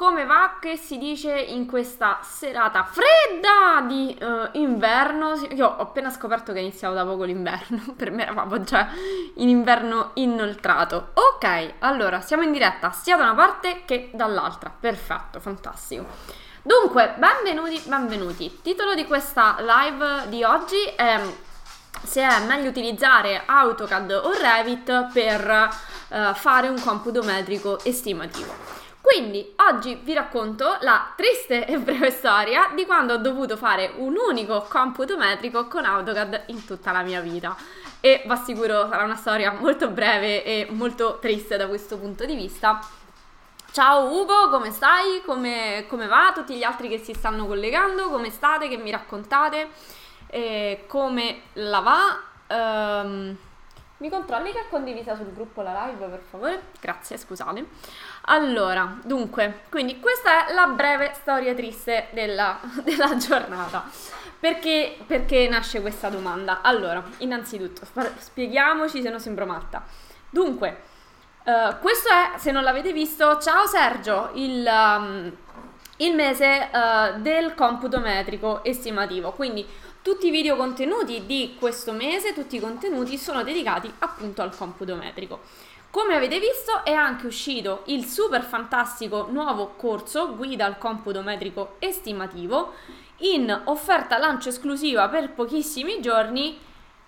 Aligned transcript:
come 0.00 0.24
va 0.24 0.56
che 0.58 0.78
si 0.78 0.96
dice 0.96 1.30
in 1.38 1.66
questa 1.66 2.20
serata 2.22 2.84
fredda 2.84 3.82
di 3.86 4.16
uh, 4.18 4.48
inverno? 4.52 5.34
Io 5.50 5.66
ho 5.66 5.76
appena 5.76 6.08
scoperto 6.08 6.54
che 6.54 6.60
iniziavo 6.60 6.94
da 6.94 7.04
poco 7.04 7.24
l'inverno, 7.24 7.82
per 7.94 8.10
me 8.10 8.22
eravamo 8.22 8.62
già 8.62 8.88
in 9.34 9.50
inverno 9.50 10.12
inoltrato. 10.14 11.10
Ok, 11.12 11.74
allora 11.80 12.22
siamo 12.22 12.44
in 12.44 12.52
diretta 12.52 12.92
sia 12.92 13.18
da 13.18 13.24
una 13.24 13.34
parte 13.34 13.82
che 13.84 14.08
dall'altra. 14.14 14.72
Perfetto, 14.80 15.38
fantastico. 15.38 16.06
Dunque, 16.62 17.16
benvenuti, 17.18 17.82
benvenuti. 17.84 18.60
Titolo 18.62 18.94
di 18.94 19.04
questa 19.04 19.56
live 19.58 20.30
di 20.30 20.42
oggi 20.42 20.82
è 20.96 21.20
se 22.02 22.22
è 22.22 22.46
meglio 22.46 22.70
utilizzare 22.70 23.42
AutoCAD 23.44 24.12
o 24.12 24.32
Revit 24.32 25.12
per 25.12 25.68
uh, 26.08 26.32
fare 26.32 26.68
un 26.68 26.80
computo 26.80 27.22
metrico 27.22 27.84
estimativo. 27.84 28.79
Quindi 29.12 29.54
oggi 29.56 29.96
vi 30.04 30.14
racconto 30.14 30.76
la 30.82 31.12
triste 31.16 31.66
e 31.66 31.78
breve 31.80 32.12
storia 32.12 32.70
di 32.76 32.86
quando 32.86 33.14
ho 33.14 33.16
dovuto 33.16 33.56
fare 33.56 33.90
un 33.96 34.14
unico 34.16 34.64
computo 34.68 35.16
metrico 35.16 35.66
con 35.66 35.84
AutoCAD 35.84 36.44
in 36.46 36.64
tutta 36.64 36.92
la 36.92 37.02
mia 37.02 37.20
vita. 37.20 37.56
E 37.98 38.22
vi 38.24 38.30
assicuro 38.30 38.88
sarà 38.88 39.02
una 39.02 39.16
storia 39.16 39.50
molto 39.50 39.88
breve 39.88 40.44
e 40.44 40.68
molto 40.70 41.18
triste 41.20 41.56
da 41.56 41.66
questo 41.66 41.98
punto 41.98 42.24
di 42.24 42.36
vista. 42.36 42.78
Ciao 43.72 44.12
Ugo, 44.12 44.48
come 44.48 44.70
stai? 44.70 45.22
Come, 45.26 45.86
come 45.88 46.06
va? 46.06 46.30
Tutti 46.32 46.54
gli 46.54 46.62
altri 46.62 46.88
che 46.88 46.98
si 46.98 47.12
stanno 47.12 47.48
collegando, 47.48 48.10
come 48.10 48.30
state? 48.30 48.68
Che 48.68 48.76
mi 48.76 48.92
raccontate? 48.92 49.70
E 50.28 50.84
come 50.86 51.40
la 51.54 51.80
va? 51.80 52.22
Um, 52.56 53.36
mi 54.00 54.08
controlli 54.08 54.52
che 54.52 54.60
è 54.60 54.68
condivisa 54.70 55.14
sul 55.14 55.32
gruppo 55.34 55.60
la 55.62 55.86
live, 55.86 56.06
per 56.06 56.22
favore? 56.30 56.62
Grazie, 56.80 57.18
scusate. 57.18 57.66
Allora, 58.32 58.96
dunque, 59.02 59.62
quindi 59.70 59.98
questa 59.98 60.46
è 60.46 60.52
la 60.52 60.66
breve 60.68 61.10
storia 61.14 61.52
triste 61.52 62.08
della, 62.12 62.60
della 62.84 63.16
giornata. 63.16 63.88
Perché, 64.38 64.96
perché 65.04 65.48
nasce 65.48 65.80
questa 65.80 66.08
domanda? 66.08 66.60
Allora, 66.62 67.02
innanzitutto, 67.18 67.82
spieghiamoci 68.18 69.02
se 69.02 69.10
non 69.10 69.18
sembro 69.18 69.46
matta. 69.46 69.84
Dunque, 70.30 70.80
uh, 71.44 71.78
questo 71.80 72.08
è, 72.08 72.38
se 72.38 72.52
non 72.52 72.62
l'avete 72.62 72.92
visto, 72.92 73.38
ciao 73.38 73.66
Sergio, 73.66 74.30
il... 74.34 74.66
Um, 74.66 75.36
il 76.00 76.14
mese 76.14 76.70
uh, 76.72 77.20
del 77.20 77.54
computo 77.54 77.98
metrico 77.98 78.64
estimativo. 78.64 79.32
Quindi 79.32 79.66
tutti 80.10 80.26
i 80.26 80.30
video 80.32 80.56
contenuti 80.56 81.24
di 81.24 81.54
questo 81.56 81.92
mese, 81.92 82.34
tutti 82.34 82.56
i 82.56 82.60
contenuti 82.60 83.16
sono 83.16 83.44
dedicati 83.44 83.88
appunto 84.00 84.42
al 84.42 84.52
computo 84.56 84.96
metrico. 84.96 85.38
Come 85.88 86.16
avete 86.16 86.40
visto 86.40 86.84
è 86.84 86.90
anche 86.90 87.28
uscito 87.28 87.84
il 87.86 88.04
super 88.06 88.42
fantastico 88.42 89.28
nuovo 89.30 89.74
corso 89.76 90.34
Guida 90.34 90.64
al 90.64 90.78
computo 90.78 91.22
metrico 91.22 91.76
estimativo 91.78 92.72
in 93.18 93.56
offerta 93.66 94.18
lancio 94.18 94.48
esclusiva 94.48 95.08
per 95.08 95.30
pochissimi 95.30 96.00
giorni 96.00 96.58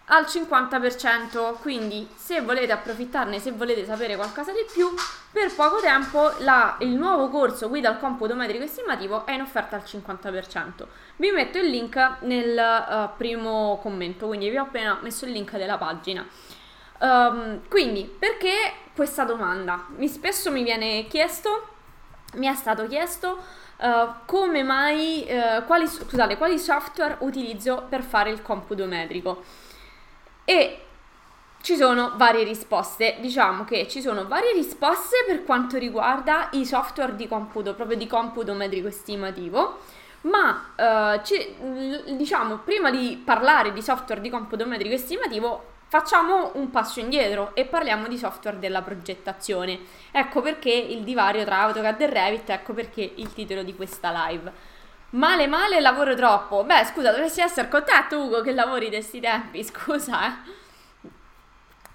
al 0.06 0.24
50%, 0.24 1.54
quindi 1.60 2.08
se 2.14 2.40
volete 2.40 2.72
approfittarne, 2.72 3.38
se 3.38 3.52
volete 3.52 3.84
sapere 3.84 4.16
qualcosa 4.16 4.52
di 4.52 4.64
più, 4.72 4.92
per 5.30 5.54
poco 5.54 5.80
tempo 5.80 6.32
la, 6.38 6.76
il 6.80 6.90
nuovo 6.90 7.28
corso 7.28 7.68
guida 7.68 7.88
al 7.88 7.98
computo 7.98 8.34
metrico 8.34 8.64
estimativo 8.64 9.24
è 9.24 9.32
in 9.32 9.40
offerta 9.40 9.76
al 9.76 9.82
50%. 9.86 10.86
Vi 11.16 11.30
metto 11.30 11.58
il 11.58 11.70
link 11.70 12.16
nel 12.20 12.58
uh, 12.58 13.16
primo 13.16 13.78
commento, 13.80 14.26
quindi 14.26 14.50
vi 14.50 14.56
ho 14.56 14.62
appena 14.62 14.98
messo 15.02 15.24
il 15.24 15.32
link 15.32 15.56
della 15.56 15.78
pagina. 15.78 16.26
Um, 16.98 17.60
quindi, 17.68 18.04
perché 18.04 18.54
questa 18.94 19.24
domanda? 19.24 19.86
Mi, 19.96 20.08
spesso 20.08 20.50
mi 20.50 20.62
viene 20.62 21.06
chiesto, 21.06 21.68
mi 22.34 22.46
è 22.46 22.54
stato 22.54 22.86
chiesto 22.86 23.38
uh, 23.78 24.12
come 24.26 24.62
mai, 24.62 25.26
uh, 25.28 25.64
quali, 25.64 25.86
scusate, 25.86 26.36
quali 26.36 26.58
software 26.58 27.16
utilizzo 27.20 27.86
per 27.88 28.02
fare 28.02 28.30
il 28.30 28.42
computo 28.42 28.84
metrico 28.86 29.42
e 30.44 30.78
ci 31.62 31.76
sono 31.76 32.12
varie 32.16 32.44
risposte. 32.44 33.16
Diciamo 33.20 33.64
che 33.64 33.86
ci 33.88 34.00
sono 34.00 34.26
varie 34.26 34.52
risposte 34.52 35.24
per 35.26 35.44
quanto 35.44 35.78
riguarda 35.78 36.48
i 36.52 36.66
software 36.66 37.16
di 37.16 37.28
computo, 37.28 37.74
proprio 37.74 37.96
di 37.96 38.06
computo 38.06 38.52
metrico 38.52 38.88
estimativo. 38.88 39.78
Ma 40.22 40.72
eh, 40.76 41.20
ci, 41.24 41.54
diciamo, 42.16 42.58
prima 42.58 42.90
di 42.90 43.20
parlare 43.24 43.72
di 43.72 43.82
software 43.82 44.20
di 44.20 44.30
computo 44.30 44.66
metrico 44.66 44.94
estimativo, 44.94 45.70
facciamo 45.88 46.52
un 46.54 46.70
passo 46.70 47.00
indietro 47.00 47.54
e 47.54 47.64
parliamo 47.64 48.08
di 48.08 48.16
software 48.16 48.58
della 48.58 48.82
progettazione. 48.82 49.78
Ecco 50.10 50.40
perché 50.40 50.70
il 50.72 51.02
divario 51.02 51.44
tra 51.44 51.60
AutoCAD 51.62 52.00
e 52.00 52.06
Revit, 52.06 52.50
ecco 52.50 52.72
perché 52.72 53.12
il 53.16 53.32
titolo 53.32 53.62
di 53.62 53.74
questa 53.74 54.28
live. 54.28 54.52
Male 55.12 55.46
male 55.46 55.80
lavoro 55.80 56.14
troppo. 56.14 56.64
Beh, 56.64 56.84
scusa, 56.86 57.10
dovresti 57.10 57.40
essere 57.42 57.68
contento 57.68 58.18
Ugo 58.18 58.40
che 58.40 58.52
lavori 58.52 58.88
di 58.88 58.96
questi 58.96 59.20
tempi, 59.20 59.62
scusa, 59.64 60.26
eh. 60.26 60.60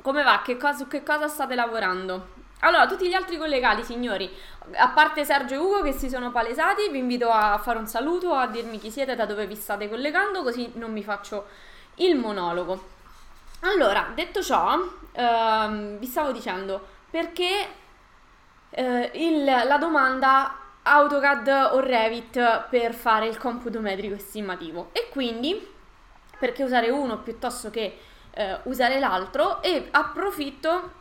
Come 0.02 0.24
va? 0.24 0.42
Che 0.44 0.56
cosa, 0.58 0.78
su 0.78 0.88
che 0.88 1.04
cosa 1.04 1.28
state 1.28 1.56
lavorando? 1.56 2.36
Allora, 2.60 2.86
tutti 2.88 3.08
gli 3.08 3.14
altri 3.14 3.38
collegati, 3.38 3.84
signori, 3.84 4.30
a 4.76 4.90
parte 4.90 5.26
Sergio 5.26 5.56
e 5.56 5.58
Ugo 5.58 5.82
che 5.82 5.94
si 5.94 6.10
sono 6.10 6.32
palesati, 6.32 6.90
vi 6.90 7.00
invito 7.00 7.30
a 7.30 7.58
fare 7.58 7.80
un 7.80 7.88
saluto, 7.88 8.34
a 8.34 8.48
dirmi 8.48 8.80
chi 8.80 8.92
siete, 8.92 9.16
da 9.16 9.26
dove 9.26 9.48
vi 9.48 9.56
state 9.56 9.90
collegando, 9.90 10.44
così 10.44 10.72
non 10.76 10.92
mi 10.92 11.04
faccio 11.04 11.48
il 11.96 12.16
monologo. 12.16 12.96
Allora, 13.62 14.12
detto 14.14 14.44
ciò, 14.44 14.80
ehm, 15.12 15.98
vi 15.98 16.06
stavo 16.06 16.32
dicendo 16.32 16.86
perché 17.10 17.68
eh, 18.70 19.12
il, 19.16 19.44
la 19.44 19.78
domanda 19.78 20.67
AutoCAD 20.88 21.72
o 21.74 21.80
Revit 21.80 22.68
per 22.70 22.94
fare 22.94 23.28
il 23.28 23.38
computo 23.38 23.80
metrico 23.80 24.16
estimativo. 24.16 24.90
E 24.94 25.10
quindi 25.12 25.76
perché 26.40 26.64
usare 26.64 26.90
uno 26.90 27.20
piuttosto 27.20 27.70
che 27.70 28.00
eh, 28.32 28.60
usare 28.64 29.00
l'altro 29.00 29.62
e 29.62 29.88
approfitto 29.92 30.92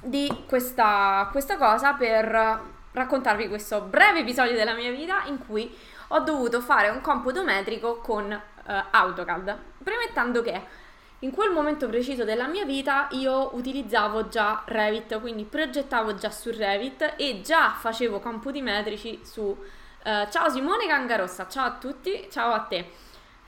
di 0.00 0.44
questa, 0.46 1.28
questa 1.30 1.56
cosa 1.56 1.92
per 1.92 2.60
raccontarvi 2.92 3.48
questo 3.48 3.82
breve 3.82 4.20
episodio 4.20 4.54
della 4.54 4.74
mia 4.74 4.90
vita 4.90 5.22
in 5.26 5.38
cui 5.46 5.76
ho 6.08 6.20
dovuto 6.20 6.60
fare 6.60 6.88
un 6.88 7.00
computo 7.00 7.44
metrico 7.44 7.98
con 7.98 8.32
eh, 8.32 8.84
AutoCAD. 8.90 9.56
Premettendo 9.82 10.42
che 10.42 10.86
in 11.20 11.32
quel 11.32 11.50
momento 11.50 11.88
preciso 11.88 12.24
della 12.24 12.46
mia 12.46 12.64
vita 12.64 13.08
io 13.10 13.54
utilizzavo 13.54 14.28
già 14.28 14.62
Revit, 14.66 15.20
quindi 15.20 15.44
progettavo 15.44 16.14
già 16.14 16.30
su 16.30 16.50
Revit 16.50 17.14
e 17.16 17.40
già 17.40 17.70
facevo 17.70 18.20
computi 18.20 18.62
metrici 18.62 19.20
su... 19.24 19.42
Uh, 19.42 20.30
ciao 20.30 20.48
Simone 20.48 20.86
Cangarossa, 20.86 21.48
ciao 21.48 21.66
a 21.66 21.72
tutti, 21.72 22.28
ciao 22.30 22.52
a 22.52 22.60
te. 22.60 22.90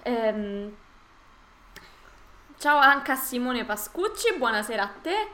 Um, 0.05 0.75
ciao 2.59 2.79
anche 2.79 3.13
a 3.13 3.17
Simone 3.17 3.65
Pascucci, 3.65 4.35
buonasera 4.37 4.83
a 4.83 4.91
te. 5.01 5.29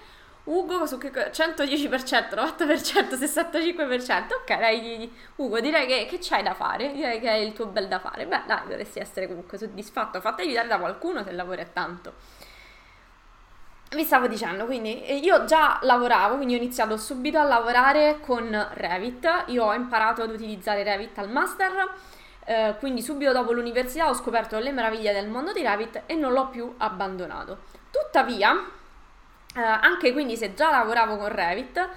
Ugo 0.46 0.86
su 0.86 0.96
che 0.98 1.10
110%, 1.10 2.34
98%, 2.34 3.16
65%. 3.16 4.34
Ok, 4.34 4.58
dai, 4.58 5.12
Ugo, 5.36 5.58
direi 5.60 5.86
che, 5.86 6.06
che 6.08 6.18
c'hai 6.20 6.42
da 6.42 6.54
fare. 6.54 6.92
Direi 6.92 7.18
che 7.18 7.28
è 7.28 7.34
il 7.34 7.52
tuo 7.52 7.66
bel 7.66 7.88
da 7.88 7.98
fare. 7.98 8.26
Beh, 8.26 8.42
dai, 8.46 8.68
dovresti 8.68 9.00
essere 9.00 9.26
comunque 9.26 9.58
soddisfatto. 9.58 10.20
Fatti 10.20 10.42
aiutare 10.42 10.68
da 10.68 10.78
qualcuno 10.78 11.24
se 11.24 11.32
lavori 11.32 11.66
tanto. 11.72 12.14
Vi 13.90 14.04
stavo 14.04 14.28
dicendo, 14.28 14.66
quindi 14.66 15.02
eh, 15.04 15.16
io 15.16 15.44
già 15.46 15.78
lavoravo, 15.82 16.36
quindi 16.36 16.54
ho 16.54 16.58
iniziato 16.58 16.96
subito 16.96 17.38
a 17.38 17.44
lavorare 17.44 18.18
con 18.20 18.68
Revit. 18.74 19.44
Io 19.46 19.64
ho 19.64 19.74
imparato 19.74 20.22
ad 20.22 20.30
utilizzare 20.30 20.84
Revit 20.84 21.18
al 21.18 21.30
master. 21.30 21.92
Eh, 22.44 22.76
quindi 22.78 23.02
subito 23.02 23.32
dopo 23.32 23.50
l'università 23.50 24.08
ho 24.08 24.14
scoperto 24.14 24.60
le 24.60 24.70
meraviglie 24.70 25.12
del 25.12 25.28
mondo 25.28 25.52
di 25.52 25.62
Revit 25.62 26.02
e 26.06 26.14
non 26.14 26.32
l'ho 26.32 26.48
più 26.48 26.72
abbandonato. 26.78 27.62
Tuttavia, 27.90 28.56
eh, 29.56 29.60
anche 29.60 30.12
quindi 30.12 30.36
se 30.36 30.54
già 30.54 30.70
lavoravo 30.70 31.16
con 31.16 31.28
Revit, 31.28 31.88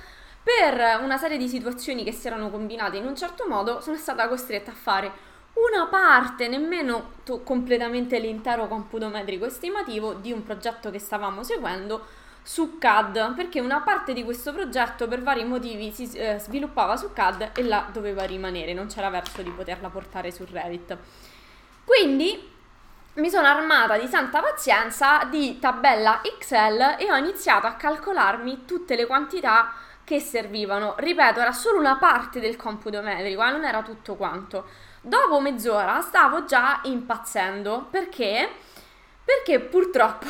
per 0.42 1.00
una 1.02 1.18
serie 1.18 1.38
di 1.38 1.48
situazioni 1.48 2.04
che 2.04 2.12
si 2.12 2.28
erano 2.28 2.50
combinate 2.50 2.98
in 2.98 3.06
un 3.06 3.16
certo 3.16 3.46
modo, 3.48 3.82
sono 3.82 3.98
stata 3.98 4.28
costretta 4.28 4.72
a 4.72 4.74
fare 4.74 5.12
una 5.54 5.88
parte, 5.88 6.48
nemmeno 6.48 7.16
to- 7.24 7.42
completamente 7.42 8.18
l'intero 8.20 8.68
computo 8.68 9.10
metrico 9.10 9.46
estimativo 9.46 10.14
di 10.14 10.32
un 10.32 10.44
progetto 10.44 10.90
che 10.90 11.00
stavamo 11.00 11.44
seguendo 11.44 12.06
su 12.42 12.78
CAD, 12.78 13.36
perché 13.36 13.60
una 13.60 13.82
parte 13.82 14.14
di 14.14 14.24
questo 14.24 14.54
progetto 14.54 15.08
per 15.08 15.22
vari 15.22 15.44
motivi 15.44 15.92
si 15.92 16.10
eh, 16.14 16.40
sviluppava 16.40 16.96
su 16.96 17.12
CAD 17.14 17.52
e 17.56 17.64
là 17.64 17.90
doveva 17.92 18.24
rimanere, 18.24 18.74
non 18.74 18.88
c'era 18.88 19.10
verso 19.10 19.42
di 19.42 19.52
poterla 19.52 19.90
portare 19.90 20.32
su 20.32 20.46
Revit. 20.50 20.98
Quindi 21.84 22.58
mi 23.20 23.30
sono 23.30 23.48
armata 23.48 23.98
di 23.98 24.08
santa 24.08 24.42
pazienza 24.42 25.24
di 25.26 25.60
tabella 25.60 26.22
Excel 26.24 26.96
e 26.98 27.12
ho 27.12 27.16
iniziato 27.16 27.68
a 27.68 27.74
calcolarmi 27.74 28.66
tutte 28.66 28.96
le 28.96 29.06
quantità 29.06 29.74
che 30.04 30.20
servivano. 30.20 30.96
Ripeto, 30.98 31.40
era 31.40 31.52
solo 31.52 31.80
una 31.80 31.98
parte 31.98 32.40
del 32.40 32.56
computo 32.56 33.02
metrico, 33.02 33.44
eh, 33.44 33.52
non 33.52 33.66
era 33.66 33.84
tutto 33.84 34.16
quanto. 34.16 34.66
Dopo 35.02 35.40
mezz'ora 35.40 36.02
stavo 36.02 36.46
già 36.46 36.80
impazzendo 36.84 37.88
perché? 37.90 38.50
Perché 39.24 39.60
purtroppo 39.60 40.28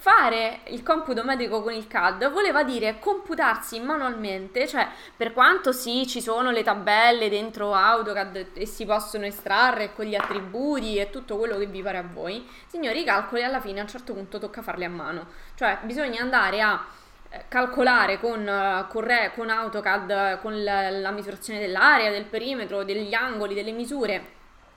fare 0.00 0.60
il 0.68 0.82
computo 0.82 1.22
metrico 1.24 1.62
con 1.62 1.74
il 1.74 1.86
CAD 1.86 2.30
voleva 2.30 2.62
dire 2.62 2.98
computarsi 2.98 3.80
manualmente, 3.80 4.66
cioè 4.66 4.88
per 5.14 5.34
quanto 5.34 5.72
sì 5.72 6.06
ci 6.06 6.22
sono 6.22 6.50
le 6.50 6.62
tabelle 6.62 7.28
dentro 7.28 7.74
AutoCAD 7.74 8.46
e 8.54 8.64
si 8.64 8.86
possono 8.86 9.26
estrarre 9.26 9.92
con 9.92 10.06
gli 10.06 10.14
attributi 10.14 10.96
e 10.96 11.10
tutto 11.10 11.36
quello 11.36 11.58
che 11.58 11.66
vi 11.66 11.82
pare 11.82 11.98
a 11.98 12.04
voi, 12.10 12.48
signori 12.66 13.02
i 13.02 13.04
calcoli 13.04 13.42
alla 13.42 13.60
fine 13.60 13.80
a 13.80 13.82
un 13.82 13.90
certo 13.90 14.14
punto 14.14 14.38
tocca 14.38 14.62
farli 14.62 14.84
a 14.84 14.88
mano, 14.88 15.26
cioè 15.54 15.80
bisogna 15.82 16.22
andare 16.22 16.62
a 16.62 16.82
eh, 17.28 17.44
calcolare 17.48 18.18
con, 18.18 18.48
eh, 18.48 18.86
con, 18.88 19.02
Re, 19.02 19.32
con 19.34 19.50
AutoCAD, 19.50 20.40
con 20.40 20.64
la, 20.64 20.88
la 20.88 21.10
misurazione 21.10 21.60
dell'area, 21.60 22.10
del 22.10 22.24
perimetro, 22.24 22.84
degli 22.84 23.12
angoli, 23.12 23.52
delle 23.52 23.72
misure, 23.72 24.24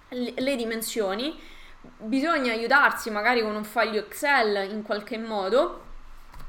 le, 0.10 0.34
le 0.36 0.56
dimensioni 0.58 1.40
bisogna 1.98 2.52
aiutarsi 2.52 3.10
magari 3.10 3.42
con 3.42 3.56
un 3.56 3.64
foglio 3.64 4.00
Excel 4.00 4.72
in 4.72 4.84
qualche 4.84 5.18
modo, 5.18 5.82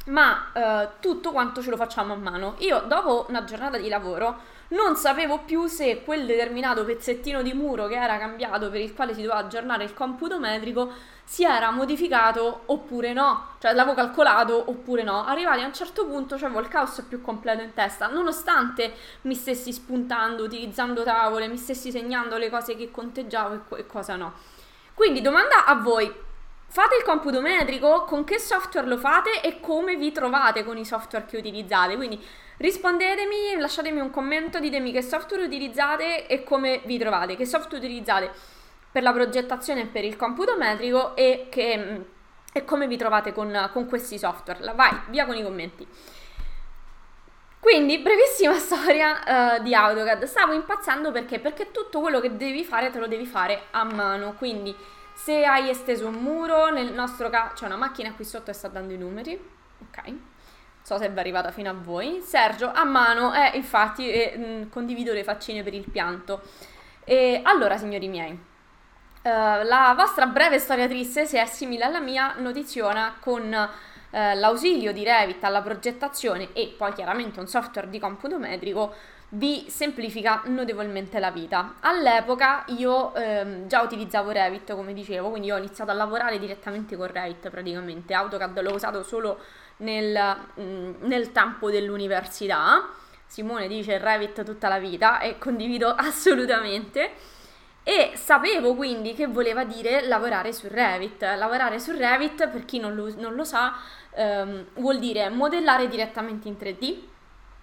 ma 0.06 0.50
eh, 0.52 0.88
tutto 1.00 1.32
quanto 1.32 1.62
ce 1.62 1.70
lo 1.70 1.76
facciamo 1.76 2.12
a 2.12 2.16
mano. 2.16 2.54
Io 2.58 2.80
dopo 2.86 3.26
una 3.28 3.44
giornata 3.44 3.78
di 3.78 3.88
lavoro 3.88 4.52
non 4.68 4.96
sapevo 4.96 5.40
più 5.40 5.66
se 5.66 6.02
quel 6.02 6.26
determinato 6.26 6.84
pezzettino 6.84 7.42
di 7.42 7.52
muro 7.52 7.86
che 7.86 7.96
era 7.96 8.18
cambiato 8.18 8.70
per 8.70 8.80
il 8.80 8.94
quale 8.94 9.14
si 9.14 9.20
doveva 9.20 9.40
aggiornare 9.40 9.84
il 9.84 9.92
computo 9.94 10.38
metrico 10.38 10.90
si 11.22 11.44
era 11.44 11.70
modificato 11.70 12.62
oppure 12.66 13.12
no, 13.12 13.54
cioè 13.58 13.72
l'avevo 13.72 13.94
calcolato 13.94 14.62
oppure 14.66 15.02
no. 15.02 15.24
Arrivati 15.24 15.62
a 15.62 15.66
un 15.66 15.72
certo 15.72 16.06
punto 16.06 16.34
avevo 16.34 16.60
il 16.60 16.68
caos 16.68 17.02
più 17.08 17.20
completo 17.20 17.62
in 17.62 17.72
testa, 17.72 18.08
nonostante 18.08 18.94
mi 19.22 19.34
stessi 19.34 19.72
spuntando, 19.72 20.44
utilizzando 20.44 21.02
tavole, 21.02 21.48
mi 21.48 21.56
stessi 21.56 21.90
segnando 21.90 22.36
le 22.36 22.50
cose 22.50 22.76
che 22.76 22.90
conteggiavo 22.90 23.54
e, 23.54 23.60
co- 23.66 23.76
e 23.76 23.86
cosa 23.86 24.16
no. 24.16 24.32
Quindi 24.94 25.20
domanda 25.20 25.64
a 25.64 25.74
voi, 25.74 26.12
fate 26.68 26.96
il 26.96 27.02
computo 27.02 27.40
metrico, 27.40 28.04
con 28.04 28.22
che 28.22 28.38
software 28.38 28.86
lo 28.86 28.96
fate 28.96 29.42
e 29.42 29.58
come 29.60 29.96
vi 29.96 30.12
trovate 30.12 30.64
con 30.64 30.78
i 30.78 30.84
software 30.84 31.26
che 31.26 31.36
utilizzate? 31.36 31.96
Quindi 31.96 32.24
rispondetemi, 32.58 33.56
lasciatemi 33.58 33.98
un 33.98 34.10
commento, 34.10 34.60
ditemi 34.60 34.92
che 34.92 35.02
software 35.02 35.44
utilizzate 35.44 36.28
e 36.28 36.44
come 36.44 36.80
vi 36.84 36.96
trovate, 36.96 37.34
che 37.34 37.44
software 37.44 37.84
utilizzate 37.84 38.30
per 38.90 39.02
la 39.02 39.12
progettazione 39.12 39.82
e 39.82 39.86
per 39.86 40.04
il 40.04 40.16
computo 40.16 40.56
metrico 40.56 41.16
e, 41.16 41.48
che, 41.50 42.04
e 42.52 42.64
come 42.64 42.86
vi 42.86 42.96
trovate 42.96 43.32
con, 43.32 43.70
con 43.72 43.88
questi 43.88 44.16
software. 44.16 44.72
Vai, 44.74 44.96
via 45.08 45.26
con 45.26 45.34
i 45.34 45.42
commenti. 45.42 45.86
Quindi, 47.64 47.96
brevissima 48.00 48.52
storia 48.60 49.56
uh, 49.56 49.62
di 49.62 49.74
AutoCAD. 49.74 50.24
Stavo 50.24 50.52
impazzendo 50.52 51.10
perché? 51.12 51.38
Perché 51.38 51.70
tutto 51.70 52.00
quello 52.00 52.20
che 52.20 52.36
devi 52.36 52.62
fare 52.62 52.90
te 52.90 52.98
lo 52.98 53.06
devi 53.06 53.24
fare 53.24 53.68
a 53.70 53.84
mano. 53.84 54.34
Quindi, 54.34 54.76
se 55.14 55.46
hai 55.46 55.70
esteso 55.70 56.08
un 56.08 56.16
muro, 56.16 56.68
nel 56.68 56.92
nostro 56.92 57.30
caso 57.30 57.54
c'è 57.54 57.64
una 57.64 57.76
macchina 57.76 58.12
qui 58.12 58.26
sotto 58.26 58.50
e 58.50 58.52
sta 58.52 58.68
dando 58.68 58.92
i 58.92 58.98
numeri. 58.98 59.32
Ok. 59.80 60.14
So 60.82 60.98
se 60.98 61.06
è 61.06 61.18
arrivata 61.18 61.52
fino 61.52 61.70
a 61.70 61.72
voi. 61.72 62.20
Sergio, 62.20 62.70
a 62.70 62.84
mano, 62.84 63.32
eh, 63.32 63.52
infatti, 63.54 64.10
eh, 64.10 64.36
mh, 64.36 64.68
condivido 64.68 65.14
le 65.14 65.24
faccine 65.24 65.62
per 65.62 65.72
il 65.72 65.88
pianto. 65.90 66.42
E 67.02 67.40
allora, 67.44 67.78
signori 67.78 68.08
miei, 68.08 68.32
uh, 68.32 68.38
la 69.22 69.94
vostra 69.96 70.26
breve 70.26 70.58
storia 70.58 70.86
triste, 70.86 71.24
se 71.24 71.40
è 71.40 71.46
simile 71.46 71.84
alla 71.84 72.00
mia, 72.00 72.34
notiziona 72.36 73.16
con 73.20 73.70
eh, 74.14 74.36
l'ausilio 74.36 74.92
di 74.92 75.02
Revit 75.02 75.42
alla 75.42 75.60
progettazione 75.60 76.52
e 76.52 76.72
poi 76.78 76.92
chiaramente 76.92 77.40
un 77.40 77.48
software 77.48 77.90
di 77.90 77.98
computo 77.98 78.38
metrico 78.38 78.94
vi 79.30 79.66
semplifica 79.68 80.42
notevolmente 80.44 81.18
la 81.18 81.32
vita. 81.32 81.74
All'epoca 81.80 82.62
io 82.68 83.12
ehm, 83.16 83.66
già 83.66 83.82
utilizzavo 83.82 84.30
Revit, 84.30 84.72
come 84.74 84.92
dicevo, 84.92 85.30
quindi 85.30 85.50
ho 85.50 85.56
iniziato 85.56 85.90
a 85.90 85.94
lavorare 85.94 86.38
direttamente 86.38 86.94
con 86.96 87.08
Revit 87.08 87.50
praticamente. 87.50 88.14
AutoCAD 88.14 88.60
l'ho 88.60 88.74
usato 88.74 89.02
solo 89.02 89.40
nel, 89.78 90.36
mh, 90.54 90.62
mm, 90.62 90.92
nel 91.00 91.32
tempo 91.32 91.68
dell'università. 91.68 92.88
Simone 93.26 93.66
dice 93.66 93.98
Revit 93.98 94.44
tutta 94.44 94.68
la 94.68 94.78
vita 94.78 95.18
e 95.18 95.38
condivido 95.38 95.88
assolutamente. 95.98 97.10
E 97.86 98.12
sapevo 98.16 98.74
quindi 98.74 99.12
che 99.12 99.26
voleva 99.26 99.64
dire 99.64 100.06
lavorare 100.06 100.54
su 100.54 100.68
Revit. 100.68 101.22
Lavorare 101.36 101.78
su 101.78 101.92
Revit, 101.92 102.48
per 102.48 102.64
chi 102.64 102.78
non 102.78 102.94
lo, 102.94 103.12
non 103.16 103.34
lo 103.34 103.44
sa, 103.44 103.74
ehm, 104.14 104.68
vuol 104.76 104.98
dire 104.98 105.28
modellare 105.28 105.86
direttamente 105.86 106.48
in 106.48 106.56
3D, 106.56 107.02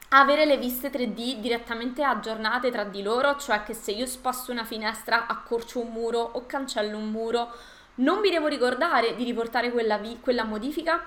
avere 0.10 0.46
le 0.46 0.58
viste 0.58 0.92
3D 0.92 1.40
direttamente 1.40 2.04
aggiornate 2.04 2.70
tra 2.70 2.84
di 2.84 3.02
loro, 3.02 3.36
cioè 3.38 3.64
che 3.64 3.74
se 3.74 3.92
io 3.92 4.06
sposto 4.06 4.52
una 4.52 4.64
finestra, 4.64 5.26
accorcio 5.26 5.80
un 5.80 5.92
muro 5.92 6.20
o 6.20 6.46
cancello 6.46 6.98
un 6.98 7.10
muro, 7.10 7.50
non 7.96 8.20
mi 8.20 8.30
devo 8.30 8.46
ricordare 8.48 9.16
di 9.16 9.24
riportare 9.24 9.72
quella, 9.72 9.98
vi- 9.98 10.20
quella 10.22 10.44
modifica 10.44 11.04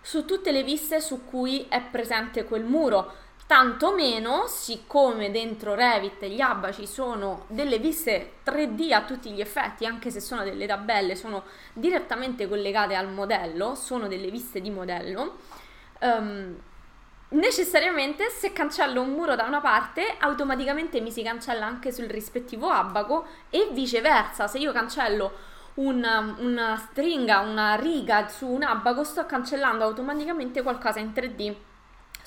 su 0.00 0.24
tutte 0.24 0.52
le 0.52 0.62
viste 0.62 1.00
su 1.00 1.24
cui 1.24 1.66
è 1.68 1.80
presente 1.82 2.44
quel 2.44 2.64
muro. 2.64 3.12
Tanto 3.48 3.94
meno, 3.94 4.44
siccome 4.46 5.30
dentro 5.30 5.74
Revit 5.74 6.22
gli 6.26 6.38
abaci 6.38 6.86
sono 6.86 7.46
delle 7.48 7.78
viste 7.78 8.32
3D 8.44 8.92
a 8.92 9.04
tutti 9.04 9.30
gli 9.30 9.40
effetti, 9.40 9.86
anche 9.86 10.10
se 10.10 10.20
sono 10.20 10.44
delle 10.44 10.66
tabelle, 10.66 11.16
sono 11.16 11.44
direttamente 11.72 12.46
collegate 12.46 12.94
al 12.94 13.08
modello, 13.08 13.74
sono 13.74 14.06
delle 14.06 14.28
viste 14.30 14.60
di 14.60 14.68
modello, 14.68 15.38
um, 16.00 16.54
necessariamente 17.30 18.28
se 18.28 18.52
cancello 18.52 19.00
un 19.00 19.12
muro 19.12 19.34
da 19.34 19.44
una 19.44 19.62
parte, 19.62 20.16
automaticamente 20.18 21.00
mi 21.00 21.10
si 21.10 21.22
cancella 21.22 21.64
anche 21.64 21.90
sul 21.90 22.04
rispettivo 22.04 22.68
abaco 22.68 23.24
e 23.48 23.70
viceversa, 23.72 24.46
se 24.46 24.58
io 24.58 24.72
cancello 24.72 25.32
una, 25.76 26.36
una 26.36 26.76
stringa, 26.76 27.38
una 27.38 27.76
riga 27.76 28.28
su 28.28 28.46
un 28.46 28.62
abaco, 28.62 29.04
sto 29.04 29.24
cancellando 29.24 29.84
automaticamente 29.84 30.60
qualcosa 30.60 30.98
in 30.98 31.12
3D 31.14 31.54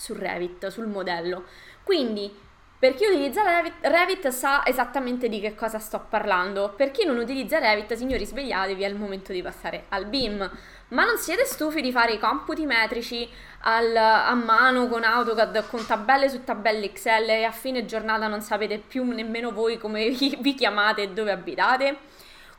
su 0.02 0.16
Revit, 0.16 0.68
sul 0.68 0.88
modello. 0.88 1.44
Quindi, 1.84 2.36
per 2.80 2.96
chi 2.96 3.06
utilizza 3.06 3.44
Revit, 3.44 3.76
Revit, 3.82 4.28
sa 4.30 4.66
esattamente 4.66 5.30
di 5.30 5.40
che 5.40 5.54
cosa 5.54 5.78
sto 5.78 6.04
parlando. 6.10 6.74
Per 6.76 6.90
chi 6.90 7.06
non 7.06 7.18
utilizza 7.18 7.60
Revit, 7.60 7.94
signori, 7.94 8.26
svegliatevi, 8.26 8.82
è 8.82 8.88
il 8.88 8.96
momento 8.96 9.32
di 9.32 9.44
passare 9.44 9.86
al 9.90 10.08
BIM. 10.08 10.52
Ma 10.88 11.06
non 11.06 11.18
siete 11.18 11.46
stufi 11.46 11.82
di 11.82 11.92
fare 11.92 12.14
i 12.14 12.20
computi 12.20 12.66
metrici 12.66 13.30
al, 13.62 13.96
a 13.96 14.34
mano 14.34 14.88
con 14.88 15.04
AutoCAD, 15.04 15.68
con 15.68 15.86
tabelle 15.86 16.28
su 16.28 16.44
tabelle 16.44 16.86
Excel 16.86 17.30
e 17.30 17.44
a 17.44 17.52
fine 17.52 17.86
giornata 17.86 18.28
non 18.28 18.42
sapete 18.42 18.80
più 18.80 19.04
nemmeno 19.06 19.52
voi 19.52 19.78
come 19.78 20.10
vi, 20.10 20.36
vi 20.42 20.56
chiamate 20.56 21.04
e 21.04 21.10
dove 21.10 21.32
abitate? 21.32 21.98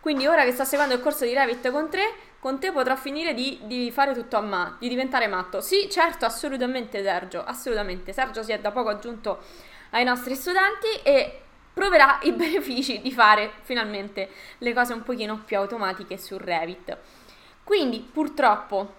Quindi 0.01 0.27
ora 0.27 0.45
che 0.45 0.53
sto 0.53 0.65
seguendo 0.65 0.95
il 0.95 1.01
corso 1.01 1.25
di 1.25 1.35
Revit 1.35 1.71
con 1.71 1.91
3, 1.91 2.03
con 2.43 2.59
te 2.59 2.73
potrà 2.73 2.97
finire 2.97 3.35
di, 3.35 3.61
di 3.67 3.93
fare 3.93 4.15
tutto 4.15 4.37
a 4.37 4.41
mano, 4.41 4.75
di 4.81 4.89
diventare 4.89 5.29
matto. 5.29 5.61
Sì, 5.61 5.89
certo, 5.89 6.25
assolutamente 6.25 7.01
Sergio, 7.01 7.45
assolutamente. 7.45 8.13
Sergio 8.13 8.43
si 8.43 8.51
è 8.51 8.59
da 8.59 8.73
poco 8.73 8.89
aggiunto 8.89 9.43
ai 9.91 10.03
nostri 10.03 10.35
studenti 10.35 10.89
e 11.05 11.41
proverà 11.73 12.19
i 12.23 12.33
benefici 12.35 13.01
di 13.01 13.13
fare 13.13 13.53
finalmente 13.63 14.29
le 14.59 14.75
cose 14.75 14.93
un 14.93 15.05
pochino 15.05 15.41
più 15.45 15.57
automatiche 15.57 16.19
su 16.19 16.37
Revit. 16.37 16.99
Quindi, 17.63 18.01
purtroppo, 18.01 18.93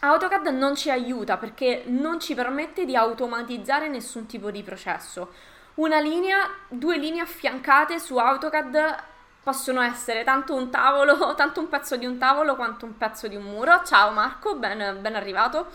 AutoCAD 0.00 0.46
non 0.46 0.74
ci 0.74 0.88
aiuta 0.88 1.36
perché 1.36 1.82
non 1.88 2.20
ci 2.20 2.34
permette 2.34 2.86
di 2.86 2.96
automatizzare 2.96 3.88
nessun 3.88 4.24
tipo 4.24 4.50
di 4.50 4.62
processo. 4.62 5.30
Una 5.74 6.00
linea, 6.00 6.48
due 6.70 6.96
linee 6.96 7.20
affiancate 7.20 7.98
su 7.98 8.16
AutoCAD 8.16 9.10
possono 9.42 9.80
essere 9.80 10.24
tanto 10.24 10.54
un 10.54 10.70
tavolo, 10.70 11.34
tanto 11.36 11.60
un 11.60 11.68
pezzo 11.68 11.96
di 11.96 12.06
un 12.06 12.18
tavolo 12.18 12.54
quanto 12.54 12.84
un 12.84 12.96
pezzo 12.96 13.28
di 13.28 13.36
un 13.36 13.42
muro. 13.42 13.82
Ciao 13.84 14.10
Marco, 14.12 14.56
ben, 14.56 14.98
ben 15.00 15.14
arrivato. 15.14 15.68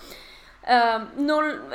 Uh, 0.61 1.21
non, 1.21 1.69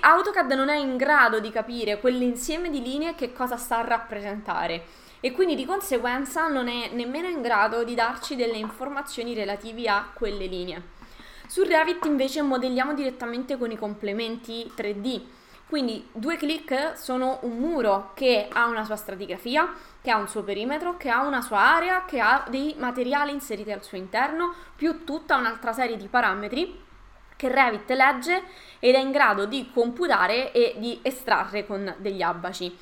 AutoCAD 0.00 0.52
non 0.52 0.68
è 0.68 0.76
in 0.76 0.96
grado 0.96 1.40
di 1.40 1.50
capire 1.50 1.98
quell'insieme 1.98 2.70
di 2.70 2.80
linee 2.80 3.16
che 3.16 3.32
cosa 3.32 3.56
sta 3.56 3.78
a 3.78 3.84
rappresentare 3.84 4.84
e 5.18 5.32
quindi 5.32 5.56
di 5.56 5.64
conseguenza 5.64 6.46
non 6.46 6.68
è 6.68 6.90
nemmeno 6.92 7.26
in 7.26 7.42
grado 7.42 7.82
di 7.82 7.96
darci 7.96 8.36
delle 8.36 8.56
informazioni 8.56 9.34
relative 9.34 9.88
a 9.88 10.08
quelle 10.14 10.46
linee. 10.46 10.94
Su 11.48 11.64
Revit 11.64 12.04
invece 12.04 12.42
modelliamo 12.42 12.94
direttamente 12.94 13.56
con 13.56 13.72
i 13.72 13.76
complementi 13.76 14.70
3D 14.76 15.22
quindi 15.68 16.08
due 16.12 16.36
clic 16.36 16.92
sono 16.96 17.40
un 17.42 17.56
muro 17.58 18.12
che 18.14 18.48
ha 18.52 18.66
una 18.66 18.84
sua 18.84 18.94
stratigrafia, 18.94 19.72
che 20.00 20.12
ha 20.12 20.16
un 20.16 20.28
suo 20.28 20.44
perimetro, 20.44 20.96
che 20.96 21.10
ha 21.10 21.26
una 21.26 21.40
sua 21.40 21.58
area, 21.58 22.04
che 22.04 22.20
ha 22.20 22.44
dei 22.48 22.76
materiali 22.78 23.32
inseriti 23.32 23.72
al 23.72 23.82
suo 23.82 23.96
interno, 23.96 24.54
più 24.76 25.04
tutta 25.04 25.36
un'altra 25.36 25.72
serie 25.72 25.96
di 25.96 26.06
parametri 26.06 26.84
che 27.34 27.48
Revit 27.48 27.90
legge 27.90 28.42
ed 28.78 28.94
è 28.94 28.98
in 28.98 29.10
grado 29.10 29.44
di 29.44 29.70
computare 29.72 30.52
e 30.52 30.76
di 30.78 31.00
estrarre 31.02 31.66
con 31.66 31.94
degli 31.98 32.22
abaci. 32.22 32.74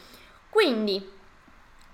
Quindi 0.51 1.13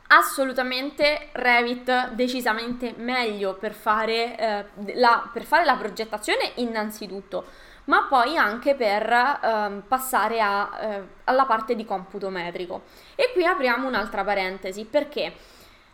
assolutamente 0.09 1.28
Revit 1.32 2.11
decisamente 2.11 2.94
meglio 2.97 3.54
per 3.54 3.75
fare, 3.75 4.37
eh, 4.37 4.94
la, 4.94 5.30
per 5.32 5.44
fare 5.44 5.64
la 5.64 5.76
progettazione 5.76 6.52
innanzitutto 6.56 7.68
ma 7.90 8.06
poi 8.09 8.37
anche 8.37 8.76
per 8.76 9.12
ehm, 9.42 9.82
passare 9.88 10.40
a, 10.40 10.78
eh, 10.80 11.02
alla 11.25 11.44
parte 11.44 11.75
di 11.75 11.85
computo 11.85 12.30
metrico. 12.30 12.82
E 13.16 13.30
qui 13.32 13.44
apriamo 13.44 13.88
un'altra 13.88 14.23
parentesi 14.23 14.85
perché 14.85 15.35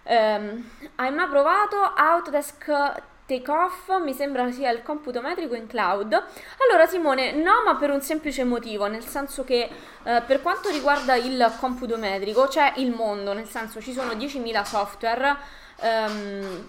ehm, 0.02 0.70
hai 0.96 1.10
mai 1.10 1.26
provato 1.28 1.76
Autodesk 1.76 3.02
Takeoff 3.24 3.98
mi 3.98 4.12
sembra 4.12 4.52
sia 4.52 4.70
il 4.70 4.82
computo 4.82 5.22
metrico 5.22 5.54
in 5.54 5.66
cloud. 5.66 6.12
Allora 6.68 6.86
Simone, 6.86 7.32
no, 7.32 7.62
ma 7.64 7.76
per 7.76 7.90
un 7.90 8.02
semplice 8.02 8.44
motivo, 8.44 8.86
nel 8.88 9.04
senso 9.04 9.42
che 9.42 9.68
eh, 10.02 10.22
per 10.26 10.42
quanto 10.42 10.68
riguarda 10.68 11.16
il 11.16 11.50
computo 11.58 11.96
metrico 11.96 12.46
c'è 12.46 12.74
il 12.76 12.90
mondo, 12.92 13.32
nel 13.32 13.48
senso 13.48 13.80
ci 13.80 13.94
sono 13.94 14.12
10.000 14.12 14.62
software, 14.64 15.34
ehm, 15.80 16.68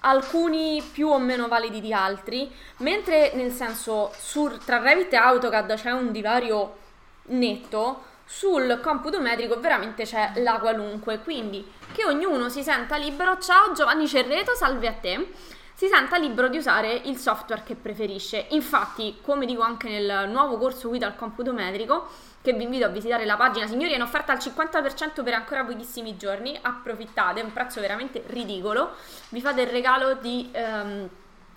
alcuni 0.00 0.82
più 0.82 1.08
o 1.08 1.18
meno 1.18 1.48
validi 1.48 1.80
di 1.80 1.92
altri, 1.92 2.50
mentre 2.78 3.32
nel 3.34 3.52
senso 3.52 4.12
su, 4.16 4.58
tra 4.64 4.78
Revit 4.78 5.12
e 5.12 5.16
AutoCAD 5.16 5.74
c'è 5.74 5.90
un 5.90 6.12
divario 6.12 6.76
netto, 7.26 8.08
sul 8.24 8.78
computo 8.80 9.20
metrico 9.20 9.58
veramente 9.58 10.04
c'è 10.04 10.32
la 10.36 10.58
qualunque, 10.60 11.18
quindi 11.18 11.66
che 11.92 12.04
ognuno 12.04 12.48
si 12.48 12.62
senta 12.62 12.96
libero. 12.96 13.38
Ciao 13.38 13.72
Giovanni 13.72 14.06
Cerreto, 14.06 14.54
salve 14.54 14.86
a 14.86 14.92
te. 14.92 15.32
Si 15.74 15.88
senta 15.88 16.16
libero 16.16 16.48
di 16.48 16.56
usare 16.56 16.92
il 16.92 17.16
software 17.16 17.62
che 17.64 17.74
preferisce. 17.74 18.46
Infatti, 18.50 19.18
come 19.22 19.46
dico 19.46 19.62
anche 19.62 19.88
nel 19.88 20.28
nuovo 20.28 20.58
corso 20.58 20.88
guida 20.88 21.06
al 21.06 21.16
computo 21.16 21.52
metrico, 21.52 22.06
che 22.42 22.52
vi 22.52 22.64
invito 22.64 22.86
a 22.86 22.88
visitare 22.88 23.24
la 23.24 23.36
pagina, 23.36 23.66
signori, 23.66 23.92
è 23.92 23.96
in 23.96 24.02
offerta 24.02 24.32
al 24.32 24.38
50% 24.38 25.22
per 25.22 25.34
ancora 25.34 25.64
pochissimi 25.64 26.16
giorni. 26.16 26.58
Approfittate, 26.60 27.40
è 27.40 27.44
un 27.44 27.52
prezzo 27.52 27.80
veramente 27.80 28.22
ridicolo. 28.26 28.94
Vi 29.28 29.40
fate 29.40 29.62
il 29.62 29.68
regalo 29.68 30.14
di. 30.14 30.50
Um, 30.54 31.08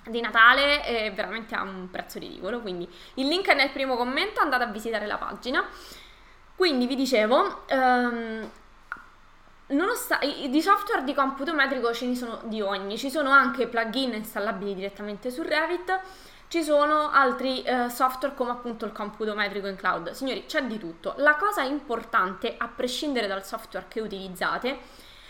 di 0.05 0.19
Natale 0.19 0.81
è 0.81 1.13
veramente 1.13 1.55
a 1.55 1.61
un 1.61 1.87
prezzo 1.89 2.19
ridicolo 2.19 2.59
quindi 2.59 2.85
il 3.13 3.25
link 3.25 3.47
è 3.47 3.53
nel 3.53 3.69
primo 3.69 3.95
commento 3.95 4.41
andate 4.41 4.65
a 4.65 4.67
visitare 4.67 5.05
la 5.05 5.15
pagina 5.15 5.65
quindi 6.55 6.85
vi 6.85 6.95
dicevo, 6.95 7.63
um, 7.71 8.49
di 9.65 10.61
software 10.61 11.03
di 11.03 11.13
computo 11.13 11.53
metrico 11.53 11.93
ce 11.93 12.05
ne 12.05 12.15
sono 12.15 12.41
di 12.43 12.61
ogni, 12.61 12.97
ci 12.97 13.09
sono 13.09 13.31
anche 13.31 13.67
plugin 13.67 14.13
installabili 14.13 14.75
direttamente 14.75 15.31
su 15.31 15.41
Revit, 15.41 15.99
ci 16.53 16.61
sono 16.61 17.09
altri 17.09 17.63
uh, 17.65 17.87
software 17.87 18.35
come 18.35 18.51
appunto 18.51 18.85
il 18.85 18.91
computo 18.91 19.33
metrico 19.33 19.65
in 19.65 19.75
cloud. 19.75 20.11
Signori, 20.11 20.45
c'è 20.45 20.63
di 20.65 20.77
tutto. 20.77 21.15
La 21.17 21.35
cosa 21.35 21.63
importante, 21.63 22.53
a 22.55 22.67
prescindere 22.67 23.25
dal 23.25 23.43
software 23.43 23.87
che 23.89 24.01
utilizzate, 24.01 24.77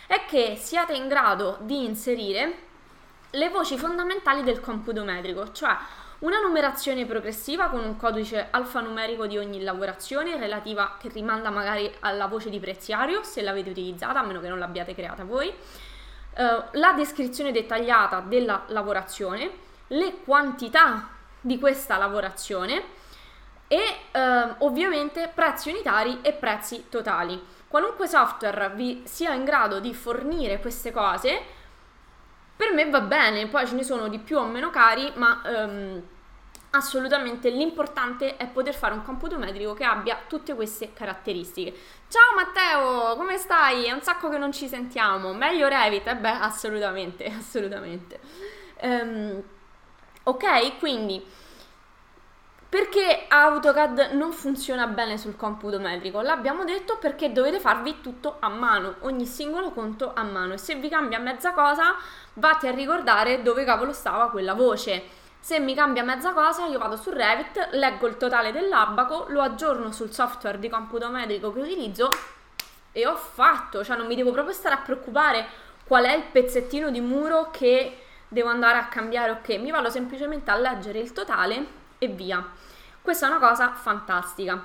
è 0.06 0.26
che 0.26 0.58
siate 0.60 0.92
in 0.92 1.08
grado 1.08 1.60
di 1.62 1.86
inserire 1.86 2.54
le 3.30 3.48
voci 3.48 3.78
fondamentali 3.78 4.44
del 4.44 4.60
computo 4.60 5.06
metrico, 5.06 5.54
cioè 5.54 5.74
una 6.20 6.42
numerazione 6.42 7.06
progressiva 7.06 7.70
con 7.70 7.86
un 7.86 7.96
codice 7.96 8.48
alfanumerico 8.52 9.26
di 9.26 9.38
ogni 9.38 9.62
lavorazione 9.62 10.38
relativa 10.38 10.98
che 11.00 11.08
rimanda 11.08 11.50
magari 11.50 11.90
alla 12.02 12.28
voce 12.28 12.50
di 12.50 12.60
preziario 12.60 13.24
se 13.24 13.42
l'avete 13.42 13.70
utilizzata, 13.70 14.20
a 14.20 14.24
meno 14.26 14.42
che 14.42 14.50
non 14.50 14.60
l'abbiate 14.60 14.94
creata 14.94 15.24
voi, 15.24 15.48
uh, 15.48 16.64
la 16.72 16.92
descrizione 16.92 17.54
dettagliata 17.54 18.20
della 18.20 18.66
lavorazione, 18.68 19.72
le 19.88 20.16
quantità 20.26 21.12
di 21.44 21.60
questa 21.60 21.98
lavorazione 21.98 22.84
e 23.68 23.80
uh, 24.14 24.66
ovviamente 24.66 25.30
prezzi 25.34 25.70
unitari 25.70 26.20
e 26.22 26.32
prezzi 26.34 26.86
totali. 26.90 27.42
Qualunque 27.68 28.08
software 28.08 28.72
vi 28.76 29.02
sia 29.06 29.34
in 29.34 29.44
grado 29.44 29.80
di 29.80 29.94
fornire 29.94 30.60
queste 30.60 30.92
cose, 30.92 31.42
per 32.56 32.72
me 32.72 32.90
va 32.90 33.02
bene, 33.02 33.48
poi 33.48 33.68
ce 33.68 33.76
ne 33.76 33.84
sono 33.84 34.08
di 34.08 34.20
più 34.20 34.38
o 34.38 34.46
meno 34.46 34.70
cari, 34.70 35.12
ma 35.16 35.42
um, 35.44 36.02
assolutamente 36.70 37.50
l'importante 37.50 38.38
è 38.38 38.48
poter 38.48 38.76
fare 38.76 38.94
un 38.94 39.04
computo 39.04 39.38
metrico 39.38 39.74
che 39.74 39.84
abbia 39.84 40.20
tutte 40.28 40.54
queste 40.54 40.94
caratteristiche. 40.94 41.74
Ciao 42.08 42.36
Matteo, 42.36 43.16
come 43.18 43.38
stai? 43.38 43.86
È 43.86 43.92
un 43.92 44.02
sacco 44.02 44.30
che 44.30 44.38
non 44.38 44.52
ci 44.52 44.68
sentiamo. 44.68 45.34
Meglio 45.34 45.68
Revit? 45.68 46.08
Eh 46.08 46.16
beh, 46.16 46.30
assolutamente, 46.30 47.26
assolutamente. 47.36 48.20
Um, 48.82 49.44
ok, 50.24 50.78
quindi 50.80 51.24
perché 52.74 53.26
AutoCAD 53.28 54.14
non 54.14 54.32
funziona 54.32 54.88
bene 54.88 55.20
sul 55.20 55.36
computo 55.36 55.80
metrico? 55.80 56.22
L'abbiamo 56.22 56.64
detto 56.64 56.98
perché 56.98 57.32
dovete 57.32 57.60
farvi 57.60 58.02
tutto 58.02 58.38
a 58.40 58.50
mano, 58.50 58.96
ogni 59.02 59.28
singolo 59.28 59.70
conto 59.70 60.12
a 60.16 60.24
mano. 60.24 60.54
E 60.54 60.58
se 60.58 60.74
vi 60.74 60.90
cambia 60.90 61.20
mezza 61.20 61.52
cosa, 61.52 61.96
vate 62.34 62.68
a 62.68 62.72
ricordare 62.72 63.44
dove 63.44 63.64
cavolo 63.64 63.94
stava 63.94 64.32
quella 64.32 64.56
voce. 64.56 65.04
Se 65.40 65.60
mi 65.60 65.76
cambia 65.76 66.04
mezza 66.04 66.32
cosa, 66.32 66.66
io 66.66 66.80
vado 66.80 66.96
su 66.96 67.12
Revit, 67.12 67.70
leggo 67.74 68.08
il 68.08 68.18
totale 68.18 68.52
dell'abaco, 68.52 69.26
lo 69.28 69.42
aggiorno 69.42 69.92
sul 69.92 70.12
software 70.12 70.58
di 70.58 70.68
computo 70.68 71.10
metrico 71.10 71.54
che 71.54 71.60
utilizzo 71.60 72.10
e 72.92 73.06
ho 73.06 73.16
fatto, 73.16 73.84
cioè 73.84 73.98
non 73.98 74.08
mi 74.08 74.16
devo 74.16 74.32
proprio 74.32 74.56
stare 74.56 74.74
a 74.74 74.80
preoccupare 74.80 75.46
qual 75.86 76.06
è 76.06 76.16
il 76.16 76.24
pezzettino 76.24 76.90
di 76.90 77.02
muro 77.02 77.52
che 77.52 78.03
devo 78.34 78.50
andare 78.50 78.78
a 78.78 78.88
cambiare 78.88 79.32
o 79.32 79.42
che 79.42 79.58
mi 79.58 79.72
vado 79.72 79.90
semplicemente 79.90 80.52
a 80.52 80.58
leggere 80.58 81.00
il 81.00 81.14
totale 81.14 81.66
e 82.00 82.08
via. 82.08 82.46
Questa 83.02 83.28
è 83.28 83.30
una 83.30 83.40
cosa 83.40 83.74
fantastica. 83.74 84.62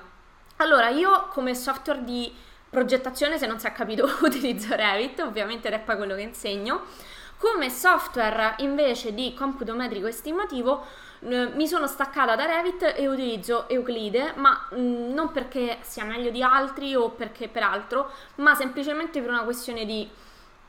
Allora, 0.57 0.89
io 0.89 1.27
come 1.29 1.55
software 1.55 2.03
di 2.03 2.33
progettazione, 2.69 3.37
se 3.37 3.47
non 3.47 3.59
si 3.59 3.67
è 3.67 3.71
capito, 3.71 4.09
utilizzo 4.21 4.75
Revit, 4.75 5.19
ovviamente 5.21 5.67
ed 5.67 5.75
è 5.75 5.79
poi 5.79 5.97
quello 5.97 6.15
che 6.15 6.21
insegno. 6.21 6.81
Come 7.37 7.69
software 7.69 8.55
invece 8.57 9.13
di 9.13 9.33
computo 9.33 9.73
metrico 9.73 10.07
estimativo 10.07 10.85
eh, 11.21 11.47
mi 11.53 11.67
sono 11.67 11.87
staccata 11.87 12.35
da 12.35 12.45
Revit 12.45 12.93
e 12.95 13.07
utilizzo 13.07 13.69
Euclide, 13.69 14.33
ma 14.35 14.67
mh, 14.71 15.13
non 15.13 15.31
perché 15.31 15.77
sia 15.81 16.03
meglio 16.03 16.31
di 16.31 16.43
altri 16.43 16.95
o 16.95 17.09
perché 17.11 17.47
per 17.47 17.63
altro, 17.63 18.11
ma 18.35 18.55
semplicemente 18.55 19.21
per 19.21 19.29
una 19.29 19.43
questione 19.43 19.85
di 19.85 20.09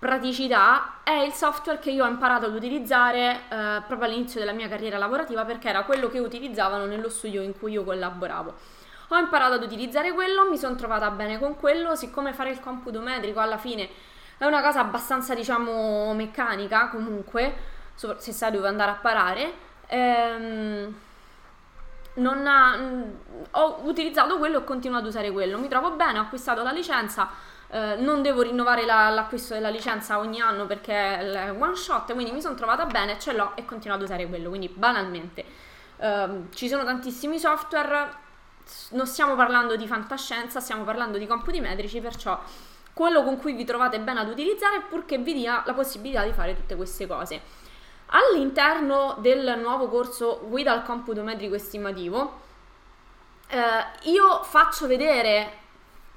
praticità. 0.00 1.02
È 1.04 1.12
il 1.12 1.32
software 1.32 1.78
che 1.78 1.92
io 1.92 2.04
ho 2.04 2.08
imparato 2.08 2.46
ad 2.46 2.54
utilizzare 2.54 3.42
eh, 3.48 3.82
proprio 3.86 4.08
all'inizio 4.08 4.40
della 4.40 4.52
mia 4.52 4.66
carriera 4.66 4.98
lavorativa 4.98 5.44
perché 5.44 5.68
era 5.68 5.84
quello 5.84 6.08
che 6.08 6.18
utilizzavano 6.18 6.86
nello 6.86 7.08
studio 7.08 7.40
in 7.40 7.56
cui 7.56 7.70
io 7.70 7.84
collaboravo. 7.84 8.54
Ho 9.10 9.16
imparato 9.16 9.54
ad 9.54 9.62
utilizzare 9.62 10.10
quello, 10.12 10.50
mi 10.50 10.58
sono 10.58 10.74
trovata 10.74 11.08
bene 11.10 11.38
con 11.38 11.56
quello, 11.56 11.94
siccome 11.94 12.32
fare 12.32 12.50
il 12.50 12.58
computo 12.58 13.00
metrico 13.00 13.38
alla 13.38 13.58
fine 13.58 13.88
è 14.40 14.46
una 14.46 14.62
cosa 14.62 14.80
abbastanza, 14.80 15.34
diciamo, 15.34 16.14
meccanica 16.14 16.88
comunque, 16.88 17.54
se 17.94 18.32
sai 18.32 18.50
dove 18.50 18.68
andare 18.68 18.92
a 18.92 18.94
parare. 18.94 19.52
Ehm, 19.86 20.94
ha, 22.46 22.78
ho 23.50 23.80
utilizzato 23.82 24.38
quello 24.38 24.54
e 24.54 24.60
ho 24.60 24.64
continuato 24.64 25.04
ad 25.04 25.10
usare 25.10 25.30
quello. 25.30 25.58
Mi 25.58 25.68
trovo 25.68 25.90
bene, 25.90 26.18
ho 26.18 26.22
acquistato 26.22 26.62
la 26.62 26.70
licenza. 26.70 27.28
Eh, 27.72 27.96
non 27.98 28.20
devo 28.20 28.42
rinnovare 28.42 28.84
la, 28.84 29.10
l'acquisto 29.10 29.54
della 29.54 29.68
licenza 29.68 30.18
ogni 30.18 30.40
anno 30.40 30.66
perché 30.66 30.92
è 31.18 31.52
one 31.52 31.76
shot, 31.76 32.12
quindi 32.14 32.32
mi 32.32 32.40
sono 32.40 32.56
trovata 32.56 32.84
bene, 32.84 33.18
ce 33.18 33.32
l'ho 33.32 33.52
e 33.54 33.64
continuo 33.64 33.96
ad 33.96 34.02
usare 34.02 34.26
quello. 34.26 34.48
Quindi 34.48 34.68
banalmente 34.68 35.44
eh, 35.98 36.28
ci 36.52 36.68
sono 36.68 36.82
tantissimi 36.84 37.38
software, 37.38 38.12
non 38.90 39.06
stiamo 39.06 39.36
parlando 39.36 39.76
di 39.76 39.86
fantascienza, 39.86 40.58
stiamo 40.58 40.82
parlando 40.82 41.16
di 41.16 41.26
computi 41.26 41.60
metrici, 41.60 42.00
perciò 42.00 42.38
quello 42.92 43.22
con 43.22 43.36
cui 43.38 43.52
vi 43.52 43.64
trovate 43.64 44.00
bene 44.00 44.20
ad 44.20 44.28
utilizzare 44.28 44.80
purché 44.88 45.18
vi 45.18 45.32
dia 45.34 45.62
la 45.64 45.72
possibilità 45.72 46.24
di 46.24 46.32
fare 46.32 46.56
tutte 46.56 46.74
queste 46.74 47.06
cose. 47.06 47.40
All'interno 48.06 49.16
del 49.20 49.58
nuovo 49.60 49.88
corso 49.88 50.40
Guida 50.48 50.72
al 50.72 50.82
computo 50.82 51.22
metrico 51.22 51.54
estimativo 51.54 52.48
eh, 53.46 54.10
io 54.10 54.42
faccio 54.42 54.86
vedere 54.86 55.59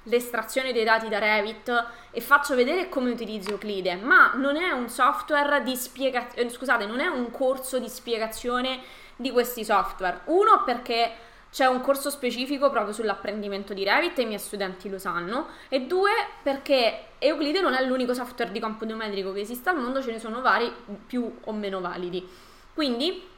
l'estrazione 0.03 0.73
dei 0.73 0.83
dati 0.83 1.07
da 1.07 1.19
Revit 1.19 1.85
e 2.11 2.21
faccio 2.21 2.55
vedere 2.55 2.89
come 2.89 3.11
utilizzo 3.11 3.51
Euclide, 3.51 3.95
ma 3.95 4.33
non 4.35 4.55
è 4.55 4.71
un 4.71 4.89
software 4.89 5.63
di 5.63 5.75
spiegazione, 5.75 6.47
eh, 6.47 6.49
scusate, 6.49 6.85
non 6.85 6.99
è 6.99 7.07
un 7.07 7.31
corso 7.31 7.79
di 7.79 7.89
spiegazione 7.89 8.79
di 9.15 9.31
questi 9.31 9.63
software. 9.63 10.21
Uno 10.25 10.63
perché 10.63 11.11
c'è 11.53 11.65
un 11.67 11.81
corso 11.81 12.09
specifico 12.09 12.71
proprio 12.71 12.93
sull'apprendimento 12.93 13.75
di 13.75 13.83
Revit 13.83 14.17
e 14.17 14.23
i 14.23 14.25
miei 14.25 14.39
studenti 14.39 14.89
lo 14.89 14.97
sanno. 14.97 15.49
E 15.69 15.81
due, 15.81 16.11
perché 16.41 17.09
Euclide 17.19 17.61
non 17.61 17.75
è 17.75 17.85
l'unico 17.85 18.15
software 18.15 18.51
di 18.51 18.59
computo 18.59 18.95
metrico 18.95 19.31
che 19.31 19.41
esiste 19.41 19.69
al 19.69 19.79
mondo, 19.79 20.01
ce 20.01 20.11
ne 20.11 20.19
sono 20.19 20.41
vari 20.41 20.73
più 21.05 21.39
o 21.43 21.51
meno 21.53 21.79
validi. 21.79 22.27
Quindi, 22.73 23.29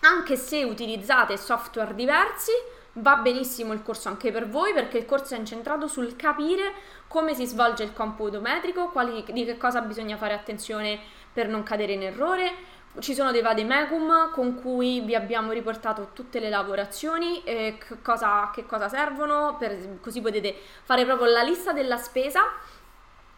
anche 0.00 0.36
se 0.36 0.64
utilizzate 0.64 1.36
software 1.36 1.94
diversi, 1.94 2.52
va 2.94 3.16
benissimo 3.16 3.72
il 3.72 3.82
corso 3.82 4.08
anche 4.08 4.32
per 4.32 4.48
voi 4.48 4.72
perché 4.72 4.98
il 4.98 5.04
corso 5.04 5.34
è 5.34 5.38
incentrato 5.38 5.86
sul 5.86 6.16
capire 6.16 6.72
come 7.06 7.34
si 7.34 7.46
svolge 7.46 7.82
il 7.84 7.92
computo 7.92 8.40
metrico, 8.40 8.88
quali, 8.88 9.24
di 9.30 9.44
che 9.44 9.56
cosa 9.56 9.80
bisogna 9.80 10.16
fare 10.16 10.34
attenzione 10.34 10.98
per 11.32 11.48
non 11.48 11.62
cadere 11.62 11.92
in 11.92 12.02
errore, 12.02 12.52
ci 13.00 13.14
sono 13.14 13.30
dei 13.30 13.42
vademecum 13.42 14.30
con 14.30 14.60
cui 14.60 15.00
vi 15.00 15.14
abbiamo 15.14 15.52
riportato 15.52 16.10
tutte 16.12 16.40
le 16.40 16.50
lavorazioni, 16.50 17.42
e 17.44 17.78
che, 17.78 18.02
cosa, 18.02 18.50
che 18.52 18.66
cosa 18.66 18.88
servono, 18.88 19.56
per, 19.58 20.00
così 20.00 20.20
potete 20.20 20.54
fare 20.82 21.04
proprio 21.04 21.30
la 21.30 21.42
lista 21.42 21.72
della 21.72 21.96
spesa 21.96 22.42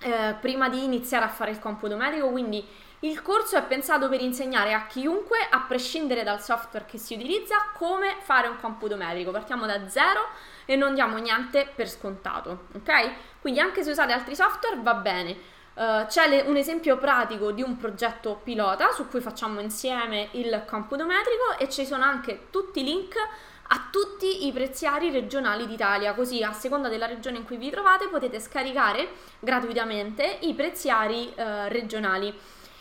eh, 0.01 0.35
prima 0.41 0.69
di 0.69 0.83
iniziare 0.83 1.25
a 1.25 1.29
fare 1.29 1.51
il 1.51 1.59
computo 1.59 1.97
medico, 1.97 2.31
quindi 2.31 2.67
il 3.01 3.23
corso 3.23 3.57
è 3.57 3.63
pensato 3.63 4.09
per 4.11 4.21
insegnare 4.21 4.75
a 4.75 4.87
chiunque, 4.87 5.39
a 5.49 5.61
prescindere 5.61 6.23
dal 6.23 6.43
software 6.43 6.85
che 6.85 6.99
si 6.99 7.15
utilizza, 7.15 7.71
come 7.75 8.17
fare 8.21 8.49
un 8.49 8.59
computo 8.61 8.97
medico. 8.97 9.31
Partiamo 9.31 9.65
da 9.65 9.89
zero 9.89 10.27
e 10.67 10.77
non 10.77 10.95
diamo 10.95 11.17
niente 11.17 11.71
per 11.75 11.89
scontato, 11.89 12.67
ok? 12.75 13.13
Quindi 13.41 13.61
anche 13.61 13.83
se 13.83 13.91
usate 13.91 14.13
altri 14.13 14.35
software 14.35 14.81
va 14.83 14.95
bene. 14.95 15.59
Uh, 15.73 16.05
c'è 16.07 16.29
le, 16.29 16.43
un 16.43 16.57
esempio 16.57 16.99
pratico 16.99 17.53
di 17.53 17.63
un 17.63 17.79
progetto 17.79 18.39
pilota 18.43 18.91
su 18.91 19.09
cui 19.09 19.21
facciamo 19.21 19.61
insieme 19.61 20.29
il 20.33 20.65
computo 20.67 21.07
metrico 21.07 21.57
e 21.59 21.71
ci 21.71 21.87
sono 21.87 22.05
anche 22.05 22.49
tutti 22.51 22.81
i 22.81 22.85
link 22.85 23.15
a 23.73 23.89
tutti 23.91 24.47
i 24.47 24.53
preziari 24.53 25.11
regionali 25.11 25.67
d'Italia, 25.67 26.13
così 26.13 26.43
a 26.43 26.53
seconda 26.53 26.89
della 26.89 27.07
regione 27.07 27.39
in 27.39 27.45
cui 27.45 27.57
vi 27.57 27.71
trovate 27.71 28.09
potete 28.09 28.41
scaricare 28.41 29.09
gratuitamente 29.39 30.39
i 30.41 30.53
preziari 30.55 31.33
uh, 31.35 31.69
regionali 31.69 32.37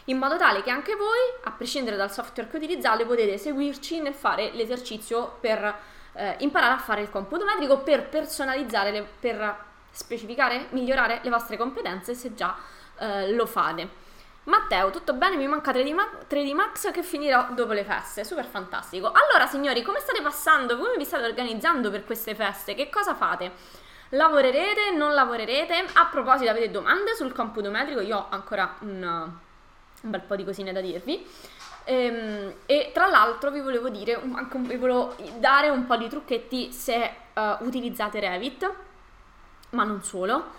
in 0.10 0.18
modo 0.18 0.38
tale 0.38 0.64
che 0.64 0.72
anche 0.72 0.96
voi, 0.96 1.20
a 1.44 1.52
prescindere 1.52 1.96
dal 1.96 2.12
software 2.12 2.50
che 2.50 2.58
utilizzate, 2.58 3.06
potete 3.06 3.38
seguirci 3.38 4.02
nel 4.02 4.16
fare 4.16 4.52
l'esercizio 4.54 5.38
per 5.40 5.76
eh, 6.14 6.36
imparare 6.40 6.74
a 6.74 6.80
fare 6.80 7.02
il 7.02 7.10
computo 7.10 7.46
metrico, 7.46 7.80
per 7.80 8.10
personalizzare, 8.10 8.92
le, 8.92 9.08
per 9.20 9.66
specificare, 9.92 10.68
migliorare 10.72 11.20
le 11.22 11.30
vostre 11.30 11.58
competenze 11.58 12.16
se 12.16 12.34
già 12.34 12.56
eh, 12.98 13.32
lo 13.34 13.46
fate. 13.46 14.08
Matteo, 14.46 14.90
tutto 14.90 15.14
bene? 15.14 15.36
Mi 15.36 15.48
manca 15.48 15.72
3D, 15.72 15.94
Ma- 15.94 16.10
3D 16.28 16.54
Max 16.54 16.92
che 16.92 17.04
finirò 17.04 17.50
dopo 17.52 17.74
le 17.74 17.84
feste. 17.84 18.24
Super 18.24 18.46
fantastico. 18.46 19.12
Allora, 19.12 19.46
signori, 19.46 19.84
come 19.84 20.00
state 20.00 20.24
passando? 20.24 20.76
Come 20.76 20.98
vi 20.98 21.06
state 21.06 21.26
organizzando 21.26 21.92
per 21.92 22.04
queste 22.04 22.34
feste? 22.34 22.74
Che 22.74 22.90
cosa 22.90 23.14
fate? 23.14 23.52
Lavorerete? 24.10 24.90
Non 24.92 25.14
lavorerete? 25.14 25.86
A 25.94 26.08
proposito, 26.08 26.50
avete 26.50 26.72
domande 26.72 27.14
sul 27.14 27.32
computo 27.32 27.70
metrico? 27.70 28.00
Io 28.00 28.18
ho 28.18 28.28
ancora 28.32 28.76
un 28.80 29.48
un 30.02 30.12
bel 30.12 30.22
po' 30.22 30.36
di 30.36 30.44
cosine 30.44 30.72
da 30.72 30.82
dirvi. 30.82 31.26
Ehm, 31.86 32.54
e 32.66 32.92
tra 32.94 33.08
l'altro 33.08 33.52
vi 33.52 33.62
volevo 33.62 33.90
dire, 33.90 34.22
anche, 34.34 34.58
vi 34.60 34.76
volevo 34.76 35.16
dare 35.38 35.70
un 35.70 35.86
po' 35.86 35.98
di 35.98 36.08
trucchetti 36.08 36.72
se 36.72 37.12
uh, 37.34 37.66
utilizzate 37.66 38.20
Revit, 38.20 38.72
ma 39.72 39.84
non 39.84 40.04
solo. 40.04 40.52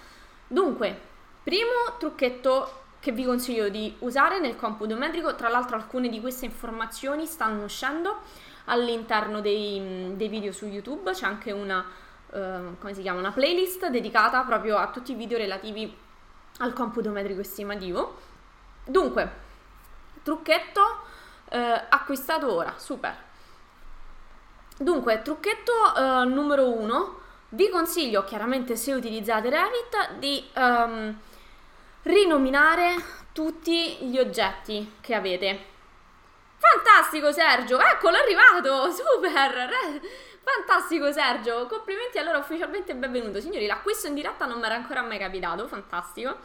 Dunque, 0.47 0.99
primo 1.42 1.97
trucchetto 1.99 2.78
che 2.99 3.12
vi 3.12 3.25
consiglio 3.25 3.68
di 3.68 3.94
usare 4.00 4.40
nel 4.40 4.56
computo 4.56 4.97
metrico, 4.97 5.35
tra 5.35 5.49
l'altro 5.49 5.76
alcune 5.76 6.09
di 6.09 6.20
queste 6.20 6.47
informazioni 6.47 7.26
stanno 7.26 7.64
uscendo 7.64 8.18
all'interno 8.64 9.40
dei, 9.40 10.12
dei 10.16 10.28
video 10.28 10.52
su 10.52 10.66
YouTube, 10.66 11.12
c'è 11.12 11.26
anche 11.26 11.52
una, 11.52 11.85
uh, 12.30 12.92
chiama, 12.92 13.20
una 13.20 13.32
playlist 13.32 13.88
dedicata 13.88 14.42
proprio 14.42 14.76
a 14.76 14.88
tutti 14.90 15.12
i 15.12 15.14
video 15.14 15.38
relativi 15.38 15.97
al 16.59 16.73
computo 16.73 17.11
metrico 17.11 17.40
estimativo. 17.40 18.28
Dunque, 18.84 19.30
trucchetto 20.22 21.00
eh, 21.50 21.84
acquistato 21.88 22.52
ora, 22.52 22.75
super. 22.76 23.16
Dunque, 24.78 25.22
trucchetto 25.22 25.72
eh, 25.94 26.25
numero 26.25 26.70
uno, 26.70 27.18
vi 27.50 27.68
consiglio 27.68 28.25
chiaramente 28.25 28.76
se 28.76 28.92
utilizzate 28.92 29.50
Revit 29.50 30.12
di 30.18 30.49
um, 30.54 31.18
rinominare 32.02 32.94
tutti 33.32 33.96
gli 34.06 34.18
oggetti 34.18 34.96
che 35.00 35.14
avete. 35.14 35.66
Fantastico 36.56 37.32
Sergio, 37.32 37.80
eccolo 37.80 38.16
è 38.16 38.20
arrivato, 38.20 38.90
super, 38.92 39.70
fantastico 40.42 41.10
Sergio, 41.10 41.66
complimenti 41.66 42.18
allora 42.18 42.38
ufficialmente 42.38 42.94
benvenuto. 42.94 43.40
Signori, 43.40 43.66
l'acquisto 43.66 44.06
in 44.06 44.14
diretta 44.14 44.46
non 44.46 44.58
mi 44.60 44.66
era 44.66 44.76
ancora 44.76 45.02
mai 45.02 45.18
capitato, 45.18 45.66
fantastico. 45.66 46.38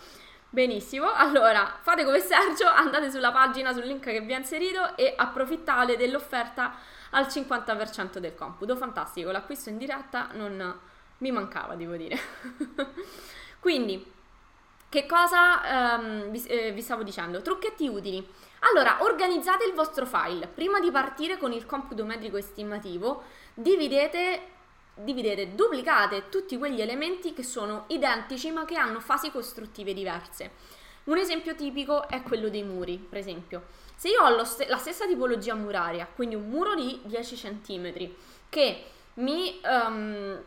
Benissimo, 0.50 1.12
allora 1.12 1.80
fate 1.82 2.06
come 2.06 2.20
Sergio, 2.20 2.68
andate 2.68 3.12
sulla 3.12 3.32
pagina, 3.32 3.74
sul 3.74 3.84
link 3.84 4.04
che 4.04 4.22
vi 4.22 4.34
ho 4.34 4.38
inserito 4.38 4.96
e 4.96 5.14
approfittate 5.18 5.98
dell'offerta 5.98 6.75
al 7.12 7.25
50% 7.25 8.20
del 8.20 8.36
computo. 8.36 8.75
Fantastico, 8.75 9.32
l'acquisto 9.32 9.70
in 9.70 9.78
diretta 9.78 10.30
non 10.34 10.80
mi 11.18 11.32
mancava, 11.32 11.75
devo 11.75 11.96
dire. 11.96 12.18
Quindi, 13.60 14.14
che 14.88 15.06
cosa 15.06 15.98
um, 15.98 16.30
vi, 16.30 16.42
eh, 16.46 16.72
vi 16.72 16.82
stavo 16.82 17.04
dicendo? 17.04 17.42
Trucchetti 17.42 17.88
utili. 17.88 18.25
Allora, 18.72 18.98
organizzate 19.02 19.66
il 19.66 19.74
vostro 19.74 20.06
file. 20.06 20.48
Prima 20.48 20.80
di 20.80 20.90
partire 20.90 21.38
con 21.38 21.52
il 21.52 21.66
computo 21.66 22.06
metrico 22.06 22.38
estimativo, 22.38 23.24
dividete 23.54 24.54
dividete, 24.96 25.56
duplicate 25.56 26.30
tutti 26.30 26.58
quegli 26.58 26.82
elementi 26.82 27.34
che 27.34 27.44
sono 27.44 27.84
identici 27.88 28.50
ma 28.52 28.66
che 28.66 28.75
hanno 28.75 29.00
fasi 29.00 29.30
costruttive 29.32 29.94
diverse. 29.94 30.52
Un 31.06 31.18
esempio 31.18 31.54
tipico 31.54 32.08
è 32.08 32.24
quello 32.24 32.50
dei 32.50 32.64
muri, 32.64 32.98
per 32.98 33.20
esempio. 33.20 33.66
Se 33.96 34.10
io 34.10 34.24
ho 34.24 34.43
st- 34.43 34.67
la 34.67 34.78
stessa 34.78 35.06
tipologia 35.06 35.54
muraria, 35.54 36.08
quindi 36.13 36.36
un 36.36 36.50
muro 36.50 36.74
di 36.74 37.00
10 37.04 37.36
cm, 37.36 38.10
che 38.50 38.86
mi, 39.15 39.60
um, 39.63 40.41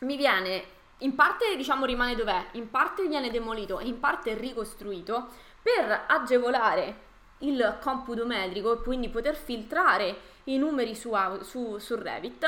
mi 0.00 0.16
viene, 0.16 0.64
in 0.98 1.14
parte 1.14 1.56
diciamo 1.56 1.84
rimane 1.84 2.14
dov'è, 2.14 2.46
in 2.52 2.70
parte 2.70 3.06
viene 3.08 3.30
demolito 3.30 3.80
e 3.80 3.86
in 3.86 3.98
parte 3.98 4.34
ricostruito, 4.34 5.28
per 5.60 6.04
agevolare 6.06 7.04
il 7.38 7.78
computo 7.82 8.24
metrico 8.24 8.74
e 8.74 8.82
quindi 8.82 9.08
poter 9.08 9.34
filtrare 9.34 10.34
i 10.44 10.56
numeri 10.56 10.94
su, 10.94 11.12
su, 11.42 11.78
su 11.78 11.96
Revit, 11.96 12.46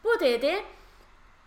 potete 0.00 0.78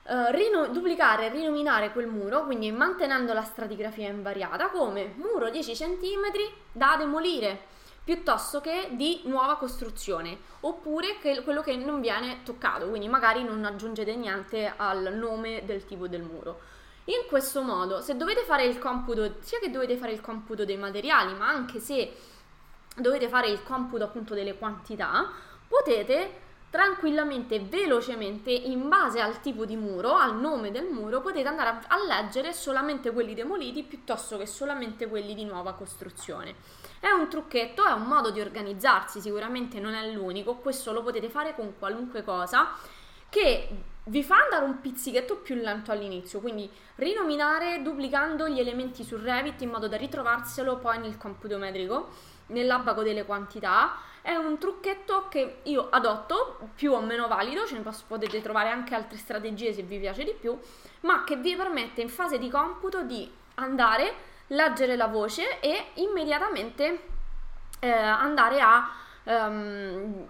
Uh, 0.06 0.32
rino- 0.32 0.68
duplicare 0.68 1.28
e 1.28 1.30
rinominare 1.30 1.94
quel 1.94 2.08
muro, 2.08 2.44
quindi 2.44 2.70
mantenendo 2.72 3.32
la 3.32 3.42
stratigrafia 3.42 4.10
invariata, 4.10 4.68
come 4.70 5.14
muro 5.16 5.50
10 5.50 5.74
cm 5.74 6.22
da 6.74 6.96
demolire 6.98 7.72
piuttosto 8.04 8.60
che 8.60 8.90
di 8.92 9.22
nuova 9.26 9.56
costruzione, 9.56 10.38
oppure 10.62 11.20
che 11.20 11.42
quello 11.44 11.62
che 11.62 11.78
non 11.78 12.02
viene 12.02 12.42
toccato, 12.44 12.90
quindi 12.90 13.08
magari 13.08 13.44
non 13.44 13.64
aggiungete 13.64 14.14
niente 14.16 14.74
al 14.76 15.14
nome 15.16 15.64
del 15.64 15.86
tipo 15.86 16.08
del 16.08 16.22
muro. 16.22 16.60
In 17.06 17.26
questo 17.28 17.62
modo, 17.62 18.02
se 18.02 18.16
dovete 18.16 18.44
fare 18.44 18.66
il 18.66 18.80
computo, 18.80 19.36
sia 19.40 19.60
che 19.60 19.70
dovete 19.70 19.96
fare 19.98 20.12
il 20.12 20.22
computo 20.22 20.66
dei 20.66 20.78
materiali, 20.78 21.34
ma 21.34 21.48
anche 21.48 21.80
se 21.80 22.14
dovete 22.96 23.28
fare 23.28 23.48
il 23.48 23.64
computo 23.64 24.04
appunto 24.04 24.34
delle 24.34 24.58
quantità, 24.58 25.30
potete 25.68 26.42
tranquillamente, 26.74 27.60
velocemente, 27.60 28.50
in 28.50 28.90
base 28.90 29.22
al 29.22 29.42
tipo 29.42 29.64
di 29.64 29.76
muro, 29.76 30.16
al 30.16 30.36
nome 30.36 30.72
del 30.72 30.88
muro, 30.90 31.22
potete 31.22 31.48
andare 31.48 31.70
a, 31.70 31.82
a 31.88 32.04
leggere 32.04 32.52
solamente 32.52 33.12
quelli 33.12 33.36
demoliti 33.36 33.84
piuttosto 33.84 34.40
che 34.40 34.48
solamente 34.48 35.08
quelli 35.08 35.36
di 35.36 35.46
nuova 35.46 35.74
costruzione. 35.74 36.56
È 37.00 37.12
un 37.12 37.30
trucchetto, 37.30 37.86
è 37.86 37.92
un 37.92 38.06
modo 38.06 38.32
di 38.32 38.42
organizzarsi, 38.42 39.22
sicuramente 39.22 39.80
non 39.80 39.94
è 39.94 40.12
l'unico, 40.12 40.56
questo 40.56 40.92
lo 40.92 41.04
potete 41.04 41.30
fare 41.30 41.54
con 41.54 41.76
qualunque 41.78 42.24
cosa 42.24 42.72
che 43.30 43.68
vi 44.06 44.24
fa 44.24 44.36
andare 44.36 44.66
un 44.66 44.82
pizzichetto 44.82 45.38
più 45.38 45.56
lento 45.56 45.92
all'inizio, 45.92 46.40
quindi 46.40 46.70
rinominare 46.96 47.82
duplicando 47.82 48.50
gli 48.50 48.60
elementi 48.60 49.04
su 49.04 49.18
Revit 49.18 49.62
in 49.62 49.70
modo 49.70 49.88
da 49.88 49.96
ritrovarselo 49.96 50.78
poi 50.78 51.00
nel 51.00 51.18
computo 51.18 51.58
metrico, 51.58 52.10
nell'abaco 52.48 53.02
delle 53.02 53.26
quantità. 53.26 53.96
È 54.22 54.36
un 54.36 54.58
trucchetto 54.58 55.28
che 55.30 55.60
io 55.64 55.90
adotto, 55.90 56.70
più 56.76 56.94
o 56.94 57.02
meno 57.02 57.28
valido, 57.28 57.66
ce 57.66 57.76
ne 57.76 57.82
posso, 57.82 58.04
potete 58.08 58.42
trovare 58.42 58.70
anche 58.70 58.96
altre 58.96 59.18
strategie 59.18 59.74
se 59.74 59.84
vi 59.84 60.00
piace 60.00 60.24
di 60.24 60.34
più, 60.34 60.58
ma 61.02 61.24
che 61.24 61.38
vi 61.38 61.56
permette 61.56 62.02
in 62.02 62.10
fase 62.10 62.38
di 62.38 62.50
computo 62.50 63.04
di 63.04 63.30
andare, 63.56 64.14
leggere 64.48 64.96
la 64.96 65.08
voce 65.08 65.60
e 65.60 65.92
immediatamente 65.96 67.08
eh, 67.80 67.90
andare 67.90 68.62
a, 68.62 68.90
um, 69.24 70.28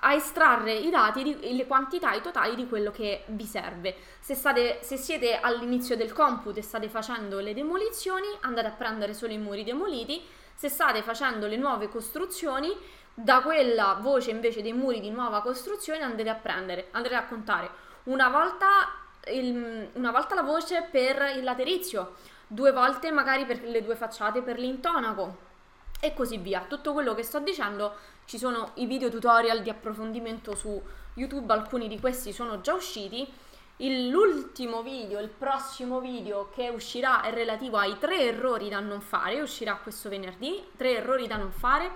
a, 0.00 0.14
estrarre 0.14 0.72
i 0.72 0.90
dati, 0.90 1.54
le 1.54 1.66
quantità, 1.66 2.12
i 2.12 2.22
totali 2.22 2.54
di 2.54 2.68
quello 2.68 2.90
che 2.90 3.24
vi 3.26 3.44
serve. 3.44 3.94
Se, 4.20 4.34
state, 4.34 4.80
se 4.82 4.96
siete 4.96 5.38
all'inizio 5.40 5.96
del 5.96 6.12
computo 6.12 6.58
e 6.58 6.62
state 6.62 6.88
facendo 6.88 7.38
le 7.40 7.54
demolizioni, 7.54 8.26
andate 8.40 8.68
a 8.68 8.72
prendere 8.72 9.14
solo 9.14 9.32
i 9.32 9.38
muri 9.38 9.64
demoliti, 9.64 10.22
se 10.54 10.68
state 10.68 11.02
facendo 11.02 11.46
le 11.46 11.56
nuove 11.56 11.88
costruzioni, 11.88 12.76
da 13.12 13.40
quella 13.40 13.98
voce 14.00 14.30
invece 14.30 14.62
dei 14.62 14.72
muri 14.72 15.00
di 15.00 15.10
nuova 15.10 15.42
costruzione 15.42 16.02
andrete 16.02 16.30
a 16.30 16.34
prendere, 16.34 16.88
andrete 16.92 17.16
a 17.16 17.26
contare. 17.26 17.70
Una 18.04 18.28
volta, 18.28 18.66
il, 19.26 19.88
una 19.94 20.10
volta 20.10 20.34
la 20.34 20.42
voce 20.42 20.86
per 20.90 21.32
il 21.36 21.44
laterizio, 21.44 22.14
due 22.46 22.72
volte 22.72 23.10
magari 23.10 23.44
per 23.44 23.62
le 23.62 23.82
due 23.82 23.94
facciate 23.94 24.42
per 24.42 24.58
l'intonaco 24.58 25.48
e 26.00 26.14
così 26.14 26.38
via. 26.38 26.64
Tutto 26.66 26.92
quello 26.92 27.14
che 27.14 27.22
sto 27.22 27.38
dicendo 27.38 27.94
ci 28.24 28.38
sono 28.38 28.72
i 28.74 28.86
video 28.86 29.10
tutorial 29.10 29.62
di 29.62 29.70
approfondimento 29.70 30.54
su 30.54 30.82
YouTube, 31.14 31.52
alcuni 31.52 31.88
di 31.88 32.00
questi 32.00 32.32
sono 32.32 32.60
già 32.60 32.74
usciti. 32.74 33.30
L'ultimo 33.76 34.82
video, 34.82 35.20
il 35.20 35.28
prossimo 35.28 36.00
video 36.00 36.50
che 36.54 36.68
uscirà 36.68 37.22
è 37.22 37.32
relativo 37.32 37.78
ai 37.78 37.96
tre 37.98 38.20
errori 38.24 38.68
da 38.68 38.80
non 38.80 39.00
fare, 39.00 39.40
uscirà 39.40 39.76
questo 39.76 40.10
venerdì, 40.10 40.66
tre 40.76 40.96
errori 40.96 41.26
da 41.26 41.36
non 41.36 41.50
fare 41.50 41.90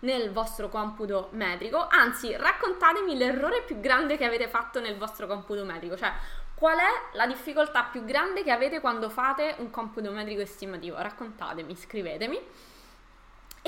nel 0.00 0.32
vostro 0.32 0.68
computo 0.68 1.28
metrico, 1.32 1.86
anzi 1.88 2.36
raccontatemi 2.36 3.16
l'errore 3.16 3.62
più 3.62 3.78
grande 3.78 4.16
che 4.16 4.24
avete 4.24 4.48
fatto 4.48 4.80
nel 4.80 4.96
vostro 4.96 5.26
computo 5.26 5.64
metrico, 5.64 5.96
cioè 5.96 6.12
qual 6.54 6.78
è 6.78 7.16
la 7.16 7.26
difficoltà 7.26 7.84
più 7.84 8.04
grande 8.04 8.42
che 8.42 8.50
avete 8.50 8.80
quando 8.80 9.08
fate 9.08 9.54
un 9.58 9.70
computo 9.70 10.10
metrico 10.10 10.40
estimativo, 10.40 10.96
raccontatemi, 11.00 11.76
scrivetemi. 11.76 12.40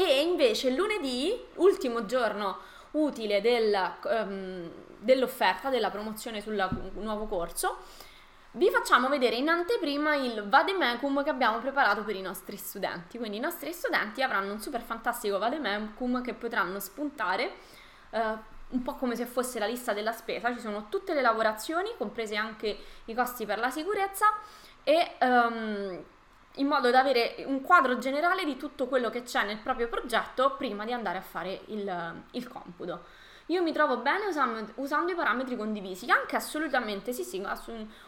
E 0.02 0.22
invece 0.22 0.70
lunedì, 0.70 1.38
ultimo 1.56 2.06
giorno 2.06 2.56
utile 2.92 3.42
del, 3.42 3.92
um, 4.04 4.70
dell'offerta, 4.96 5.68
della 5.68 5.90
promozione 5.90 6.40
sul 6.40 6.54
nuovo 6.94 7.26
corso, 7.26 7.76
vi 8.52 8.70
facciamo 8.70 9.10
vedere 9.10 9.36
in 9.36 9.50
anteprima 9.50 10.14
il 10.14 10.48
vademecum 10.48 11.22
che 11.22 11.28
abbiamo 11.28 11.58
preparato 11.58 12.02
per 12.02 12.16
i 12.16 12.22
nostri 12.22 12.56
studenti. 12.56 13.18
Quindi 13.18 13.36
i 13.36 13.40
nostri 13.40 13.74
studenti 13.74 14.22
avranno 14.22 14.54
un 14.54 14.60
super 14.62 14.80
fantastico 14.80 15.36
vademecum 15.36 16.22
che 16.22 16.32
potranno 16.32 16.80
spuntare 16.80 17.52
eh, 18.08 18.34
un 18.70 18.82
po' 18.82 18.94
come 18.94 19.16
se 19.16 19.26
fosse 19.26 19.58
la 19.58 19.66
lista 19.66 19.92
della 19.92 20.12
spesa, 20.12 20.50
ci 20.54 20.60
sono 20.60 20.86
tutte 20.88 21.12
le 21.12 21.20
lavorazioni, 21.20 21.90
comprese 21.98 22.36
anche 22.36 22.74
i 23.04 23.14
costi 23.14 23.44
per 23.44 23.58
la 23.58 23.68
sicurezza 23.68 24.32
e 24.82 25.16
um, 25.20 26.02
in 26.54 26.66
modo 26.66 26.90
da 26.90 27.00
avere 27.00 27.44
un 27.46 27.60
quadro 27.60 27.98
generale 27.98 28.44
di 28.44 28.56
tutto 28.56 28.86
quello 28.86 29.10
che 29.10 29.22
c'è 29.22 29.44
nel 29.44 29.58
proprio 29.58 29.88
progetto 29.88 30.56
prima 30.56 30.84
di 30.84 30.92
andare 30.92 31.18
a 31.18 31.22
fare 31.22 31.60
il, 31.66 32.22
il 32.32 32.48
computo. 32.48 33.04
Io 33.46 33.62
mi 33.62 33.72
trovo 33.72 33.96
bene 33.98 34.26
usando, 34.26 34.72
usando, 34.76 35.10
i 35.10 35.16
parametri 35.16 35.56
condivisi, 35.56 36.08
anche 36.08 36.36
assolutamente 36.36 37.12
sì, 37.12 37.24
sì, 37.24 37.44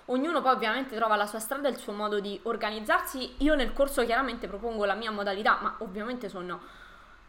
ognuno 0.06 0.40
poi 0.40 0.52
ovviamente 0.52 0.94
trova 0.94 1.16
la 1.16 1.26
sua 1.26 1.40
strada 1.40 1.66
e 1.66 1.72
il 1.72 1.78
suo 1.78 1.92
modo 1.92 2.20
di 2.20 2.38
organizzarsi. 2.44 3.36
Io 3.38 3.56
nel 3.56 3.72
corso 3.72 4.04
chiaramente 4.04 4.46
propongo 4.46 4.84
la 4.84 4.94
mia 4.94 5.10
modalità, 5.10 5.58
ma 5.60 5.74
ovviamente 5.78 6.28
sono 6.28 6.80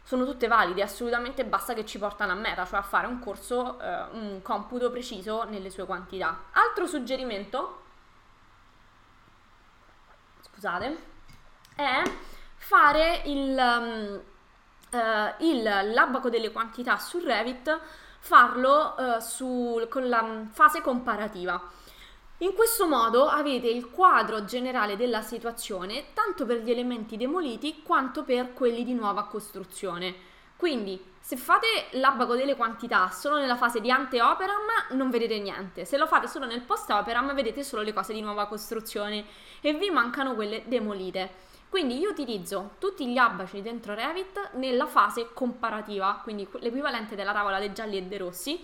sono 0.06 0.26
tutte 0.26 0.48
valide, 0.48 0.82
assolutamente 0.82 1.46
basta 1.46 1.72
che 1.72 1.86
ci 1.86 1.98
portano 1.98 2.32
a 2.32 2.34
meta, 2.34 2.66
cioè 2.66 2.78
a 2.78 2.82
fare 2.82 3.06
un 3.06 3.18
corso, 3.20 3.80
eh, 3.80 4.02
un 4.12 4.40
computo 4.42 4.90
preciso 4.90 5.44
nelle 5.44 5.70
sue 5.70 5.86
quantità. 5.86 6.44
Altro 6.52 6.86
suggerimento, 6.86 7.83
scusate, 10.64 10.96
è 11.76 12.02
fare 12.56 13.20
il, 13.26 13.54
um, 13.54 14.20
uh, 14.90 15.44
il 15.44 15.62
l'abaco 15.62 16.30
delle 16.30 16.50
quantità 16.50 16.96
su 16.96 17.18
Revit, 17.18 17.78
farlo 18.20 18.94
uh, 18.96 19.20
su, 19.20 19.86
con 19.90 20.08
la 20.08 20.46
fase 20.50 20.80
comparativa. 20.80 21.60
In 22.38 22.54
questo 22.54 22.86
modo 22.86 23.28
avete 23.28 23.68
il 23.68 23.90
quadro 23.90 24.44
generale 24.46 24.96
della 24.96 25.20
situazione 25.20 26.06
tanto 26.14 26.46
per 26.46 26.62
gli 26.62 26.70
elementi 26.70 27.18
demoliti 27.18 27.82
quanto 27.82 28.24
per 28.24 28.54
quelli 28.54 28.84
di 28.84 28.94
nuova 28.94 29.24
costruzione. 29.24 30.14
Quindi, 30.56 31.12
se 31.24 31.38
fate 31.38 31.86
l'abaco 31.92 32.36
delle 32.36 32.54
quantità 32.54 33.08
solo 33.08 33.38
nella 33.38 33.56
fase 33.56 33.80
di 33.80 33.90
ante 33.90 34.20
operam, 34.20 34.60
non 34.90 35.08
vedete 35.08 35.38
niente. 35.38 35.86
Se 35.86 35.96
lo 35.96 36.06
fate 36.06 36.28
solo 36.28 36.44
nel 36.44 36.60
post 36.60 36.90
operam, 36.90 37.32
vedete 37.32 37.64
solo 37.64 37.80
le 37.80 37.94
cose 37.94 38.12
di 38.12 38.20
nuova 38.20 38.46
costruzione 38.46 39.24
e 39.62 39.72
vi 39.72 39.88
mancano 39.88 40.34
quelle 40.34 40.64
demolite. 40.66 41.32
Quindi 41.70 41.98
io 41.98 42.10
utilizzo 42.10 42.72
tutti 42.78 43.10
gli 43.10 43.16
abaci 43.16 43.62
dentro 43.62 43.94
Revit 43.94 44.50
nella 44.56 44.84
fase 44.84 45.30
comparativa, 45.32 46.20
quindi 46.22 46.46
l'equivalente 46.58 47.16
della 47.16 47.32
tavola 47.32 47.58
dei 47.58 47.72
gialli 47.72 47.96
e 47.96 48.02
dei 48.02 48.18
rossi, 48.18 48.62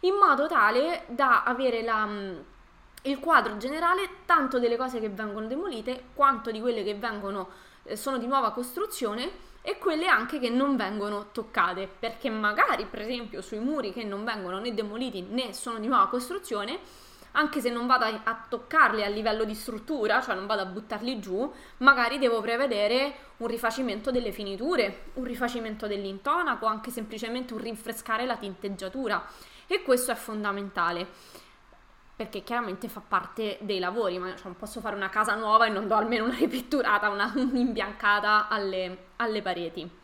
in 0.00 0.14
modo 0.14 0.46
tale 0.46 1.04
da 1.06 1.42
avere 1.44 1.82
la 1.82 2.06
il 3.06 3.18
quadro 3.18 3.56
generale 3.56 4.08
tanto 4.26 4.58
delle 4.58 4.76
cose 4.76 5.00
che 5.00 5.08
vengono 5.08 5.46
demolite 5.46 6.08
quanto 6.14 6.50
di 6.50 6.60
quelle 6.60 6.82
che 6.84 6.94
vengono, 6.94 7.48
eh, 7.84 7.96
sono 7.96 8.18
di 8.18 8.26
nuova 8.26 8.50
costruzione 8.50 9.52
e 9.66 9.78
quelle 9.78 10.08
anche 10.08 10.38
che 10.38 10.50
non 10.50 10.76
vengono 10.76 11.30
toccate 11.32 11.88
perché 11.88 12.28
magari 12.28 12.84
per 12.84 13.00
esempio 13.00 13.40
sui 13.40 13.58
muri 13.58 13.94
che 13.94 14.04
non 14.04 14.22
vengono 14.22 14.58
né 14.58 14.74
demoliti 14.74 15.22
né 15.22 15.54
sono 15.54 15.78
di 15.78 15.86
nuova 15.86 16.08
costruzione 16.08 16.78
anche 17.36 17.62
se 17.62 17.70
non 17.70 17.86
vado 17.86 18.04
a, 18.04 18.44
toccarli 18.48 19.02
a 19.02 19.08
livello 19.08 19.44
di 19.44 19.54
struttura, 19.54 20.20
cioè 20.20 20.36
non 20.36 20.46
vado 20.46 20.62
a 20.62 20.66
buttarli 20.66 21.18
giù, 21.18 21.52
magari 21.78 22.18
devo 22.18 22.40
prevedere 22.40 23.32
un 23.38 23.48
rifacimento 23.48 24.12
delle 24.12 24.30
finiture, 24.30 25.06
un 25.14 25.24
rifacimento 25.24 25.88
dell'intonaco, 25.88 26.66
anche 26.66 26.92
semplicemente 26.92 27.52
un 27.52 27.60
rinfrescare 27.60 28.24
la 28.24 28.36
tinteggiatura. 28.36 29.26
E 29.66 29.82
questo 29.82 30.12
è 30.12 30.14
fondamentale 30.14 31.08
perché 32.16 32.44
chiaramente 32.44 32.88
fa 32.88 33.02
parte 33.06 33.58
dei 33.62 33.80
lavori, 33.80 34.18
ma 34.18 34.28
cioè, 34.36 34.44
non 34.44 34.56
posso 34.56 34.80
fare 34.80 34.94
una 34.94 35.08
casa 35.08 35.34
nuova 35.34 35.66
e 35.66 35.70
non 35.70 35.88
do 35.88 35.96
almeno 35.96 36.26
una 36.26 36.36
ripetturata, 36.36 37.08
una 37.08 37.32
un'imbiancata 37.34 38.46
alle, 38.48 39.06
alle 39.16 39.42
pareti. 39.42 40.02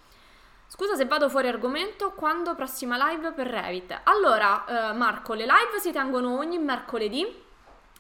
Scusa 0.67 0.95
se 0.95 1.05
vado 1.05 1.29
fuori 1.29 1.49
argomento, 1.49 2.13
quando 2.13 2.55
prossima 2.55 3.11
live 3.11 3.33
per 3.33 3.49
Revit? 3.49 4.01
Allora, 4.05 4.91
eh, 4.91 4.93
Marco, 4.93 5.35
le 5.35 5.45
live 5.45 5.81
si 5.81 5.91
tengono 5.91 6.39
ogni 6.39 6.59
mercoledì 6.59 7.27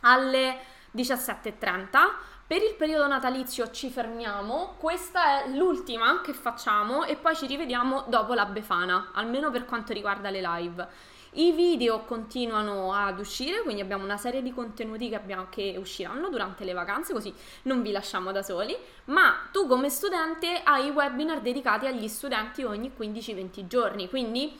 alle 0.02 0.58
17.30. 0.94 1.98
Per 2.46 2.62
il 2.62 2.74
periodo 2.74 3.06
natalizio 3.06 3.70
ci 3.70 3.90
fermiamo, 3.90 4.74
questa 4.78 5.44
è 5.44 5.48
l'ultima 5.50 6.20
che 6.20 6.32
facciamo 6.32 7.04
e 7.04 7.16
poi 7.16 7.36
ci 7.36 7.46
rivediamo 7.46 8.04
dopo 8.08 8.34
la 8.34 8.46
Befana, 8.46 9.10
almeno 9.14 9.50
per 9.50 9.64
quanto 9.64 9.92
riguarda 9.92 10.30
le 10.30 10.40
live. 10.40 10.88
I 11.34 11.52
video 11.52 12.00
continuano 12.00 12.92
ad 12.92 13.20
uscire, 13.20 13.62
quindi 13.62 13.80
abbiamo 13.80 14.02
una 14.02 14.16
serie 14.16 14.42
di 14.42 14.52
contenuti 14.52 15.08
che, 15.08 15.14
abbiamo, 15.14 15.46
che 15.48 15.76
usciranno 15.78 16.28
durante 16.28 16.64
le 16.64 16.72
vacanze, 16.72 17.12
così 17.12 17.32
non 17.62 17.82
vi 17.82 17.92
lasciamo 17.92 18.32
da 18.32 18.42
soli, 18.42 18.76
ma 19.06 19.36
tu 19.52 19.68
come 19.68 19.90
studente 19.90 20.60
hai 20.64 20.90
webinar 20.90 21.40
dedicati 21.40 21.86
agli 21.86 22.08
studenti 22.08 22.64
ogni 22.64 22.90
15-20 22.98 23.66
giorni, 23.68 24.08
quindi 24.08 24.58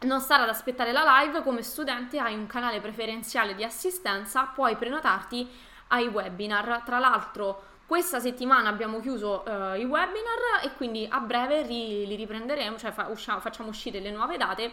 non 0.00 0.20
stare 0.20 0.42
ad 0.42 0.50
aspettare 0.50 0.92
la 0.92 1.22
live, 1.22 1.42
come 1.42 1.62
studente 1.62 2.18
hai 2.18 2.34
un 2.34 2.46
canale 2.46 2.80
preferenziale 2.82 3.54
di 3.54 3.64
assistenza, 3.64 4.44
puoi 4.54 4.76
prenotarti 4.76 5.48
ai 5.88 6.08
webinar. 6.08 6.82
Tra 6.84 6.98
l'altro 6.98 7.74
questa 7.86 8.20
settimana 8.20 8.68
abbiamo 8.68 9.00
chiuso 9.00 9.44
uh, 9.46 9.74
i 9.78 9.84
webinar 9.84 10.60
e 10.62 10.72
quindi 10.76 11.06
a 11.08 11.20
breve 11.20 11.62
ri- 11.62 12.06
li 12.06 12.16
riprenderemo, 12.16 12.76
cioè 12.76 12.90
fa- 12.90 13.06
usciamo, 13.06 13.40
facciamo 13.40 13.70
uscire 13.70 14.00
le 14.00 14.10
nuove 14.10 14.36
date 14.36 14.72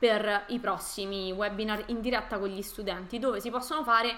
per 0.00 0.44
i 0.48 0.58
prossimi 0.58 1.30
webinar 1.30 1.84
in 1.88 2.00
diretta 2.00 2.38
con 2.38 2.48
gli 2.48 2.62
studenti 2.62 3.18
dove 3.18 3.38
si 3.38 3.50
possono 3.50 3.84
fare 3.84 4.16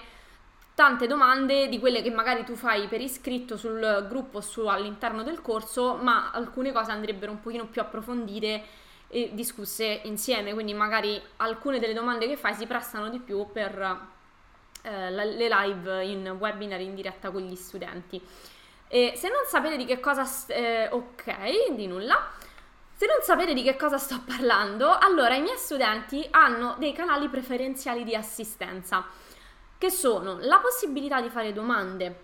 tante 0.73 1.07
domande 1.07 1.67
di 1.67 1.77
quelle 1.77 2.01
che 2.01 2.09
magari 2.09 2.45
tu 2.45 2.55
fai 2.55 2.87
per 2.87 3.01
iscritto 3.01 3.57
sul 3.57 4.07
gruppo 4.09 4.39
su, 4.39 4.65
all'interno 4.65 5.23
del 5.23 5.41
corso, 5.41 5.95
ma 5.95 6.31
alcune 6.31 6.71
cose 6.71 6.91
andrebbero 6.91 7.31
un 7.31 7.41
pochino 7.41 7.65
più 7.67 7.81
approfondite 7.81 8.63
e 9.09 9.31
discusse 9.33 10.01
insieme, 10.05 10.53
quindi 10.53 10.73
magari 10.73 11.21
alcune 11.37 11.79
delle 11.79 11.93
domande 11.93 12.27
che 12.27 12.37
fai 12.37 12.53
si 12.55 12.65
prestano 12.65 13.09
di 13.09 13.19
più 13.19 13.45
per 13.51 14.07
eh, 14.83 15.11
le 15.11 15.47
live 15.47 16.05
in 16.05 16.35
webinar 16.39 16.79
in 16.79 16.95
diretta 16.95 17.29
con 17.29 17.41
gli 17.41 17.55
studenti. 17.55 18.19
E 18.87 19.13
se 19.15 19.27
non 19.27 19.41
sapete 19.47 19.75
di 19.75 19.85
che 19.85 19.99
cosa... 19.99 20.23
Eh, 20.47 20.87
ok, 20.89 21.73
di 21.73 21.87
nulla. 21.87 22.31
Se 23.03 23.09
non 23.09 23.21
sapete 23.21 23.53
di 23.53 23.63
che 23.63 23.75
cosa 23.75 23.97
sto 23.97 24.21
parlando, 24.25 24.97
allora 24.97 25.35
i 25.35 25.41
miei 25.41 25.57
studenti 25.57 26.25
hanno 26.31 26.77
dei 26.79 26.93
canali 26.93 27.27
preferenziali 27.27 28.05
di 28.05 28.15
assistenza, 28.15 29.05
che 29.77 29.89
sono 29.89 30.37
la 30.39 30.59
possibilità 30.59 31.19
di 31.19 31.27
fare 31.27 31.51
domande 31.51 32.21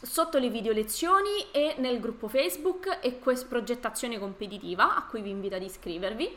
sotto 0.00 0.38
le 0.38 0.48
video 0.48 0.72
lezioni 0.72 1.50
e 1.52 1.74
nel 1.80 2.00
gruppo 2.00 2.28
Facebook 2.28 3.00
e 3.02 3.18
quest 3.18 3.46
progettazione 3.46 4.18
competitiva 4.18 4.96
a 4.96 5.02
cui 5.02 5.20
vi 5.20 5.28
invito 5.28 5.56
ad 5.56 5.62
iscrivervi. 5.62 6.34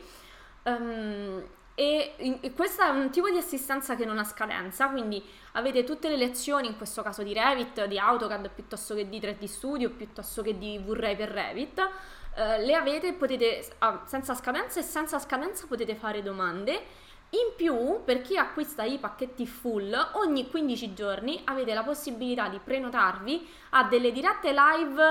Um, 0.64 1.42
e, 1.74 2.38
e 2.42 2.52
questo 2.52 2.82
è 2.82 2.88
un 2.90 3.08
tipo 3.08 3.30
di 3.30 3.38
assistenza 3.38 3.96
che 3.96 4.04
non 4.04 4.18
ha 4.18 4.24
scadenza, 4.24 4.90
quindi 4.90 5.24
avete 5.52 5.84
tutte 5.84 6.10
le 6.10 6.18
lezioni, 6.18 6.66
in 6.66 6.76
questo 6.76 7.00
caso 7.00 7.22
di 7.22 7.32
Revit, 7.32 7.86
di 7.86 7.98
AutoCAD 7.98 8.50
piuttosto 8.50 8.94
che 8.94 9.08
di 9.08 9.18
3D 9.18 9.44
Studio, 9.46 9.88
piuttosto 9.88 10.42
che 10.42 10.58
di 10.58 10.78
V-Ray 10.78 11.16
per 11.16 11.30
Revit 11.30 11.90
eh, 12.34 12.64
le 12.64 12.74
avete, 12.74 13.12
potete, 13.14 13.64
ah, 13.78 14.02
senza 14.06 14.34
scadenza 14.34 14.80
e 14.80 14.82
senza 14.82 15.18
scadenza 15.18 15.66
potete 15.66 15.94
fare 15.94 16.22
domande. 16.22 16.98
In 17.30 17.54
più, 17.56 18.02
per 18.04 18.22
chi 18.22 18.36
acquista 18.36 18.82
i 18.82 18.98
pacchetti 18.98 19.46
full, 19.46 19.94
ogni 20.14 20.48
15 20.50 20.94
giorni 20.94 21.40
avete 21.44 21.74
la 21.74 21.82
possibilità 21.84 22.48
di 22.48 22.58
prenotarvi 22.62 23.48
a 23.70 23.84
delle 23.84 24.10
dirette 24.10 24.52
live 24.52 25.02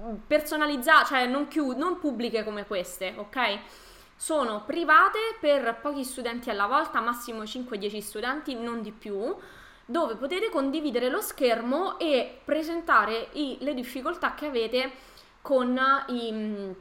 mm, 0.00 0.14
personalizzate, 0.26 1.06
cioè 1.06 1.26
non, 1.26 1.48
chiud- 1.48 1.76
non 1.76 1.98
pubbliche 1.98 2.42
come 2.44 2.66
queste, 2.66 3.14
ok? 3.16 3.58
Sono 4.16 4.62
private 4.64 5.18
per 5.40 5.78
pochi 5.82 6.04
studenti 6.04 6.48
alla 6.48 6.66
volta, 6.66 7.00
massimo 7.00 7.44
5-10 7.44 8.00
studenti, 8.00 8.54
non 8.54 8.80
di 8.80 8.92
più, 8.92 9.34
dove 9.84 10.14
potete 10.16 10.48
condividere 10.48 11.10
lo 11.10 11.20
schermo 11.20 11.98
e 11.98 12.40
presentare 12.44 13.28
i- 13.32 13.58
le 13.60 13.74
difficoltà 13.74 14.34
che 14.34 14.46
avete 14.46 14.92
con 15.42 15.78
i, 16.08 16.74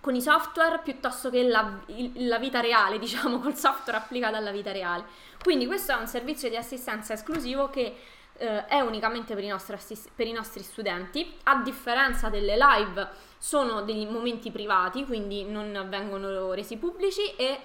con 0.00 0.14
i 0.14 0.20
software 0.20 0.80
piuttosto 0.84 1.30
che 1.30 1.42
la, 1.42 1.80
la, 2.14 2.38
vita 2.38 2.60
reale, 2.60 2.98
diciamo, 3.00 3.40
col 3.40 3.56
software 3.56 3.98
applicato 3.98 4.36
alla 4.36 4.52
vita 4.52 4.70
reale. 4.70 5.04
Quindi 5.42 5.66
questo 5.66 5.92
è 5.92 5.96
un 5.96 6.06
servizio 6.06 6.48
di 6.48 6.56
assistenza 6.56 7.14
esclusivo 7.14 7.70
che 7.70 7.96
eh, 8.36 8.66
è 8.66 8.80
unicamente 8.80 9.34
per 9.34 9.44
i, 9.44 9.48
nostri 9.48 9.74
assist- 9.74 10.10
per 10.14 10.26
i 10.26 10.32
nostri 10.32 10.62
studenti, 10.62 11.36
a 11.44 11.62
differenza 11.62 12.28
delle 12.28 12.56
live 12.56 13.08
sono 13.38 13.82
dei 13.82 14.06
momenti 14.06 14.50
privati, 14.50 15.04
quindi 15.04 15.44
non 15.44 15.86
vengono 15.88 16.52
resi 16.52 16.76
pubblici 16.76 17.34
e 17.36 17.60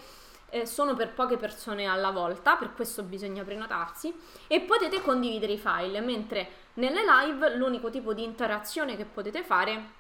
eh, 0.50 0.66
sono 0.66 0.96
per 0.96 1.14
poche 1.14 1.38
persone 1.38 1.86
alla 1.86 2.12
volta, 2.12 2.56
per 2.56 2.74
questo 2.74 3.04
bisogna 3.04 3.44
prenotarsi 3.44 4.14
e 4.48 4.62
potete 4.62 5.02
condividere 5.02 5.54
i 5.54 5.58
file, 5.58 6.02
mentre 6.02 6.68
nelle 6.76 7.02
live 7.04 7.56
l'unico 7.56 7.90
tipo 7.90 8.14
di 8.14 8.24
interazione 8.24 8.96
che 8.96 9.06
potete 9.06 9.44
fare 9.44 9.98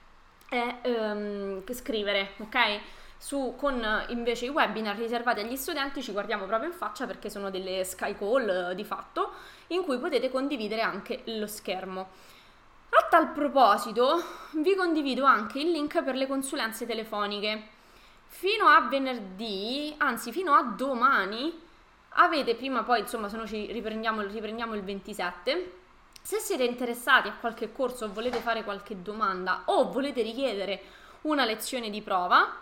è 0.49 0.79
um, 0.83 1.63
scrivere, 1.71 2.31
ok? 2.37 2.79
Su, 3.17 3.55
con 3.57 4.05
invece 4.07 4.45
i 4.45 4.49
webinar 4.49 4.95
riservati 4.95 5.41
agli 5.41 5.55
studenti 5.55 6.01
ci 6.01 6.11
guardiamo 6.11 6.45
proprio 6.45 6.69
in 6.69 6.75
faccia 6.75 7.05
perché 7.05 7.29
sono 7.29 7.49
delle 7.49 7.83
sky 7.83 8.15
call 8.17 8.73
di 8.73 8.85
fatto 8.85 9.33
in 9.67 9.83
cui 9.83 9.99
potete 9.99 10.31
condividere 10.31 10.81
anche 10.81 11.21
lo 11.25 11.45
schermo. 11.45 12.07
A 12.89 13.07
tal 13.09 13.31
proposito 13.31 14.23
vi 14.53 14.73
condivido 14.75 15.25
anche 15.25 15.59
il 15.59 15.69
link 15.71 16.01
per 16.01 16.15
le 16.15 16.27
consulenze 16.27 16.85
telefoniche. 16.85 17.67
Fino 18.25 18.65
a 18.65 18.81
venerdì, 18.81 19.93
anzi 19.97 20.31
fino 20.31 20.53
a 20.53 20.63
domani, 20.63 21.53
avete 22.09 22.55
prima 22.55 22.83
poi, 22.83 23.01
insomma, 23.01 23.29
se 23.29 23.37
no 23.37 23.45
ci 23.45 23.71
riprendiamo, 23.71 24.21
riprendiamo 24.21 24.75
il 24.75 24.83
27. 24.83 25.78
Se 26.21 26.39
siete 26.39 26.63
interessati 26.63 27.27
a 27.27 27.35
qualche 27.39 27.71
corso 27.71 28.05
o 28.05 28.11
volete 28.11 28.39
fare 28.39 28.63
qualche 28.63 29.01
domanda 29.01 29.63
o 29.65 29.89
volete 29.91 30.21
richiedere 30.21 30.81
una 31.21 31.45
lezione 31.45 31.89
di 31.89 32.01
prova, 32.01 32.55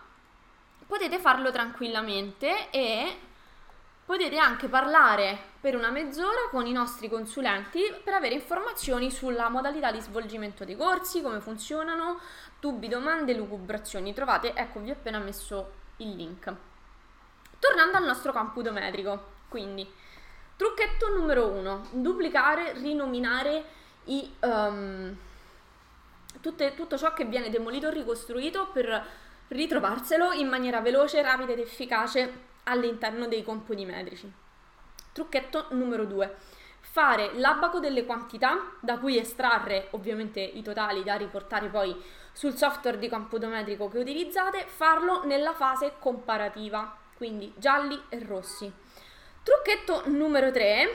potete 0.86 1.20
farlo 1.20 1.52
tranquillamente 1.52 2.70
e 2.70 3.18
Potete 4.08 4.38
anche 4.38 4.70
parlare 4.70 5.38
per 5.60 5.76
una 5.76 5.92
mezz'ora 5.92 6.48
con 6.50 6.66
i 6.66 6.72
nostri 6.72 7.10
consulenti 7.10 7.94
per 8.02 8.14
avere 8.14 8.36
informazioni 8.36 9.12
sulla 9.12 9.50
modalità 9.50 9.92
di 9.92 10.00
svolgimento 10.00 10.64
dei 10.64 10.78
corsi, 10.78 11.22
come 11.22 11.42
funzionano, 11.42 12.18
dubbi, 12.58 12.88
domande, 12.88 13.34
lucubrazioni. 13.34 14.14
Trovate, 14.14 14.54
ecco, 14.56 14.80
vi 14.80 14.92
ho 14.92 14.94
appena 14.94 15.20
messo 15.20 15.74
il 15.98 16.16
link. 16.16 16.56
Tornando 17.60 17.98
al 17.98 18.06
nostro 18.06 18.32
campo 18.32 18.62
metrico, 18.72 19.32
quindi 19.50 19.86
trucchetto 20.58 21.14
numero 21.16 21.48
uno, 21.48 21.88
duplicare, 21.92 22.74
rinominare 22.74 23.64
i, 24.06 24.30
um, 24.42 25.16
tutte, 26.42 26.74
tutto 26.74 26.98
ciò 26.98 27.14
che 27.14 27.26
viene 27.26 27.50
demolito 27.50 27.88
o 27.88 27.92
ricostruito 27.92 28.68
per 28.74 29.06
ritrovarselo 29.50 30.34
in 30.34 30.48
maniera 30.48 30.82
veloce, 30.82 31.22
rapida 31.22 31.54
ed 31.54 31.60
efficace 31.60 32.46
all'interno 32.64 33.28
dei 33.28 33.44
compiti 33.44 33.86
metrici. 33.86 34.30
Trucchetto 35.14 35.68
numero 35.70 36.06
2. 36.06 36.36
Fare 36.80 37.32
l'abaco 37.36 37.80
delle 37.80 38.06
quantità 38.06 38.72
da 38.80 38.98
cui 38.98 39.18
estrarre 39.18 39.88
ovviamente 39.92 40.40
i 40.40 40.64
totali 40.64 41.04
da 41.04 41.16
riportare 41.16 41.70
poi 41.70 41.96
sul 42.32 42.56
software 42.56 42.98
di 42.98 43.10
computo 43.10 43.48
metrico 43.48 43.88
che 43.90 44.00
utilizzate, 44.00 44.66
farlo 44.68 45.24
nella 45.26 45.54
fase 45.54 45.94
comparativa, 46.00 46.96
quindi 47.16 47.54
gialli 47.58 48.00
e 48.10 48.24
rossi. 48.26 48.72
Trucchetto 49.48 50.10
numero 50.10 50.52
3. 50.52 50.94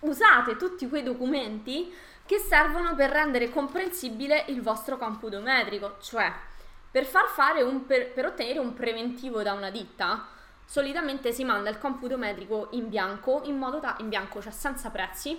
Usate 0.00 0.56
tutti 0.56 0.88
quei 0.88 1.02
documenti 1.02 1.94
che 2.24 2.38
servono 2.38 2.94
per 2.94 3.10
rendere 3.10 3.50
comprensibile 3.50 4.46
il 4.48 4.62
vostro 4.62 4.96
computo 4.96 5.42
metrico, 5.42 5.98
cioè 6.00 6.32
per, 6.90 7.06
per, 7.86 8.12
per 8.12 8.24
ottenere 8.24 8.58
un 8.60 8.72
preventivo 8.72 9.42
da 9.42 9.52
una 9.52 9.68
ditta, 9.68 10.26
solitamente 10.64 11.32
si 11.32 11.44
manda 11.44 11.68
il 11.68 11.76
computo 11.76 12.16
metrico 12.16 12.68
in 12.70 12.88
bianco, 12.88 13.42
in 13.44 13.58
modo 13.58 13.78
da, 13.78 13.96
in 13.98 14.08
bianco, 14.08 14.40
cioè 14.40 14.52
senza 14.52 14.88
prezzi, 14.88 15.38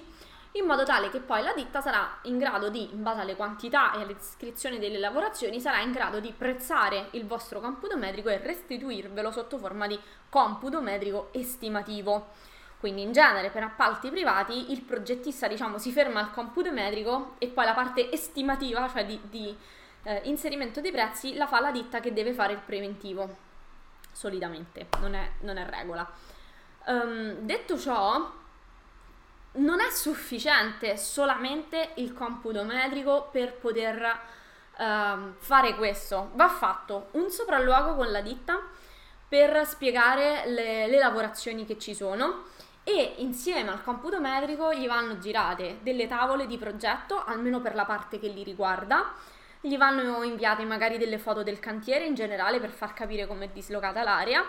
in 0.55 0.65
modo 0.65 0.83
tale 0.83 1.09
che 1.09 1.19
poi 1.19 1.41
la 1.41 1.53
ditta 1.53 1.81
sarà 1.81 2.19
in 2.23 2.37
grado 2.37 2.69
di, 2.69 2.93
in 2.93 3.01
base 3.01 3.21
alle 3.21 3.35
quantità 3.35 3.93
e 3.93 4.01
alle 4.01 4.13
descrizioni 4.13 4.77
delle 4.77 4.99
lavorazioni, 4.99 5.59
sarà 5.59 5.81
in 5.81 5.91
grado 5.91 6.19
di 6.19 6.31
prezzare 6.31 7.07
il 7.11 7.25
vostro 7.25 7.59
computo 7.59 7.97
metrico 7.97 8.29
e 8.29 8.37
restituirvelo 8.37 9.31
sotto 9.31 9.57
forma 9.57 9.87
di 9.87 9.99
computo 10.29 10.81
metrico 10.81 11.29
estimativo. 11.31 12.27
Quindi 12.79 13.01
in 13.01 13.13
genere 13.13 13.49
per 13.49 13.63
appalti 13.63 14.09
privati 14.09 14.71
il 14.71 14.81
progettista 14.81 15.47
diciamo 15.47 15.77
si 15.77 15.91
ferma 15.91 16.19
al 16.19 16.31
computo 16.31 16.71
metrico 16.71 17.35
e 17.39 17.47
poi 17.47 17.65
la 17.65 17.73
parte 17.73 18.11
estimativa, 18.11 18.87
cioè 18.89 19.05
di, 19.05 19.19
di 19.23 19.57
eh, 20.03 20.21
inserimento 20.25 20.81
dei 20.81 20.91
prezzi 20.91 21.33
la 21.35 21.47
fa 21.47 21.61
la 21.61 21.71
ditta 21.71 21.99
che 21.99 22.13
deve 22.13 22.33
fare 22.33 22.53
il 22.53 22.59
preventivo, 22.63 23.37
solitamente, 24.11 24.87
non 24.99 25.15
è, 25.15 25.31
non 25.39 25.57
è 25.57 25.65
regola. 25.67 26.07
Um, 26.85 27.37
detto 27.39 27.79
ciò, 27.79 28.41
non 29.53 29.79
è 29.79 29.89
sufficiente 29.91 30.97
solamente 30.97 31.91
il 31.95 32.13
computo 32.13 32.63
metrico 32.63 33.29
per 33.31 33.53
poter 33.53 34.19
uh, 34.77 35.33
fare 35.37 35.75
questo. 35.75 36.31
Va 36.33 36.49
fatto 36.49 37.09
un 37.11 37.29
sopralluogo 37.29 37.95
con 37.95 38.11
la 38.11 38.21
ditta 38.21 38.59
per 39.27 39.65
spiegare 39.65 40.43
le, 40.47 40.87
le, 40.87 40.97
lavorazioni 40.97 41.65
che 41.65 41.77
ci 41.77 41.93
sono 41.93 42.45
e 42.83 43.15
insieme 43.17 43.69
al 43.69 43.83
computo 43.83 44.19
metrico 44.19 44.73
gli 44.73 44.87
vanno 44.87 45.17
girate 45.17 45.79
delle 45.81 46.07
tavole 46.07 46.47
di 46.47 46.57
progetto, 46.57 47.23
almeno 47.23 47.61
per 47.61 47.75
la 47.75 47.85
parte 47.85 48.19
che 48.19 48.27
li 48.27 48.43
riguarda, 48.43 49.13
gli 49.61 49.77
vanno 49.77 50.23
inviate 50.23 50.65
magari 50.65 50.97
delle 50.97 51.17
foto 51.17 51.41
del 51.41 51.59
cantiere 51.59 52.05
in 52.05 52.15
generale 52.15 52.59
per 52.59 52.71
far 52.71 52.93
capire 52.93 53.25
com'è 53.25 53.49
dislocata 53.49 54.03
l'area 54.03 54.43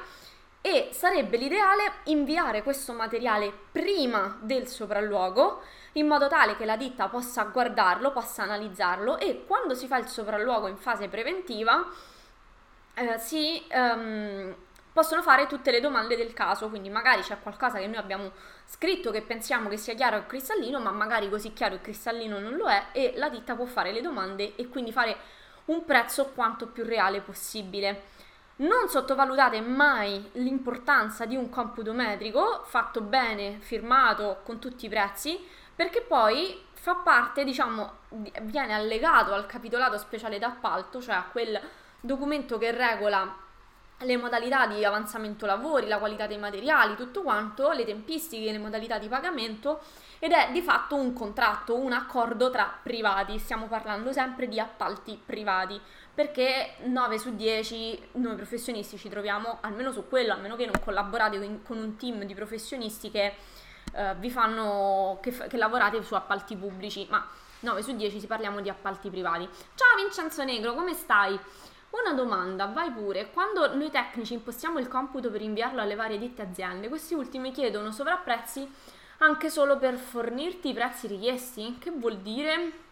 e 0.66 0.88
sarebbe 0.92 1.36
l'ideale 1.36 1.92
inviare 2.04 2.62
questo 2.62 2.94
materiale 2.94 3.52
prima 3.70 4.38
del 4.40 4.66
sopralluogo 4.66 5.60
in 5.92 6.06
modo 6.06 6.26
tale 6.26 6.56
che 6.56 6.64
la 6.64 6.78
ditta 6.78 7.08
possa 7.08 7.42
guardarlo, 7.42 8.12
possa 8.12 8.44
analizzarlo 8.44 9.18
e 9.18 9.44
quando 9.46 9.74
si 9.74 9.86
fa 9.86 9.98
il 9.98 10.06
sopralluogo 10.06 10.66
in 10.66 10.78
fase 10.78 11.08
preventiva 11.08 11.86
eh, 12.94 13.18
si 13.18 13.62
um, 13.74 14.56
possono 14.90 15.20
fare 15.20 15.46
tutte 15.46 15.70
le 15.70 15.80
domande 15.80 16.16
del 16.16 16.32
caso, 16.32 16.70
quindi 16.70 16.88
magari 16.88 17.20
c'è 17.20 17.38
qualcosa 17.42 17.76
che 17.78 17.86
noi 17.86 17.96
abbiamo 17.96 18.32
scritto 18.64 19.10
che 19.10 19.20
pensiamo 19.20 19.68
che 19.68 19.76
sia 19.76 19.92
chiaro 19.92 20.16
e 20.16 20.24
cristallino, 20.26 20.80
ma 20.80 20.92
magari 20.92 21.28
così 21.28 21.52
chiaro 21.52 21.74
e 21.74 21.82
cristallino 21.82 22.38
non 22.38 22.56
lo 22.56 22.68
è 22.68 22.86
e 22.92 23.12
la 23.16 23.28
ditta 23.28 23.54
può 23.54 23.66
fare 23.66 23.92
le 23.92 24.00
domande 24.00 24.56
e 24.56 24.68
quindi 24.68 24.92
fare 24.92 25.14
un 25.66 25.84
prezzo 25.84 26.30
quanto 26.34 26.68
più 26.68 26.84
reale 26.84 27.20
possibile. 27.20 28.12
Non 28.56 28.88
sottovalutate 28.88 29.60
mai 29.60 30.30
l'importanza 30.34 31.24
di 31.24 31.34
un 31.34 31.48
computo 31.48 31.92
metrico 31.92 32.62
fatto 32.66 33.00
bene, 33.00 33.58
firmato 33.58 34.42
con 34.44 34.60
tutti 34.60 34.86
i 34.86 34.88
prezzi, 34.88 35.44
perché 35.74 36.02
poi 36.02 36.62
fa 36.74 36.94
parte, 36.94 37.42
diciamo, 37.42 37.98
viene 38.42 38.72
allegato 38.72 39.34
al 39.34 39.46
capitolato 39.46 39.98
speciale 39.98 40.38
d'appalto, 40.38 41.02
cioè 41.02 41.16
a 41.16 41.24
quel 41.32 41.60
documento 42.00 42.56
che 42.56 42.70
regola 42.70 43.42
le 43.98 44.16
modalità 44.16 44.66
di 44.66 44.84
avanzamento 44.84 45.46
lavori, 45.46 45.88
la 45.88 45.98
qualità 45.98 46.28
dei 46.28 46.38
materiali, 46.38 46.94
tutto 46.94 47.22
quanto, 47.22 47.70
le 47.72 47.84
tempistiche, 47.84 48.52
le 48.52 48.58
modalità 48.58 48.98
di 48.98 49.08
pagamento 49.08 49.80
ed 50.18 50.32
è 50.32 50.50
di 50.52 50.62
fatto 50.62 50.94
un 50.94 51.12
contratto, 51.12 51.76
un 51.76 51.92
accordo 51.92 52.50
tra 52.50 52.72
privati, 52.82 53.38
stiamo 53.38 53.66
parlando 53.66 54.12
sempre 54.12 54.46
di 54.46 54.60
appalti 54.60 55.20
privati, 55.24 55.80
perché 56.14 56.74
9 56.84 57.18
su 57.18 57.34
10 57.34 58.10
noi 58.12 58.36
professionisti 58.36 58.96
ci 58.96 59.08
troviamo 59.08 59.58
almeno 59.62 59.90
su 59.90 60.08
quello, 60.08 60.32
a 60.32 60.36
meno 60.36 60.54
che 60.54 60.64
non 60.64 60.80
collaborate 60.82 61.60
con 61.64 61.78
un 61.78 61.96
team 61.96 62.22
di 62.22 62.34
professionisti 62.34 63.10
che 63.10 63.34
eh, 63.92 64.14
vi 64.18 64.30
fanno 64.30 65.18
che, 65.20 65.32
che 65.32 65.56
lavorate 65.56 66.02
su 66.04 66.14
appalti 66.14 66.56
pubblici, 66.56 67.06
ma 67.10 67.26
9 67.60 67.82
su 67.82 67.96
10 67.96 68.20
si 68.20 68.26
parliamo 68.26 68.60
di 68.60 68.68
appalti 68.68 69.10
privati. 69.10 69.48
Ciao 69.74 69.96
Vincenzo 69.96 70.44
Negro, 70.44 70.74
come 70.74 70.94
stai? 70.94 71.38
Una 71.90 72.12
domanda, 72.12 72.66
vai 72.66 72.90
pure. 72.90 73.30
Quando 73.30 73.74
noi 73.74 73.90
tecnici 73.90 74.34
impostiamo 74.34 74.78
il 74.78 74.88
computo 74.88 75.30
per 75.30 75.42
inviarlo 75.42 75.80
alle 75.80 75.94
varie 75.94 76.18
ditte 76.18 76.42
aziende, 76.42 76.88
questi 76.88 77.14
ultimi 77.14 77.52
chiedono 77.52 77.90
sovrapprezzi 77.90 78.68
anche 79.18 79.48
solo 79.48 79.78
per 79.78 79.94
fornirti 79.94 80.70
i 80.70 80.74
prezzi 80.74 81.06
richiesti? 81.06 81.76
Che 81.78 81.90
vuol 81.90 82.18
dire? 82.18 82.83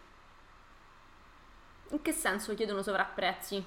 In 1.93 2.03
che 2.03 2.13
senso 2.13 2.55
chiedono 2.55 2.83
sovrapprezzi? 2.83 3.65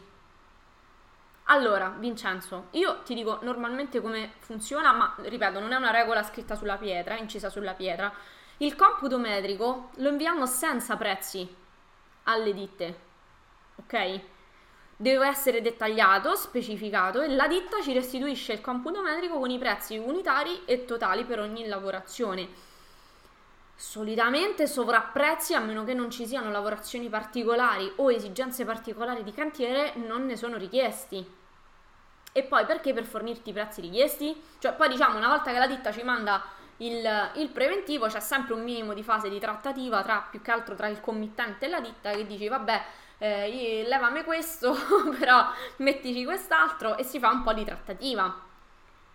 Allora, 1.45 1.95
Vincenzo, 1.97 2.67
io 2.71 3.01
ti 3.03 3.13
dico 3.13 3.39
normalmente 3.41 4.01
come 4.01 4.33
funziona, 4.39 4.91
ma 4.93 5.15
ripeto, 5.17 5.59
non 5.59 5.71
è 5.71 5.75
una 5.75 5.91
regola 5.91 6.23
scritta 6.23 6.55
sulla 6.55 6.77
pietra, 6.77 7.17
incisa 7.17 7.49
sulla 7.49 7.73
pietra. 7.73 8.13
Il 8.57 8.75
computo 8.75 9.17
metrico 9.17 9.89
lo 9.95 10.09
inviamo 10.09 10.45
senza 10.45 10.97
prezzi 10.97 11.47
alle 12.23 12.53
ditte, 12.53 12.99
ok? 13.75 14.21
deve 14.97 15.27
essere 15.27 15.61
dettagliato, 15.61 16.35
specificato 16.35 17.21
e 17.21 17.27
la 17.27 17.47
ditta 17.47 17.81
ci 17.81 17.93
restituisce 17.93 18.53
il 18.53 18.61
computo 18.61 19.01
metrico 19.01 19.39
con 19.39 19.49
i 19.49 19.57
prezzi 19.57 19.97
unitari 19.97 20.61
e 20.65 20.85
totali 20.85 21.25
per 21.25 21.39
ogni 21.39 21.67
lavorazione. 21.67 22.47
Solitamente 23.77 24.67
sovrapprezzi, 24.67 25.53
a 25.53 25.59
meno 25.59 25.83
che 25.83 25.93
non 25.93 26.09
ci 26.09 26.25
siano 26.25 26.49
lavorazioni 26.49 27.09
particolari 27.09 27.91
o 27.97 28.11
esigenze 28.11 28.63
particolari 28.63 29.23
di 29.23 29.33
cantiere, 29.33 29.93
non 29.95 30.25
ne 30.25 30.38
sono 30.38 30.55
richiesti. 30.55 31.43
E 32.31 32.43
poi 32.43 32.65
perché 32.65 32.93
per 32.93 33.05
fornirti 33.05 33.49
i 33.49 33.53
prezzi 33.53 33.81
richiesti? 33.81 34.41
Cioè 34.59 34.73
poi 34.73 34.89
diciamo 34.89 35.17
una 35.17 35.27
volta 35.27 35.51
che 35.51 35.57
la 35.57 35.67
ditta 35.67 35.91
ci 35.91 36.03
manda 36.03 36.41
il, 36.77 37.31
il, 37.35 37.49
preventivo 37.49 38.07
c'è 38.07 38.19
sempre 38.19 38.53
un 38.53 38.63
minimo 38.63 38.93
di 38.93 39.03
fase 39.03 39.29
di 39.29 39.39
trattativa 39.39 40.03
tra 40.03 40.27
più 40.29 40.41
che 40.41 40.51
altro 40.51 40.75
tra 40.75 40.88
il 40.88 40.99
committente 40.99 41.65
e 41.65 41.69
la 41.69 41.79
ditta 41.79 42.11
che 42.11 42.27
dice 42.27 42.49
vabbè 42.49 42.83
eh, 43.17 43.85
levami 43.88 44.23
questo, 44.23 44.75
però 45.17 45.45
mettici 45.77 46.25
quest'altro 46.25 46.97
e 46.97 47.03
si 47.03 47.19
fa 47.19 47.29
un 47.29 47.43
po' 47.43 47.53
di 47.53 47.63
trattativa. 47.63 48.43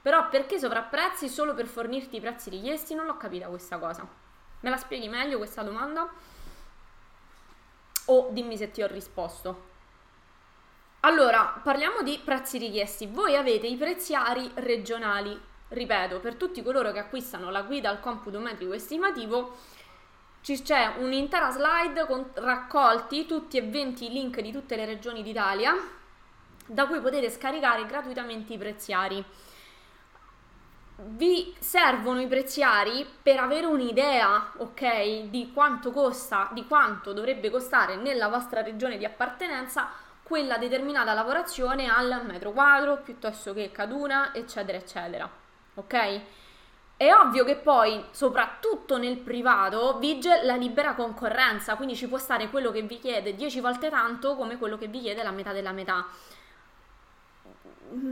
Però 0.03 0.29
perché 0.31 0.59
sovrapprezzi 0.59 1.29
solo 1.29 1.53
per 1.53 1.67
fornirti 1.67 2.17
i 2.17 2.21
prezzi 2.21 2.49
richiesti? 2.49 2.95
Non 2.95 3.05
l'ho 3.05 3.19
capita 3.19 3.49
questa 3.49 3.79
cosa. 3.79 4.20
Me 4.61 4.71
la 4.71 4.77
spieghi 4.77 5.09
meglio 5.09 5.39
questa 5.39 5.63
domanda? 5.63 6.09
O 8.07 8.29
dimmi 8.31 8.57
se 8.57 8.71
ti 8.71 8.83
ho 8.83 8.87
risposto. 8.87 9.69
Allora, 11.01 11.61
parliamo 11.63 12.03
di 12.03 12.21
prezzi 12.23 12.59
richiesti. 12.59 13.07
Voi 13.07 13.37
avete 13.37 13.67
i 13.67 13.77
preziari 13.77 14.51
regionali. 14.55 15.39
Ripeto, 15.69 16.21
per 16.21 16.35
tutti 16.35 16.63
coloro 16.63 16.93
che 16.93 16.99
acquistano 16.99 17.51
la 17.51 17.63
guida 17.63 17.89
al 17.89 18.01
computo 18.01 18.39
metrico 18.39 18.73
estimativo, 18.73 19.57
c'è 20.43 20.95
un'intera 20.99 21.51
slide 21.51 22.07
con 22.07 22.29
raccolti 22.35 23.25
tutti 23.25 23.57
e 23.57 23.63
20 23.63 24.05
i 24.07 24.11
link 24.11 24.41
di 24.41 24.51
tutte 24.51 24.75
le 24.75 24.85
regioni 24.85 25.23
d'Italia 25.23 25.75
da 26.67 26.87
cui 26.87 27.01
potete 27.01 27.31
scaricare 27.31 27.85
gratuitamente 27.87 28.53
i 28.53 28.59
preziari. 28.59 29.25
Vi 31.03 31.55
servono 31.59 32.21
i 32.21 32.27
preziari 32.27 33.07
per 33.23 33.39
avere 33.39 33.65
un'idea, 33.65 34.53
ok, 34.59 35.29
di 35.31 35.51
quanto 35.55 35.93
costa, 35.93 36.51
di 36.53 36.67
quanto 36.67 37.15
dovrebbe 37.15 37.49
costare 37.49 37.97
nella 37.97 38.29
vostra 38.29 38.61
regione 38.61 38.99
di 38.99 39.07
appartenenza 39.07 39.89
quella 40.23 40.59
determinata 40.59 41.15
lavorazione 41.15 41.89
al 41.89 42.21
metro 42.27 42.53
quadro 42.53 42.99
piuttosto 42.99 43.55
che 43.55 43.71
caduna, 43.73 44.35
eccetera, 44.35 44.77
eccetera. 44.77 45.31
Ok? 45.75 46.21
È 46.99 47.11
ovvio 47.15 47.45
che 47.45 47.57
poi, 47.57 48.05
soprattutto 48.11 48.99
nel 48.99 49.17
privato, 49.17 49.97
vige 49.97 50.43
la 50.43 50.55
libera 50.55 50.93
concorrenza, 50.93 51.77
quindi 51.77 51.97
ci 51.97 52.09
può 52.09 52.19
stare 52.19 52.51
quello 52.51 52.71
che 52.71 52.83
vi 52.83 52.99
chiede 52.99 53.35
10 53.35 53.61
volte 53.61 53.89
tanto 53.89 54.37
come 54.37 54.59
quello 54.59 54.77
che 54.77 54.87
vi 54.87 55.01
chiede 55.01 55.23
la 55.23 55.31
metà 55.31 55.53
della 55.53 55.73
metà. 55.73 56.07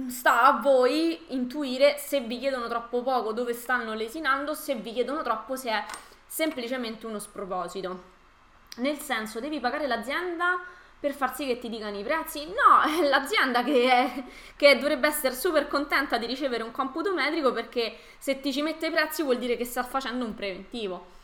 Sta 0.08 0.42
a 0.42 0.60
voi 0.60 1.26
intuire 1.28 1.96
se 1.98 2.20
vi 2.20 2.38
chiedono 2.38 2.68
troppo 2.68 3.02
poco 3.02 3.32
dove 3.32 3.52
stanno 3.52 3.94
lesinando, 3.94 4.54
se 4.54 4.74
vi 4.74 4.92
chiedono 4.92 5.22
troppo 5.22 5.54
se 5.56 5.70
è 5.70 5.84
semplicemente 6.26 7.06
uno 7.06 7.18
sproposito. 7.18 8.16
Nel 8.76 8.98
senso, 8.98 9.40
devi 9.40 9.60
pagare 9.60 9.86
l'azienda 9.86 10.60
per 11.00 11.12
far 11.12 11.34
sì 11.34 11.46
che 11.46 11.58
ti 11.58 11.68
dicano 11.68 11.96
i 11.96 12.02
prezzi? 12.02 12.44
No, 12.46 12.80
è 12.82 13.08
l'azienda 13.08 13.62
che, 13.62 13.88
è, 13.88 14.24
che 14.56 14.78
dovrebbe 14.78 15.06
essere 15.06 15.34
super 15.34 15.68
contenta 15.68 16.18
di 16.18 16.26
ricevere 16.26 16.64
un 16.64 16.72
computo 16.72 17.14
metrico 17.14 17.52
perché 17.52 17.96
se 18.18 18.40
ti 18.40 18.52
ci 18.52 18.62
mette 18.62 18.88
i 18.88 18.90
prezzi 18.90 19.22
vuol 19.22 19.38
dire 19.38 19.56
che 19.56 19.64
sta 19.64 19.84
facendo 19.84 20.24
un 20.24 20.34
preventivo. 20.34 21.16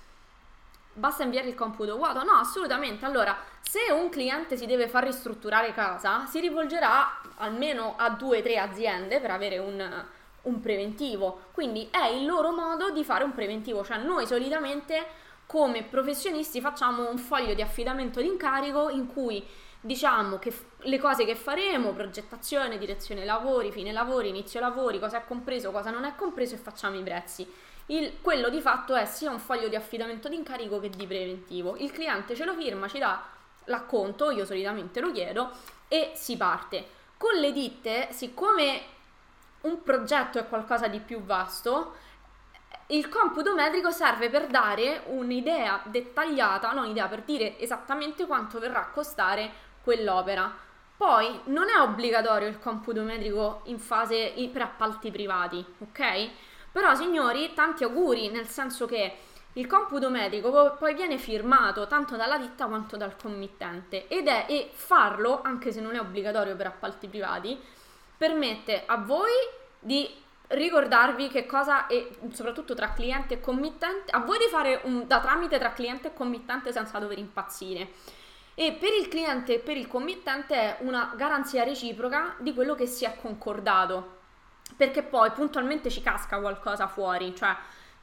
Basta 0.92 1.24
inviare 1.24 1.48
il 1.48 1.56
computo 1.56 1.96
vuoto? 1.96 2.22
No, 2.22 2.34
assolutamente. 2.34 3.04
Allora, 3.04 3.36
se 3.74 3.90
un 3.90 4.08
cliente 4.08 4.56
si 4.56 4.66
deve 4.66 4.86
far 4.86 5.02
ristrutturare 5.02 5.74
casa, 5.74 6.26
si 6.26 6.38
rivolgerà 6.38 7.20
almeno 7.38 7.94
a 7.96 8.10
due 8.10 8.38
o 8.38 8.40
tre 8.40 8.56
aziende 8.56 9.18
per 9.18 9.32
avere 9.32 9.58
un, 9.58 10.04
un 10.42 10.60
preventivo. 10.60 11.46
Quindi 11.50 11.88
è 11.90 12.06
il 12.06 12.24
loro 12.24 12.52
modo 12.52 12.90
di 12.90 13.02
fare 13.02 13.24
un 13.24 13.32
preventivo. 13.32 13.82
Cioè, 13.82 13.96
noi 13.96 14.28
solitamente 14.28 15.04
come 15.46 15.82
professionisti 15.82 16.60
facciamo 16.60 17.10
un 17.10 17.18
foglio 17.18 17.52
di 17.52 17.62
affidamento 17.62 18.20
d'incarico 18.20 18.90
in 18.90 19.08
cui 19.08 19.44
diciamo 19.80 20.38
che 20.38 20.54
le 20.82 20.98
cose 21.00 21.24
che 21.24 21.34
faremo, 21.34 21.90
progettazione, 21.94 22.78
direzione 22.78 23.24
lavori, 23.24 23.72
fine 23.72 23.90
lavori, 23.90 24.28
inizio 24.28 24.60
lavori, 24.60 25.00
cosa 25.00 25.18
è 25.18 25.24
compreso, 25.26 25.72
cosa 25.72 25.90
non 25.90 26.04
è 26.04 26.14
compreso 26.14 26.54
e 26.54 26.58
facciamo 26.58 26.96
i 26.96 27.02
prezzi. 27.02 27.44
Il, 27.86 28.18
quello 28.20 28.50
di 28.50 28.60
fatto 28.60 28.94
è 28.94 29.04
sia 29.04 29.32
un 29.32 29.40
foglio 29.40 29.66
di 29.66 29.74
affidamento 29.74 30.28
d'incarico 30.28 30.78
che 30.78 30.90
di 30.90 31.08
preventivo. 31.08 31.74
Il 31.74 31.90
cliente 31.90 32.36
ce 32.36 32.44
lo 32.44 32.54
firma, 32.54 32.86
ci 32.86 33.00
dà 33.00 33.32
l'acconto, 33.66 34.30
io 34.30 34.44
solitamente 34.44 35.00
lo 35.00 35.12
chiedo 35.12 35.50
e 35.88 36.12
si 36.14 36.36
parte. 36.36 36.86
Con 37.16 37.34
le 37.34 37.52
ditte, 37.52 38.08
siccome 38.10 38.82
un 39.62 39.82
progetto 39.82 40.38
è 40.38 40.48
qualcosa 40.48 40.88
di 40.88 41.00
più 41.00 41.22
vasto, 41.22 41.94
il 42.88 43.08
computo 43.08 43.54
metrico 43.54 43.90
serve 43.90 44.28
per 44.28 44.48
dare 44.48 45.04
un'idea 45.06 45.80
dettagliata, 45.84 46.72
non 46.72 46.84
un'idea 46.84 47.08
per 47.08 47.22
dire 47.22 47.58
esattamente 47.58 48.26
quanto 48.26 48.58
verrà 48.58 48.80
a 48.80 48.88
costare 48.88 49.50
quell'opera. 49.82 50.52
Poi 50.96 51.40
non 51.44 51.68
è 51.68 51.80
obbligatorio 51.80 52.46
il 52.46 52.58
computo 52.58 53.02
metrico 53.02 53.62
in 53.64 53.78
fase 53.78 54.34
per 54.52 54.62
appalti 54.62 55.10
privati, 55.10 55.64
ok? 55.78 56.30
Però 56.70 56.94
signori, 56.94 57.54
tanti 57.54 57.84
auguri, 57.84 58.28
nel 58.28 58.48
senso 58.48 58.86
che 58.86 59.16
il 59.54 59.66
computo 59.66 60.10
metrico 60.10 60.74
poi 60.78 60.94
viene 60.94 61.18
firmato 61.18 61.86
tanto 61.86 62.16
dalla 62.16 62.38
ditta 62.38 62.66
quanto 62.66 62.96
dal 62.96 63.16
committente 63.16 64.08
ed 64.08 64.26
è 64.26 64.46
e 64.48 64.70
farlo, 64.72 65.42
anche 65.42 65.70
se 65.70 65.80
non 65.80 65.94
è 65.94 66.00
obbligatorio 66.00 66.56
per 66.56 66.66
appalti 66.66 67.06
privati, 67.06 67.58
permette 68.16 68.82
a 68.86 68.96
voi 68.96 69.30
di 69.78 70.22
ricordarvi 70.48 71.28
che 71.28 71.46
cosa 71.46 71.86
e 71.86 72.10
soprattutto 72.32 72.74
tra 72.74 72.92
cliente 72.92 73.34
e 73.34 73.40
committente, 73.40 74.10
a 74.10 74.20
voi 74.20 74.38
di 74.38 74.48
fare 74.50 74.80
un 74.84 75.06
da 75.06 75.20
tramite 75.20 75.58
tra 75.58 75.72
cliente 75.72 76.08
e 76.08 76.14
committente 76.14 76.72
senza 76.72 76.98
dover 76.98 77.18
impazzire. 77.18 77.90
E 78.56 78.72
per 78.72 78.92
il 78.92 79.08
cliente 79.08 79.54
e 79.54 79.58
per 79.58 79.76
il 79.76 79.86
committente 79.86 80.54
è 80.54 80.76
una 80.80 81.12
garanzia 81.16 81.64
reciproca 81.64 82.34
di 82.38 82.54
quello 82.54 82.74
che 82.74 82.86
si 82.86 83.04
è 83.04 83.16
concordato 83.20 84.22
perché 84.76 85.02
poi 85.02 85.30
puntualmente 85.30 85.90
ci 85.90 86.00
casca 86.00 86.40
qualcosa 86.40 86.88
fuori 86.88 87.34
cioè 87.34 87.54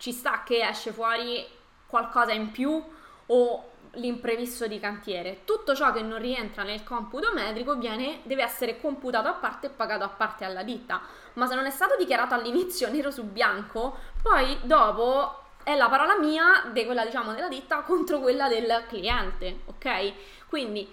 ci 0.01 0.11
sta 0.11 0.41
che 0.43 0.67
esce 0.67 0.91
fuori 0.91 1.45
qualcosa 1.85 2.31
in 2.31 2.49
più 2.49 2.83
o 3.27 3.69
l'imprevisto 3.91 4.65
di 4.65 4.79
cantiere 4.79 5.41
tutto 5.45 5.75
ciò 5.75 5.91
che 5.91 6.01
non 6.01 6.17
rientra 6.17 6.63
nel 6.63 6.83
computo 6.83 7.31
metrico 7.33 7.75
viene, 7.75 8.21
deve 8.23 8.41
essere 8.41 8.79
computato 8.79 9.27
a 9.27 9.33
parte 9.33 9.67
e 9.67 9.69
pagato 9.69 10.03
a 10.03 10.09
parte 10.09 10.43
alla 10.43 10.63
ditta 10.63 11.01
ma 11.33 11.45
se 11.45 11.53
non 11.53 11.65
è 11.65 11.69
stato 11.69 11.95
dichiarato 11.97 12.33
all'inizio 12.33 12.89
nero 12.91 13.11
su 13.11 13.25
bianco 13.25 13.95
poi 14.23 14.57
dopo 14.63 15.37
è 15.63 15.75
la 15.75 15.89
parola 15.89 16.17
mia, 16.17 16.69
di 16.71 16.85
quella 16.85 17.05
diciamo 17.05 17.33
della 17.33 17.47
ditta, 17.47 17.81
contro 17.81 18.17
quella 18.19 18.47
del 18.47 18.83
cliente, 18.87 19.59
ok? 19.65 20.13
Quindi 20.47 20.91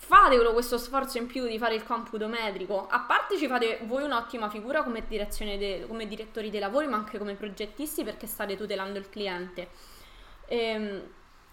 fatelo 0.00 0.52
questo 0.52 0.78
sforzo 0.78 1.18
in 1.18 1.26
più 1.26 1.46
di 1.46 1.58
fare 1.58 1.74
il 1.74 1.84
computo 1.84 2.28
metrico. 2.28 2.86
A 2.88 3.00
parte 3.00 3.36
ci 3.36 3.48
fate 3.48 3.80
voi 3.82 4.04
un'ottima 4.04 4.48
figura 4.48 4.82
come, 4.82 5.04
de, 5.06 5.84
come 5.86 6.06
direttori 6.06 6.50
dei 6.50 6.60
lavori, 6.60 6.86
ma 6.86 6.96
anche 6.96 7.18
come 7.18 7.34
progettisti 7.34 8.04
perché 8.04 8.26
state 8.26 8.56
tutelando 8.56 8.98
il 8.98 9.10
cliente. 9.10 9.68
Ehm, 10.46 11.02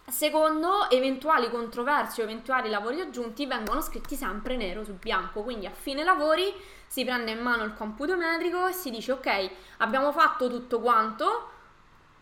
secondo, 0.07 0.89
eventuali 0.91 1.49
controversie 1.49 2.23
o 2.23 2.25
eventuali 2.27 2.69
lavori 2.69 3.01
aggiunti 3.01 3.47
vengono 3.47 3.81
scritti 3.81 4.15
sempre 4.15 4.55
nero 4.55 4.83
su 4.83 4.93
bianco. 4.93 5.41
Quindi 5.41 5.65
a 5.65 5.71
fine 5.71 6.03
lavori 6.03 6.53
si 6.87 7.03
prende 7.03 7.31
in 7.31 7.41
mano 7.41 7.63
il 7.63 7.73
computo 7.73 8.15
metrico 8.15 8.67
e 8.67 8.73
si 8.73 8.91
dice 8.91 9.11
ok, 9.11 9.49
abbiamo 9.77 10.11
fatto 10.11 10.47
tutto 10.47 10.79
quanto 10.79 11.49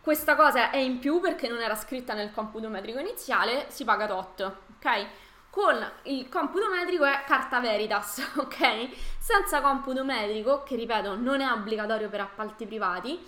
questa 0.00 0.36
cosa 0.36 0.70
è 0.70 0.76
in 0.76 0.98
più 0.98 1.18
perché 1.20 1.48
non 1.48 1.60
era 1.60 1.74
scritta 1.74 2.12
nel 2.12 2.30
computo 2.30 2.68
metrico 2.68 2.98
iniziale, 2.98 3.66
si 3.68 3.84
paga 3.84 4.06
tot, 4.06 4.40
ok? 4.76 5.06
Con 5.54 5.88
il 6.02 6.28
computo 6.28 6.68
metrico 6.68 7.04
è 7.04 7.22
carta 7.24 7.60
veritas, 7.60 8.18
ok? 8.34 8.88
Senza 9.20 9.60
computo 9.60 10.04
metrico, 10.04 10.64
che 10.64 10.74
ripeto 10.74 11.14
non 11.14 11.40
è 11.40 11.48
obbligatorio 11.48 12.08
per 12.08 12.22
appalti 12.22 12.66
privati, 12.66 13.24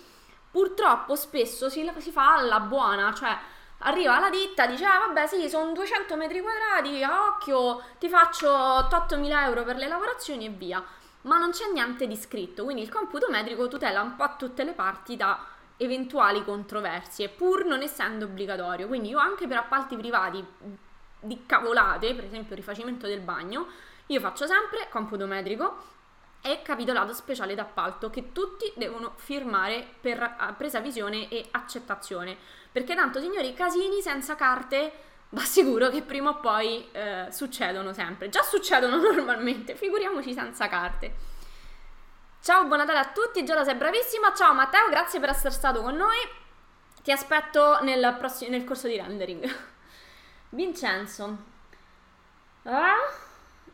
purtroppo 0.51 1.15
spesso 1.15 1.69
si, 1.69 1.89
si 1.99 2.11
fa 2.11 2.35
alla 2.35 2.59
buona, 2.59 3.13
cioè 3.13 3.33
arriva 3.79 4.19
la 4.19 4.29
ditta, 4.29 4.65
dice 4.65 4.83
ah 4.83 5.07
vabbè 5.07 5.25
sì 5.25 5.47
sono 5.47 5.71
200 5.71 6.17
metri 6.17 6.41
quadrati, 6.41 7.01
a 7.01 7.27
occhio 7.27 7.81
ti 7.97 8.09
faccio 8.09 8.49
8.000 8.49 9.43
euro 9.43 9.63
per 9.63 9.77
le 9.77 9.87
lavorazioni 9.87 10.47
e 10.47 10.49
via, 10.49 10.83
ma 11.21 11.37
non 11.37 11.51
c'è 11.51 11.71
niente 11.71 12.07
di 12.07 12.17
scritto, 12.17 12.65
quindi 12.65 12.81
il 12.81 12.89
computo 12.89 13.29
metrico 13.29 13.69
tutela 13.69 14.01
un 14.01 14.17
po' 14.17 14.35
tutte 14.37 14.65
le 14.65 14.73
parti 14.73 15.15
da 15.15 15.45
eventuali 15.77 16.43
controversie, 16.43 17.29
pur 17.29 17.63
non 17.63 17.81
essendo 17.83 18.25
obbligatorio, 18.25 18.87
quindi 18.87 19.07
io 19.07 19.17
anche 19.17 19.47
per 19.47 19.59
appalti 19.59 19.95
privati 19.95 20.45
di 21.27 21.43
cavolate, 21.45 22.15
per 22.15 22.23
esempio 22.23 22.55
rifacimento 22.55 23.05
del 23.05 23.19
bagno, 23.19 23.67
io 24.07 24.19
faccio 24.19 24.47
sempre 24.47 24.87
computo 24.89 25.27
metrico 25.27 25.95
e 26.41 26.61
capitolato 26.61 27.13
speciale 27.13 27.55
d'appalto 27.55 28.09
che 28.09 28.31
tutti 28.31 28.71
devono 28.75 29.13
firmare 29.17 29.85
per 29.99 30.55
presa 30.57 30.79
visione 30.79 31.27
e 31.29 31.47
accettazione. 31.51 32.37
Perché 32.71 32.95
tanto, 32.95 33.19
signori, 33.19 33.53
casini 33.53 34.01
senza 34.01 34.35
carte 34.35 34.91
va 35.29 35.41
sicuro 35.41 35.89
che 35.89 36.03
prima 36.03 36.29
o 36.29 36.39
poi 36.39 36.87
eh, 36.91 37.27
succedono 37.31 37.91
sempre. 37.91 38.29
Già 38.29 38.43
succedono 38.43 38.97
normalmente, 39.11 39.75
figuriamoci 39.75 40.33
senza 40.33 40.67
carte. 40.67 41.35
Ciao, 42.41 42.65
buon 42.65 42.77
Natale 42.77 42.99
a 42.99 43.11
tutti, 43.11 43.43
Giada 43.43 43.65
sei 43.65 43.75
bravissima. 43.75 44.33
Ciao 44.33 44.53
Matteo, 44.53 44.87
grazie 44.89 45.19
per 45.19 45.29
essere 45.29 45.51
stato 45.51 45.81
con 45.81 45.95
noi. 45.95 46.17
Ti 47.03 47.11
aspetto 47.11 47.81
nel, 47.81 48.15
prossimo, 48.17 48.51
nel 48.51 48.63
corso 48.63 48.87
di 48.87 48.95
rendering. 48.95 49.75
Vincenzo. 50.51 51.37
Ah? 52.63 52.95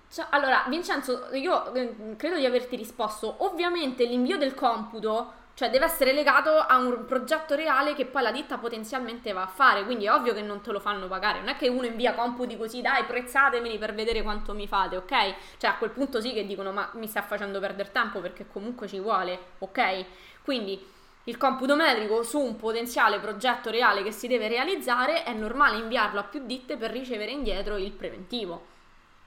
Cioè, 0.10 0.28
allora, 0.30 0.66
Vincenzo, 0.68 1.30
io 1.34 1.74
eh, 1.74 2.16
credo 2.18 2.36
di 2.38 2.46
averti 2.46 2.76
risposto. 2.76 3.36
Ovviamente 3.40 4.06
l'invio 4.06 4.38
del 4.38 4.54
computo, 4.54 5.34
cioè 5.56 5.72
deve 5.72 5.86
essere 5.86 6.14
legato 6.14 6.58
a 6.58 6.78
un 6.78 7.06
progetto 7.06 7.56
reale 7.56 7.96
che 7.96 8.06
poi 8.06 8.22
la 8.22 8.32
ditta 8.32 8.58
potenzialmente 8.60 9.34
va 9.34 9.44
a 9.44 9.48
fare, 9.48 9.84
quindi 9.86 10.06
è 10.06 10.12
ovvio 10.14 10.34
che 10.36 10.42
non 10.44 10.62
te 10.62 10.72
lo 10.72 10.80
fanno 10.80 11.08
pagare. 11.08 11.40
Non 11.40 11.50
è 11.50 11.56
che 11.58 11.68
uno 11.68 11.86
invia 11.86 12.14
computi 12.14 12.58
così, 12.58 12.82
dai, 12.82 13.06
prezzatemeli 13.06 13.78
per 13.80 13.96
vedere 13.96 14.22
quanto 14.22 14.54
mi 14.54 14.68
fate, 14.68 14.98
ok? 14.98 15.36
Cioè 15.58 15.72
a 15.72 15.76
quel 15.78 15.90
punto 15.92 16.22
sì 16.22 16.32
che 16.34 16.46
dicono 16.46 16.72
"Ma 16.72 16.90
mi 16.94 17.08
sta 17.08 17.24
facendo 17.24 17.60
perdere 17.60 17.92
tempo 17.92 18.20
perché 18.20 18.46
comunque 18.52 18.88
ci 18.88 19.00
vuole", 19.00 19.40
ok? 19.60 20.06
Quindi 20.44 20.92
il 21.26 21.38
computo 21.38 21.76
metrico 21.76 22.24
su 22.24 22.40
un 22.40 22.58
potenziale 22.58 23.20
progetto 23.20 23.70
reale 23.70 24.04
che 24.04 24.12
si 24.12 24.28
deve 24.28 24.48
realizzare 24.48 25.24
è 25.24 25.34
normale 25.34 25.78
inviarlo 25.78 26.20
a 26.20 26.24
più 26.24 26.46
ditte 26.46 26.76
per 26.76 26.92
ricevere 26.92 27.32
indietro 27.32 27.78
il 27.78 27.92
preventivo. 27.92 28.66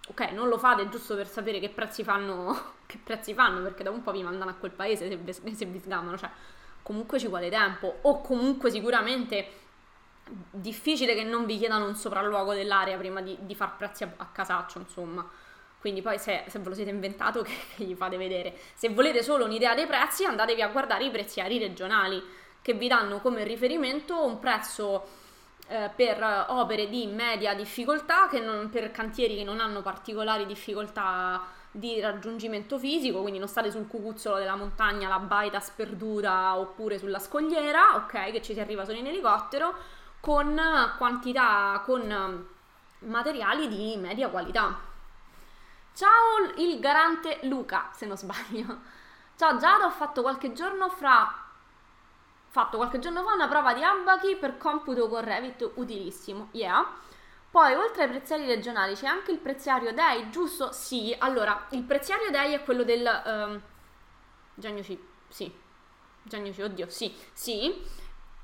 ok, 0.09 0.30
non 0.32 0.49
lo 0.49 0.59
fate 0.59 0.88
giusto 0.88 1.16
per 1.16 1.26
sapere 1.26 1.59
che 1.59 1.70
prezzi 1.70 2.05
fanno, 2.05 2.74
che 2.86 2.99
prezzi 3.03 3.32
fanno 3.34 3.62
perché 3.62 3.82
da 3.82 3.90
un 3.90 4.03
po' 4.03 4.12
vi 4.12 4.22
mandano 4.22 4.51
a 4.51 4.55
quel 4.55 4.72
paese 4.72 5.09
se, 5.09 5.55
se 5.55 5.64
vi 5.64 5.78
sgamano, 5.78 6.18
cioè 6.18 6.30
comunque 6.82 7.18
ci 7.18 7.28
vuole 7.28 7.49
tempo 7.49 7.99
o 8.03 8.20
comunque 8.20 8.70
sicuramente 8.70 9.64
difficile 10.51 11.14
che 11.14 11.24
non 11.24 11.47
vi 11.47 11.59
chiedano 11.59 11.86
un 11.86 11.94
sopralluogo 11.94 12.53
dell'area 12.53 12.97
prima 12.99 13.20
di, 13.20 13.36
di 13.40 13.55
far 13.55 13.76
prezzi 13.76 14.05
a, 14.05 14.12
a, 14.16 14.26
casaccio, 14.26 14.78
insomma. 14.78 15.26
Quindi 15.87 16.03
poi 16.03 16.18
se, 16.18 16.43
se, 16.49 16.59
ve 16.59 16.68
lo 16.68 16.74
siete 16.74 16.91
inventato 16.91 17.43
che, 17.47 17.53
che 17.76 17.84
gli 17.84 17.95
fate 17.95 18.16
vedere. 18.16 18.55
Se 18.74 18.89
volete 18.89 19.22
solo 19.22 19.45
un'idea 19.45 19.72
dei 19.76 19.87
prezzi 19.87 20.24
andatevi 20.24 20.61
a 20.61 20.66
guardare 20.66 21.05
i 21.05 21.11
preziari 21.11 21.59
regionali 21.59 22.20
che 22.61 22.72
vi 22.72 22.89
danno 22.89 23.20
come 23.20 23.45
riferimento 23.45 24.24
un 24.24 24.41
prezzo 24.41 25.07
eh, 25.68 25.89
per 25.95 26.47
opere 26.49 26.89
di 26.89 27.07
media 27.07 27.55
difficoltà, 27.55 28.28
non, 28.43 28.68
per 28.68 28.91
cantieri 28.91 29.37
che 29.37 29.45
non 29.45 29.61
hanno 29.61 29.80
particolari 29.80 30.45
difficoltà 30.45 31.47
di 31.70 32.01
raggiungimento 32.01 32.78
fisico, 32.78 33.20
quindi 33.20 33.39
non 33.39 33.47
state 33.47 33.70
sul 33.70 33.87
cucuzzolo 33.87 34.39
della 34.39 34.57
montagna, 34.57 35.07
la 35.07 35.20
baita 35.20 35.61
sperduta 35.61 36.59
oppure 36.59 36.99
sulla 36.99 37.20
scogliera, 37.20 37.95
ok, 37.95 38.32
che 38.32 38.43
ci 38.43 38.55
si 38.55 38.59
arriva 38.59 38.84
solo 38.84 38.99
in 38.99 39.07
elicottero, 39.07 39.72
con 40.18 40.61
quantità, 40.99 41.80
con 41.84 42.45
materiali 42.99 43.68
di 43.68 43.97
media 43.97 44.28
qualità. 44.28 44.86
Ciao 45.97 46.53
il 46.57 46.78
garante 46.78 47.38
Luca, 47.44 47.88
se 47.94 48.05
non 48.05 48.18
sbaglio. 48.18 48.80
Ciao 49.34 49.57
Giada, 49.57 49.86
ho 49.86 49.90
fatto 49.90 50.20
qualche 50.20 50.53
giorno 50.53 50.90
fra 50.90 51.44
fatto 52.49 52.76
qualche 52.76 52.99
giorno 52.99 53.22
fa 53.22 53.32
una 53.32 53.49
prova 53.49 53.72
di 53.72 53.82
Abachi 53.82 54.36
per 54.36 54.59
computo 54.59 55.09
con 55.09 55.24
Revit 55.24 55.72
utilissimo. 55.76 56.49
Yeah. 56.53 56.86
Poi, 57.51 57.72
oltre 57.72 58.03
ai 58.03 58.09
preziari 58.11 58.44
regionali, 58.44 58.94
c'è 58.94 59.07
anche 59.07 59.30
il 59.30 59.38
preziario 59.38 59.94
DEI, 59.94 60.28
giusto? 60.28 60.70
Sì. 60.70 61.16
Allora, 61.18 61.66
il 61.70 61.82
preziario 61.82 62.30
DEI 62.30 62.53
è 62.53 62.62
quello 62.62 62.82
del... 62.82 63.22
Um, 63.24 63.62
Genio 64.55 64.82
C. 64.82 64.99
Sì. 65.28 65.51
Genio 66.22 66.53
C, 66.53 66.59
oddio, 66.59 66.90
sì. 66.90 67.14
Sì. 67.32 67.74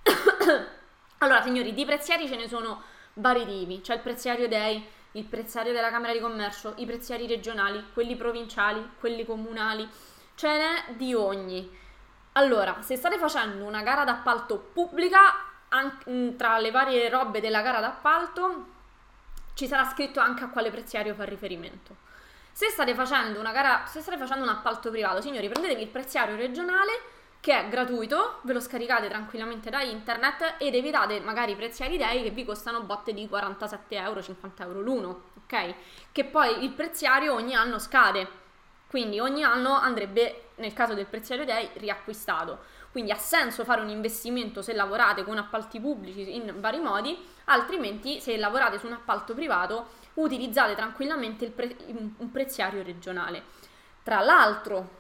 allora, 1.18 1.42
signori, 1.42 1.74
di 1.74 1.84
preziari 1.84 2.26
ce 2.26 2.36
ne 2.36 2.48
sono 2.48 2.82
vari 3.14 3.44
tipi. 3.44 3.82
C'è 3.82 3.94
il 3.94 4.00
preziario 4.00 4.48
DEI, 4.48 5.00
il 5.12 5.24
preziario 5.24 5.72
della 5.72 5.90
Camera 5.90 6.12
di 6.12 6.20
Commercio, 6.20 6.74
i 6.76 6.86
preziari 6.86 7.26
regionali, 7.26 7.84
quelli 7.92 8.16
provinciali, 8.16 8.92
quelli 8.98 9.24
comunali. 9.24 9.88
Ce 10.34 10.48
n'è 10.48 10.94
di 10.94 11.14
ogni. 11.14 11.78
Allora, 12.32 12.80
se 12.80 12.96
state 12.96 13.18
facendo 13.18 13.64
una 13.64 13.82
gara 13.82 14.04
d'appalto 14.04 14.58
pubblica, 14.72 15.18
anche, 15.68 16.10
mm, 16.10 16.36
tra 16.36 16.58
le 16.58 16.70
varie 16.70 17.08
robe 17.08 17.40
della 17.40 17.60
gara 17.60 17.80
d'appalto 17.80 18.66
ci 19.54 19.66
sarà 19.66 19.84
scritto 19.84 20.20
anche 20.20 20.44
a 20.44 20.48
quale 20.48 20.70
preziario 20.70 21.14
fa 21.14 21.24
riferimento. 21.24 21.96
Se 22.52 22.68
state 22.68 22.94
facendo 22.94 23.38
una 23.38 23.52
gara, 23.52 23.84
se 23.86 24.00
state 24.00 24.16
facendo 24.16 24.44
un 24.44 24.50
appalto 24.50 24.90
privato, 24.90 25.20
signori, 25.20 25.48
prendetevi 25.48 25.82
il 25.82 25.88
preziario 25.88 26.36
regionale 26.36 27.20
che 27.42 27.58
è 27.58 27.68
gratuito, 27.68 28.38
ve 28.44 28.52
lo 28.52 28.60
scaricate 28.60 29.08
tranquillamente 29.08 29.68
da 29.68 29.82
internet 29.82 30.54
ed 30.58 30.74
evitate 30.74 31.18
magari 31.18 31.52
i 31.52 31.56
preziari 31.56 31.98
dei 31.98 32.22
che 32.22 32.30
vi 32.30 32.44
costano 32.44 32.82
botte 32.82 33.12
di 33.12 33.28
47 33.28 33.96
euro, 33.96 34.22
50 34.22 34.62
euro 34.62 34.80
l'uno, 34.80 35.22
ok? 35.42 35.74
Che 36.12 36.24
poi 36.24 36.62
il 36.62 36.70
preziario 36.70 37.34
ogni 37.34 37.54
anno 37.54 37.80
scade 37.80 38.40
quindi 38.92 39.18
ogni 39.20 39.42
anno 39.42 39.72
andrebbe, 39.72 40.48
nel 40.56 40.74
caso 40.74 40.92
del 40.92 41.06
preziario 41.06 41.46
dei, 41.46 41.66
riacquistato. 41.76 42.58
Quindi 42.90 43.10
ha 43.10 43.16
senso 43.16 43.64
fare 43.64 43.80
un 43.80 43.88
investimento 43.88 44.60
se 44.60 44.74
lavorate 44.74 45.24
con 45.24 45.38
appalti 45.38 45.80
pubblici 45.80 46.36
in 46.36 46.60
vari 46.60 46.78
modi, 46.78 47.18
altrimenti 47.44 48.20
se 48.20 48.36
lavorate 48.36 48.78
su 48.78 48.86
un 48.86 48.92
appalto 48.92 49.32
privato 49.32 49.92
utilizzate 50.16 50.74
tranquillamente 50.74 51.48
pre- 51.48 51.74
un 51.86 52.30
preziario 52.30 52.82
regionale. 52.82 53.44
Tra 54.02 54.20
l'altro, 54.20 54.90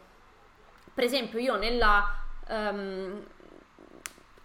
per 0.94 1.04
esempio 1.04 1.38
io 1.38 1.56
nella... 1.56 2.20
Um, 2.48 3.24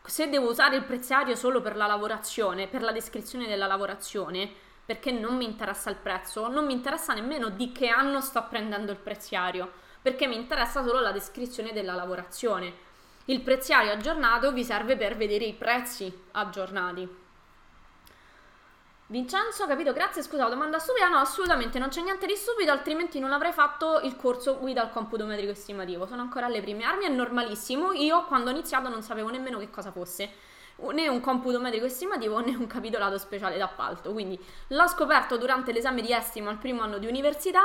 se 0.03 0.29
devo 0.29 0.49
usare 0.49 0.77
il 0.77 0.85
preziario 0.85 1.35
solo 1.35 1.61
per 1.61 1.75
la 1.75 1.85
lavorazione, 1.85 2.67
per 2.67 2.81
la 2.81 2.91
descrizione 2.91 3.47
della 3.47 3.67
lavorazione, 3.67 4.49
perché 4.85 5.11
non 5.11 5.35
mi 5.35 5.43
interessa 5.43 5.89
il 5.89 5.97
prezzo, 5.97 6.47
non 6.47 6.65
mi 6.65 6.71
interessa 6.71 7.13
nemmeno 7.13 7.49
di 7.49 7.73
che 7.73 7.89
anno 7.89 8.21
sto 8.21 8.45
prendendo 8.47 8.91
il 8.91 8.97
preziario, 8.97 9.69
perché 10.01 10.27
mi 10.27 10.37
interessa 10.37 10.81
solo 10.81 11.01
la 11.01 11.11
descrizione 11.11 11.73
della 11.73 11.93
lavorazione. 11.93 12.85
Il 13.25 13.41
preziario 13.41 13.91
aggiornato 13.91 14.53
vi 14.53 14.63
serve 14.63 14.95
per 14.95 15.17
vedere 15.17 15.43
i 15.43 15.53
prezzi 15.53 16.11
aggiornati. 16.31 17.26
Vincenzo, 19.09 19.65
capito? 19.67 19.93
Grazie, 19.93 20.21
scusa, 20.21 20.43
la 20.43 20.49
domanda 20.49 20.79
stupida. 20.79 21.07
No, 21.07 21.19
assolutamente 21.19 21.79
non 21.79 21.87
c'è 21.87 22.01
niente 22.01 22.25
di 22.25 22.35
stupido, 22.35 22.71
altrimenti 22.71 23.19
non 23.19 23.31
avrei 23.31 23.53
fatto 23.53 24.01
il 24.01 24.17
corso 24.17 24.57
guida 24.57 24.81
al 24.81 24.91
computo 24.91 25.25
metrico 25.25 25.51
estimativo. 25.51 26.05
Sono 26.05 26.21
ancora 26.21 26.47
alle 26.47 26.59
prime 26.59 26.83
armi, 26.83 27.05
è 27.05 27.09
normalissimo. 27.09 27.93
Io 27.93 28.25
quando 28.25 28.49
ho 28.49 28.51
iniziato 28.51 28.89
non 28.89 29.01
sapevo 29.01 29.29
nemmeno 29.29 29.59
che 29.59 29.69
cosa 29.69 29.91
fosse 29.91 30.29
né 30.91 31.07
un 31.07 31.19
computo 31.19 31.59
metrico 31.59 31.85
estimativo 31.85 32.39
né 32.39 32.55
un 32.55 32.67
capitolato 32.67 33.17
speciale 33.17 33.57
d'appalto. 33.57 34.11
Quindi 34.11 34.39
l'ho 34.67 34.87
scoperto 34.87 35.37
durante 35.37 35.71
l'esame 35.71 36.01
di 36.01 36.13
estimo 36.13 36.49
al 36.49 36.57
primo 36.57 36.81
anno 36.81 36.97
di 36.97 37.07
università, 37.07 37.61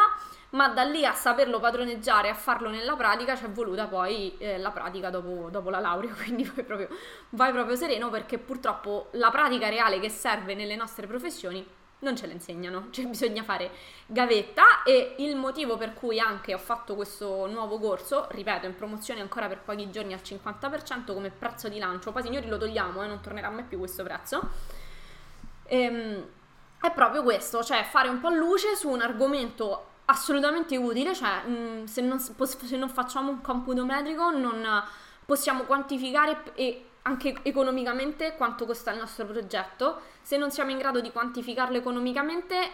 ma 0.50 0.68
da 0.68 0.82
lì 0.82 1.04
a 1.04 1.12
saperlo 1.12 1.60
padroneggiare 1.60 2.28
e 2.28 2.30
a 2.30 2.34
farlo 2.34 2.70
nella 2.70 2.96
pratica 2.96 3.36
ci 3.36 3.44
è 3.44 3.50
voluta 3.50 3.86
poi 3.86 4.36
eh, 4.38 4.58
la 4.58 4.70
pratica 4.70 5.10
dopo, 5.10 5.48
dopo, 5.50 5.70
la 5.70 5.80
laurea. 5.80 6.12
Quindi 6.16 6.44
vai 6.44 6.64
proprio, 6.64 6.88
vai 7.30 7.52
proprio 7.52 7.76
sereno 7.76 8.10
perché 8.10 8.38
purtroppo 8.38 9.08
la 9.12 9.30
pratica 9.30 9.68
reale 9.68 9.98
che 10.00 10.08
serve 10.08 10.54
nelle 10.54 10.76
nostre 10.76 11.06
professioni 11.06 11.80
non 12.02 12.16
ce 12.16 12.26
le 12.26 12.34
insegnano, 12.34 12.88
cioè 12.92 13.06
bisogna 13.06 13.42
fare 13.42 13.70
gavetta 14.06 14.82
e 14.84 15.16
il 15.18 15.36
motivo 15.36 15.76
per 15.76 15.94
cui 15.94 16.20
anche 16.20 16.54
ho 16.54 16.58
fatto 16.58 16.94
questo 16.94 17.46
nuovo 17.46 17.78
corso, 17.78 18.26
ripeto, 18.30 18.66
in 18.66 18.74
promozione 18.76 19.20
ancora 19.20 19.48
per 19.48 19.60
pochi 19.60 19.90
giorni 19.90 20.12
al 20.12 20.20
50% 20.22 21.12
come 21.12 21.30
prezzo 21.30 21.68
di 21.68 21.78
lancio, 21.78 22.12
poi 22.12 22.22
signori 22.22 22.46
lo 22.48 22.58
togliamo 22.58 23.02
e 23.02 23.04
eh, 23.04 23.08
non 23.08 23.20
tornerà 23.20 23.50
mai 23.50 23.64
più 23.64 23.78
questo 23.78 24.02
prezzo, 24.02 24.50
ehm, 25.64 26.24
è 26.80 26.90
proprio 26.92 27.22
questo, 27.22 27.62
cioè 27.62 27.84
fare 27.84 28.08
un 28.08 28.20
po' 28.20 28.30
luce 28.30 28.74
su 28.76 28.88
un 28.88 29.00
argomento 29.00 29.86
assolutamente 30.06 30.76
utile, 30.76 31.14
cioè 31.14 31.42
mh, 31.46 31.52
mm, 31.52 31.84
se, 31.84 32.00
non, 32.00 32.18
se 32.18 32.76
non 32.76 32.88
facciamo 32.88 33.30
un 33.30 33.40
computo 33.40 33.84
metrico 33.84 34.30
non 34.30 34.82
possiamo 35.24 35.62
quantificare 35.62 36.42
e 36.54 36.86
anche 37.02 37.34
economicamente 37.42 38.34
quanto 38.36 38.64
costa 38.64 38.92
il 38.92 38.98
nostro 38.98 39.26
progetto. 39.26 40.02
Se 40.22 40.36
non 40.36 40.50
siamo 40.50 40.70
in 40.70 40.78
grado 40.78 41.00
di 41.00 41.10
quantificarlo 41.10 41.76
economicamente, 41.76 42.70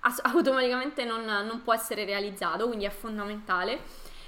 automaticamente 0.22 1.04
non, 1.04 1.24
non, 1.24 1.62
può 1.62 1.74
essere 1.74 2.04
realizzato, 2.04 2.66
quindi 2.66 2.84
è 2.84 2.90
fondamentale. 2.90 3.80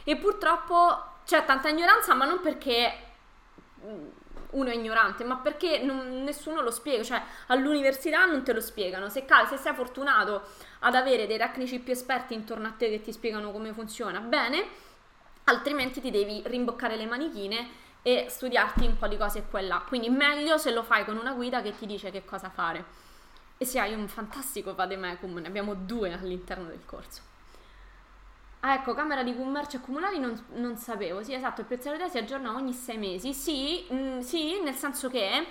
E 0.04 0.16
purtroppo 0.16 1.04
c'è 1.24 1.44
tanta 1.44 1.68
ignoranza, 1.68 2.14
ma 2.14 2.24
non 2.24 2.40
perché 2.40 2.92
mm, 3.84 4.06
uno 4.50 4.70
è 4.70 4.74
ignorante, 4.74 5.24
ma 5.24 5.36
perché 5.36 5.80
non, 5.82 6.22
nessuno 6.22 6.60
lo 6.60 6.70
spiega, 6.70 7.02
cioè 7.02 7.22
all'università 7.48 8.24
non 8.24 8.44
te 8.44 8.52
lo 8.52 8.60
spiegano. 8.60 9.08
Se, 9.08 9.24
se 9.48 9.56
sei 9.56 9.74
fortunato 9.74 10.42
ad 10.80 10.94
avere 10.94 11.26
dei 11.26 11.38
tecnici 11.38 11.80
più 11.80 11.92
esperti 11.92 12.34
intorno 12.34 12.68
a 12.68 12.72
te 12.72 12.88
che 12.88 13.00
ti 13.00 13.12
spiegano 13.12 13.50
come 13.50 13.72
funziona, 13.72 14.20
bene, 14.20 14.64
altrimenti 15.44 16.00
ti 16.00 16.10
devi 16.10 16.42
rimboccare 16.46 16.96
le 16.96 17.06
manichine 17.06 17.88
e 18.02 18.26
studiarti 18.28 18.86
un 18.86 18.96
po' 18.96 19.08
di 19.08 19.16
cose 19.16 19.44
qua 19.48 19.60
e 19.60 19.62
là. 19.62 19.82
Quindi 19.86 20.08
meglio 20.08 20.58
se 20.58 20.72
lo 20.72 20.82
fai 20.82 21.04
con 21.04 21.16
una 21.16 21.32
guida 21.32 21.62
che 21.62 21.76
ti 21.76 21.86
dice 21.86 22.10
che 22.10 22.24
cosa 22.24 22.50
fare. 22.50 22.84
E 23.58 23.64
se 23.64 23.78
hai 23.78 23.94
un 23.94 24.08
fantastico 24.08 24.74
vademecum, 24.74 25.38
ne 25.38 25.46
abbiamo 25.46 25.74
due 25.74 26.12
all'interno 26.12 26.68
del 26.68 26.84
corso. 26.86 27.28
Ah, 28.60 28.74
ecco, 28.74 28.94
Camera 28.94 29.22
di 29.22 29.34
Commercio 29.34 29.78
e 29.78 29.80
Comunali 29.80 30.18
non, 30.18 30.38
non 30.54 30.76
sapevo. 30.76 31.22
Sì, 31.22 31.34
esatto, 31.34 31.60
il 31.60 31.66
della 31.66 32.08
si 32.08 32.18
aggiorna 32.18 32.54
ogni 32.54 32.72
sei 32.72 32.98
mesi. 32.98 33.32
Sì, 33.32 33.86
mh, 33.88 33.94
mm, 33.94 34.18
sì, 34.20 34.60
nel 34.60 34.74
senso 34.74 35.08
che... 35.08 35.46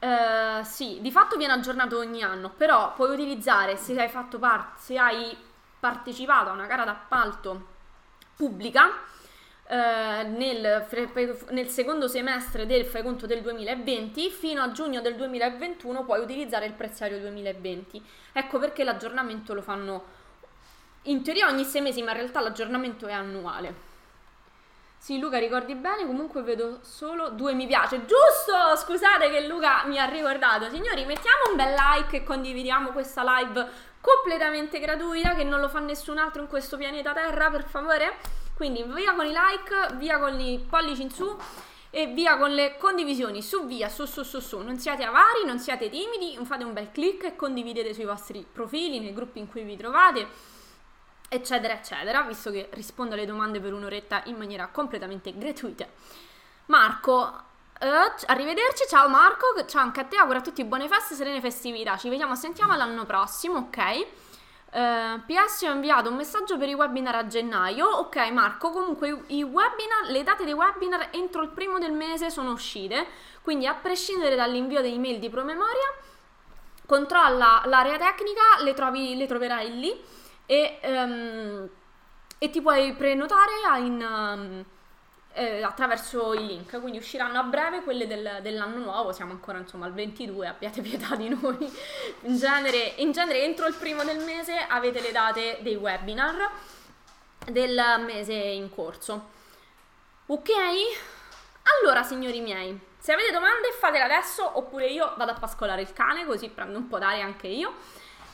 Uh, 0.00 0.64
sì, 0.64 0.98
di 1.02 1.10
fatto 1.10 1.36
viene 1.36 1.52
aggiornato 1.52 1.98
ogni 1.98 2.22
anno, 2.22 2.48
però 2.48 2.94
puoi 2.94 3.12
utilizzare 3.12 3.76
se 3.76 4.00
hai 4.00 4.08
parte, 4.38 4.80
se 4.80 4.96
hai 4.96 5.36
partecipato 5.78 6.48
a 6.48 6.52
una 6.54 6.64
gara 6.64 6.84
d'appalto 6.84 7.66
pubblica, 8.34 8.92
eh, 9.70 10.24
nel, 10.24 10.84
nel, 11.50 11.68
secondo 11.68 12.08
semestre 12.08 12.66
del 12.66 12.84
fai 12.84 13.04
conto 13.04 13.26
del 13.26 13.40
2020 13.40 14.28
fino 14.28 14.62
a 14.62 14.72
giugno 14.72 15.00
del 15.00 15.14
2021 15.14 16.04
puoi 16.04 16.18
utilizzare 16.18 16.66
il 16.66 16.72
preziario 16.72 17.20
2020. 17.20 18.04
Ecco 18.32 18.58
perché 18.58 18.82
l'aggiornamento 18.82 19.54
lo 19.54 19.62
fanno 19.62 20.04
in 21.02 21.22
teoria 21.22 21.46
ogni 21.46 21.62
sei 21.62 21.82
mesi, 21.82 22.02
ma 22.02 22.10
in 22.10 22.16
realtà 22.16 22.40
l'aggiornamento 22.40 23.06
è 23.06 23.12
annuale. 23.12 23.88
Sì, 24.98 25.20
Luca, 25.20 25.38
ricordi 25.38 25.76
bene, 25.76 26.04
comunque 26.04 26.42
vedo 26.42 26.80
solo 26.82 27.28
due 27.28 27.54
mi 27.54 27.68
piace. 27.68 28.04
Giusto! 28.06 28.74
Scusate 28.76 29.30
che 29.30 29.46
Luca 29.46 29.84
mi 29.86 30.00
ha 30.00 30.04
ricordato. 30.06 30.68
Signori, 30.68 31.04
mettiamo 31.04 31.50
un 31.50 31.56
bel 31.56 31.74
like 31.74 32.16
e 32.16 32.24
condividiamo 32.24 32.90
questa 32.90 33.22
live 33.24 33.68
completamente 34.00 34.80
gratuita 34.80 35.36
che 35.36 35.44
non 35.44 35.60
lo 35.60 35.68
fa 35.68 35.78
nessun 35.78 36.18
altro 36.18 36.42
in 36.42 36.48
questo 36.48 36.76
pianeta 36.76 37.12
Terra, 37.12 37.50
per 37.50 37.62
favore. 37.62 38.39
Quindi 38.60 38.82
via 38.82 39.14
con 39.14 39.24
i 39.24 39.32
like, 39.32 39.94
via 39.94 40.18
con 40.18 40.38
i 40.38 40.58
pollici 40.58 41.00
in 41.00 41.10
su 41.10 41.34
e 41.88 42.08
via 42.08 42.36
con 42.36 42.50
le 42.50 42.76
condivisioni, 42.76 43.40
su 43.40 43.64
via, 43.64 43.88
su 43.88 44.04
su 44.04 44.22
su 44.22 44.38
su, 44.38 44.58
non 44.58 44.78
siate 44.78 45.02
avari, 45.02 45.46
non 45.46 45.58
siate 45.58 45.88
timidi, 45.88 46.38
fate 46.44 46.64
un 46.64 46.74
bel 46.74 46.92
click 46.92 47.24
e 47.24 47.36
condividete 47.36 47.94
sui 47.94 48.04
vostri 48.04 48.46
profili, 48.52 49.00
nei 49.00 49.14
gruppi 49.14 49.38
in 49.38 49.48
cui 49.48 49.62
vi 49.62 49.78
trovate, 49.78 50.28
eccetera 51.30 51.72
eccetera, 51.72 52.20
visto 52.20 52.50
che 52.50 52.68
rispondo 52.72 53.14
alle 53.14 53.24
domande 53.24 53.60
per 53.60 53.72
un'oretta 53.72 54.24
in 54.26 54.36
maniera 54.36 54.66
completamente 54.66 55.32
gratuita. 55.34 55.86
Marco, 56.66 57.48
Uh, 57.80 58.12
arrivederci, 58.26 58.84
ciao 58.90 59.08
Marco, 59.08 59.64
ciao 59.64 59.80
anche 59.80 60.00
a 60.00 60.04
te, 60.04 60.16
auguro 60.16 60.40
a 60.40 60.42
tutti 60.42 60.62
buone 60.64 60.86
feste, 60.86 61.14
serene 61.14 61.40
festività, 61.40 61.96
ci 61.96 62.10
vediamo, 62.10 62.34
sentiamo 62.34 62.76
l'anno 62.76 63.06
prossimo, 63.06 63.56
ok? 63.56 64.06
Uh, 64.72 64.76
eh, 64.76 65.20
PS 65.26 65.62
ho 65.62 65.72
inviato 65.72 66.10
un 66.10 66.16
messaggio 66.16 66.56
per 66.56 66.68
i 66.68 66.74
webinar 66.74 67.14
a 67.16 67.26
gennaio, 67.26 67.86
ok 67.86 68.30
Marco, 68.30 68.70
comunque 68.70 69.24
i 69.28 69.42
webinar, 69.42 70.10
le 70.10 70.22
date 70.22 70.44
dei 70.44 70.52
webinar 70.52 71.08
entro 71.10 71.42
il 71.42 71.48
primo 71.48 71.78
del 71.78 71.92
mese 71.92 72.30
sono 72.30 72.52
uscite, 72.52 73.06
quindi 73.42 73.66
a 73.66 73.74
prescindere 73.74 74.36
dall'invio 74.36 74.80
delle 74.80 74.94
email 74.94 75.18
di 75.18 75.28
promemoria, 75.28 75.92
controlla 76.86 77.62
l'area 77.66 77.98
tecnica, 77.98 78.62
le, 78.62 78.74
trovi, 78.74 79.16
le 79.16 79.26
troverai 79.26 79.78
lì 79.78 80.00
e, 80.46 80.78
um, 80.82 81.68
e 82.38 82.50
ti 82.50 82.60
puoi 82.60 82.94
prenotare 82.94 83.52
in... 83.78 84.00
Um, 84.00 84.64
eh, 85.32 85.62
attraverso 85.62 86.34
i 86.34 86.46
link, 86.46 86.80
quindi 86.80 86.98
usciranno 86.98 87.38
a 87.38 87.42
breve 87.42 87.82
quelle 87.82 88.06
del, 88.06 88.38
dell'anno 88.42 88.78
nuovo, 88.78 89.12
siamo 89.12 89.32
ancora 89.32 89.58
insomma 89.58 89.86
al 89.86 89.92
22, 89.92 90.46
abbiate 90.46 90.82
pietà 90.82 91.14
di 91.14 91.28
noi, 91.28 91.72
in 92.22 92.36
genere, 92.36 92.94
in 92.96 93.12
genere 93.12 93.44
entro 93.44 93.66
il 93.66 93.74
primo 93.74 94.02
del 94.02 94.24
mese 94.24 94.56
avete 94.56 95.00
le 95.00 95.12
date 95.12 95.58
dei 95.62 95.76
webinar 95.76 96.50
del 97.46 97.80
mese 98.04 98.34
in 98.34 98.70
corso. 98.70 99.38
Ok? 100.26 100.50
Allora 101.80 102.02
signori 102.02 102.40
miei, 102.40 102.78
se 102.98 103.12
avete 103.12 103.32
domande 103.32 103.70
fatele 103.78 104.04
adesso 104.04 104.58
oppure 104.58 104.88
io 104.88 105.14
vado 105.16 105.32
a 105.32 105.34
pascolare 105.34 105.82
il 105.82 105.92
cane 105.92 106.24
così 106.24 106.48
prendo 106.48 106.78
un 106.78 106.88
po' 106.88 106.98
d'aria 106.98 107.24
anche 107.24 107.46
io 107.46 107.74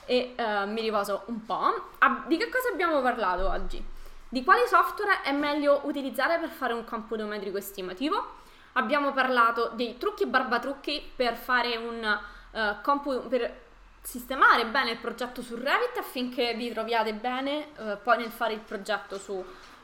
e 0.06 0.34
uh, 0.36 0.68
mi 0.68 0.80
riposo 0.80 1.22
un 1.26 1.44
po'. 1.44 1.90
Ah, 1.98 2.24
di 2.26 2.36
che 2.36 2.48
cosa 2.48 2.68
abbiamo 2.68 3.00
parlato 3.02 3.48
oggi? 3.48 3.94
Di 4.28 4.42
quali 4.42 4.66
software 4.66 5.22
è 5.22 5.32
meglio 5.32 5.82
utilizzare 5.84 6.38
per 6.38 6.48
fare 6.48 6.72
un 6.72 6.84
campo 6.84 7.16
geometrico 7.16 7.58
estimativo? 7.58 8.44
Abbiamo 8.72 9.12
parlato 9.12 9.70
dei 9.74 9.96
trucchi 9.98 10.24
e 10.24 10.26
barbatrucchi 10.26 11.12
per 11.14 11.36
fare 11.36 11.76
un 11.76 12.18
uh, 12.50 12.80
compu- 12.82 13.28
per 13.28 13.64
sistemare 14.02 14.66
bene 14.66 14.92
il 14.92 14.98
progetto 14.98 15.42
su 15.42 15.54
Revit 15.54 15.96
affinché 15.98 16.54
vi 16.54 16.72
troviate 16.72 17.14
bene 17.14 17.68
uh, 17.76 17.98
poi 18.02 18.18
nel 18.18 18.30
fare 18.30 18.52
il 18.52 18.60
progetto 18.60 19.18
su 19.18 19.32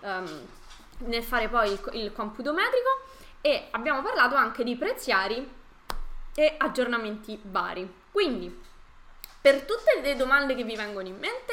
um, 0.01 0.47
nel 0.99 1.22
fare 1.22 1.49
poi 1.49 1.70
il, 1.72 1.80
il 1.93 2.12
computo 2.12 2.53
metrico 2.53 3.01
e 3.40 3.68
abbiamo 3.70 4.03
parlato 4.03 4.34
anche 4.34 4.64
di 4.64 4.76
preziari 4.76 5.51
e 6.34 6.55
aggiornamenti 6.59 7.38
vari. 7.45 8.01
Quindi, 8.11 8.61
per 9.40 9.62
tutte 9.62 10.01
le 10.01 10.16
domande 10.16 10.55
che 10.55 10.64
vi 10.64 10.76
vengono 10.76 11.09
in 11.09 11.18
mente, 11.18 11.53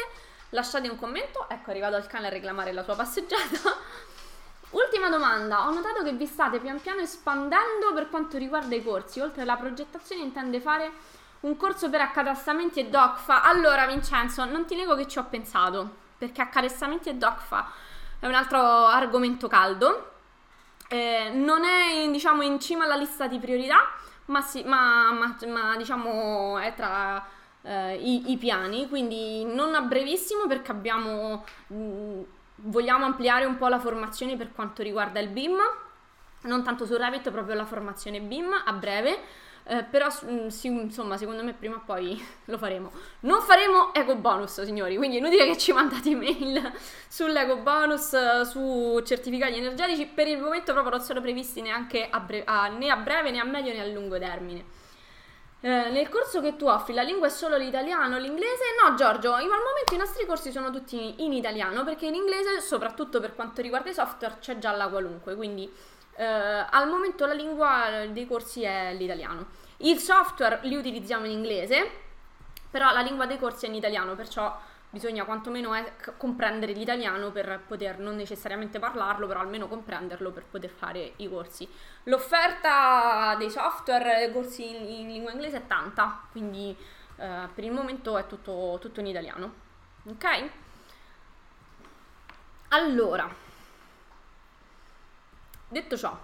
Lasciate 0.50 0.90
un 0.90 0.98
commento, 0.98 1.48
ecco 1.48 1.70
arrivato 1.70 1.98
il 1.98 2.08
cane 2.08 2.28
a 2.28 2.30
reclamare 2.30 2.74
la 2.74 2.84
sua 2.84 2.96
passeggiata. 2.96 3.78
Ultima 4.72 5.10
domanda, 5.10 5.68
ho 5.68 5.72
notato 5.72 6.04
che 6.04 6.14
vi 6.14 6.26
state 6.26 6.60
pian 6.60 6.82
piano 6.82 7.02
espandendo 7.02 7.94
per 7.94 8.10
quanto 8.10 8.38
riguarda 8.38 8.76
i 8.76 8.84
corsi, 8.84 9.20
oltre 9.20 9.44
alla 9.44 9.58
progettazione 9.58 10.24
intende 10.24 10.60
fare 10.60 10.92
un 11.42 11.56
corso 11.56 11.90
per 11.90 12.02
accatastamenti 12.02 12.80
e 12.80 12.90
DOCFA. 12.90 13.44
Allora 13.44 13.86
Vincenzo, 13.86 14.44
non 14.46 14.66
ti 14.66 14.76
nego 14.76 14.96
che 14.96 15.08
ci 15.08 15.20
ho 15.20 15.26
pensato, 15.26 15.90
perché 16.18 16.42
accatastamenti 16.42 17.10
e 17.10 17.14
DOCFA 17.16 17.72
è 18.20 18.26
un 18.26 18.34
altro 18.34 18.60
argomento 18.60 19.48
caldo, 19.48 20.12
eh, 20.88 21.30
non 21.32 21.64
è 21.64 22.10
diciamo 22.10 22.42
in 22.42 22.60
cima 22.60 22.86
alla 22.86 22.96
lista 22.96 23.28
di 23.28 23.38
priorità, 23.38 23.88
ma, 24.26 24.42
sì, 24.42 24.64
ma, 24.64 25.12
ma, 25.12 25.36
ma 25.48 25.78
diciamo 25.78 26.58
è 26.58 26.74
tra 26.74 27.38
eh, 27.64 27.96
i, 27.96 28.32
i, 28.32 28.38
piani, 28.38 28.88
quindi 28.88 29.44
non 29.44 29.76
a 29.76 29.82
brevissimo 29.82 30.48
perché 30.48 30.72
abbiamo, 30.72 31.44
mh, 31.68 31.76
mm, 31.76 32.22
vogliamo 32.56 33.06
ampliare 33.06 33.46
un 33.46 33.58
po' 33.58 33.68
la 33.68 33.80
formazione 33.80 34.38
per 34.38 34.52
quanto 34.54 34.84
riguarda 34.84 35.20
il 35.20 35.30
BIM, 35.30 35.58
non 36.44 36.64
tanto 36.64 36.86
su 36.86 36.96
Revit, 36.96 37.32
proprio 37.32 37.56
la 37.56 37.66
formazione 37.66 38.22
BIM 38.22 38.64
a 38.66 38.74
breve. 38.74 39.48
Eh, 39.66 39.84
però 39.84 40.08
mm, 40.26 40.48
sì, 40.48 40.68
insomma 40.68 41.16
secondo 41.18 41.44
me 41.44 41.54
prima 41.54 41.76
o 41.76 41.82
poi 41.86 42.20
lo 42.46 42.58
faremo 42.58 42.92
non 43.20 43.42
faremo 43.42 43.94
eco 43.94 44.16
bonus 44.16 44.64
signori 44.64 44.96
quindi 44.96 45.18
è 45.18 45.20
inutile 45.20 45.46
che 45.46 45.58
ci 45.58 45.74
mandate 45.74 46.10
email 46.10 46.72
sull'eco 47.08 47.58
bonus 47.58 48.42
su 48.44 49.00
certificati 49.06 49.58
energetici 49.58 50.08
per 50.08 50.28
il 50.28 50.40
momento 50.40 50.72
proprio 50.72 50.96
non 50.96 51.06
sono 51.06 51.22
previsti 51.22 51.62
neanche 51.62 52.08
a, 52.10 52.20
bre- 52.20 52.46
a, 52.46 52.70
né 52.70 52.90
a 52.90 52.96
breve 52.96 53.30
né 53.30 53.40
a 53.40 53.44
medio 53.44 53.72
né 53.72 53.82
a 53.82 53.86
lungo 53.86 54.18
termine 54.18 54.64
eh, 55.62 55.90
nel 55.90 56.08
corso 56.08 56.40
che 56.42 56.56
tu 56.56 56.68
offri 56.68 56.94
la 56.94 57.02
lingua 57.02 57.28
è 57.28 57.30
solo 57.30 57.58
l'italiano, 57.58 58.18
l'inglese? 58.18 58.64
No 58.82 58.96
Giorgio, 58.96 59.34
al 59.34 59.44
momento 59.44 59.94
i 59.94 59.98
nostri 59.98 60.26
corsi 60.26 60.52
sono 60.52 60.72
tutti 60.72 61.24
in 61.24 61.34
italiano 61.34 61.84
perché 61.84 62.06
in 62.06 62.16
inglese, 62.16 62.62
soprattutto 62.62 63.20
per 63.20 63.36
quanto 63.36 63.62
riguarda 63.62 63.90
i 63.90 63.94
software, 63.94 64.38
c'è 64.40 64.58
già 64.58 64.72
la 64.72 64.88
qualunque, 64.88 65.36
quindi 65.36 65.70
eh, 66.16 66.26
al 66.26 66.88
momento 66.88 67.26
la 67.26 67.34
lingua 67.34 68.06
dei 68.10 68.26
corsi 68.26 68.64
è 68.64 68.94
l'italiano. 68.94 69.48
Il 69.78 70.00
software 70.00 70.60
li 70.64 70.76
utilizziamo 70.76 71.26
in 71.26 71.32
inglese, 71.32 71.90
però 72.70 72.92
la 72.94 73.02
lingua 73.02 73.26
dei 73.26 73.38
corsi 73.38 73.66
è 73.66 73.70
in 73.70 73.76
italiano, 73.76 74.16
perciò 74.16 74.58
bisogna 74.90 75.24
quantomeno 75.24 75.74
è 75.74 75.94
comprendere 76.18 76.74
l'italiano 76.74 77.32
per 77.32 77.62
poter 77.68 78.00
non 78.00 78.16
necessariamente 78.16 78.80
parlarlo, 78.80 79.28
però 79.28 79.42
almeno 79.42 79.68
comprenderlo 79.68 80.32
per 80.32 80.46
poter 80.46 80.70
fare 80.70 81.14
i 81.18 81.30
corsi. 81.30 81.70
L'offerta 82.04 83.36
dei 83.38 83.50
software, 83.50 84.32
corsi 84.32 84.70
in, 84.70 85.02
in 85.02 85.08
lingua 85.08 85.32
inglese 85.32 85.58
è 85.58 85.68
tanta, 85.68 86.22
quindi 86.32 86.76
eh, 87.18 87.48
per 87.54 87.64
il 87.64 87.72
momento 87.72 88.18
è 88.18 88.26
tutto, 88.26 88.78
tutto 88.82 89.00
in 89.00 89.08
italiano. 89.08 89.54
Ok? 90.06 90.50
Allora, 92.70 93.30
detto 95.68 95.98
ciò, 95.98 96.18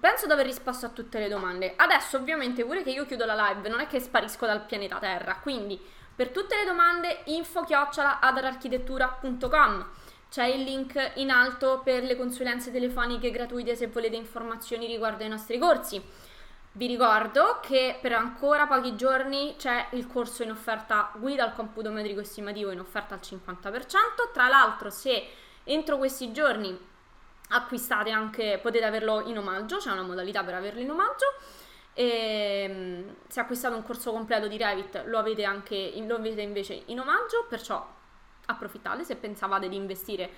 penso 0.00 0.26
di 0.26 0.32
aver 0.32 0.46
risposto 0.46 0.86
a 0.86 0.90
tutte 0.90 1.18
le 1.18 1.28
domande. 1.28 1.74
Adesso 1.76 2.16
ovviamente 2.16 2.64
pure 2.64 2.82
che 2.82 2.90
io 2.90 3.06
chiudo 3.06 3.24
la 3.24 3.48
live, 3.48 3.68
non 3.68 3.80
è 3.80 3.86
che 3.86 4.00
sparisco 4.00 4.46
dal 4.46 4.64
pianeta 4.64 4.98
Terra, 4.98 5.36
quindi 5.40 5.80
per 6.14 6.30
tutte 6.30 6.56
le 6.56 6.64
domande 6.64 7.22
info 7.26 7.62
chiocciola 7.62 8.20
adararchitettura.com 8.20 9.86
c'è 10.30 10.46
il 10.46 10.62
link 10.62 11.12
in 11.16 11.30
alto 11.30 11.80
per 11.84 12.02
le 12.02 12.16
consulenze 12.16 12.72
telefoniche 12.72 13.30
gratuite 13.30 13.76
se 13.76 13.86
volete 13.88 14.16
informazioni 14.16 14.86
riguardo 14.86 15.22
ai 15.22 15.30
nostri 15.30 15.58
corsi. 15.58 16.02
Vi 16.72 16.86
ricordo 16.86 17.60
che 17.62 17.98
per 18.02 18.12
ancora 18.12 18.66
pochi 18.66 18.96
giorni 18.96 19.54
c'è 19.56 19.86
il 19.92 20.06
corso 20.06 20.42
in 20.42 20.50
offerta 20.50 21.10
guida 21.14 21.42
al 21.42 21.54
computo 21.54 21.90
metrico 21.90 22.20
estimativo 22.20 22.70
in 22.70 22.80
offerta 22.80 23.14
al 23.14 23.20
50%. 23.22 23.86
Tra 24.32 24.48
l'altro, 24.48 24.90
se 24.90 25.26
entro 25.64 25.96
questi 25.96 26.32
giorni 26.32 26.78
acquistate 27.48 28.10
anche, 28.10 28.58
potete 28.62 28.84
averlo 28.84 29.22
in 29.26 29.38
omaggio, 29.38 29.78
c'è 29.78 29.90
una 29.90 30.02
modalità 30.02 30.42
per 30.42 30.54
averlo 30.54 30.80
in 30.80 30.90
omaggio. 30.90 31.34
E, 31.94 32.66
ehm, 32.68 33.14
se 33.28 33.40
acquistate 33.40 33.74
un 33.74 33.82
corso 33.82 34.12
completo 34.12 34.48
di 34.48 34.56
Revit 34.56 35.04
lo 35.06 35.18
avete, 35.18 35.44
anche, 35.44 35.92
lo 36.06 36.16
avete 36.16 36.42
invece 36.42 36.82
in 36.86 37.00
omaggio, 37.00 37.46
perciò 37.48 37.94
approfittate 38.46 39.04
se 39.04 39.16
pensavate 39.16 39.68
di 39.68 39.76
investire 39.76 40.30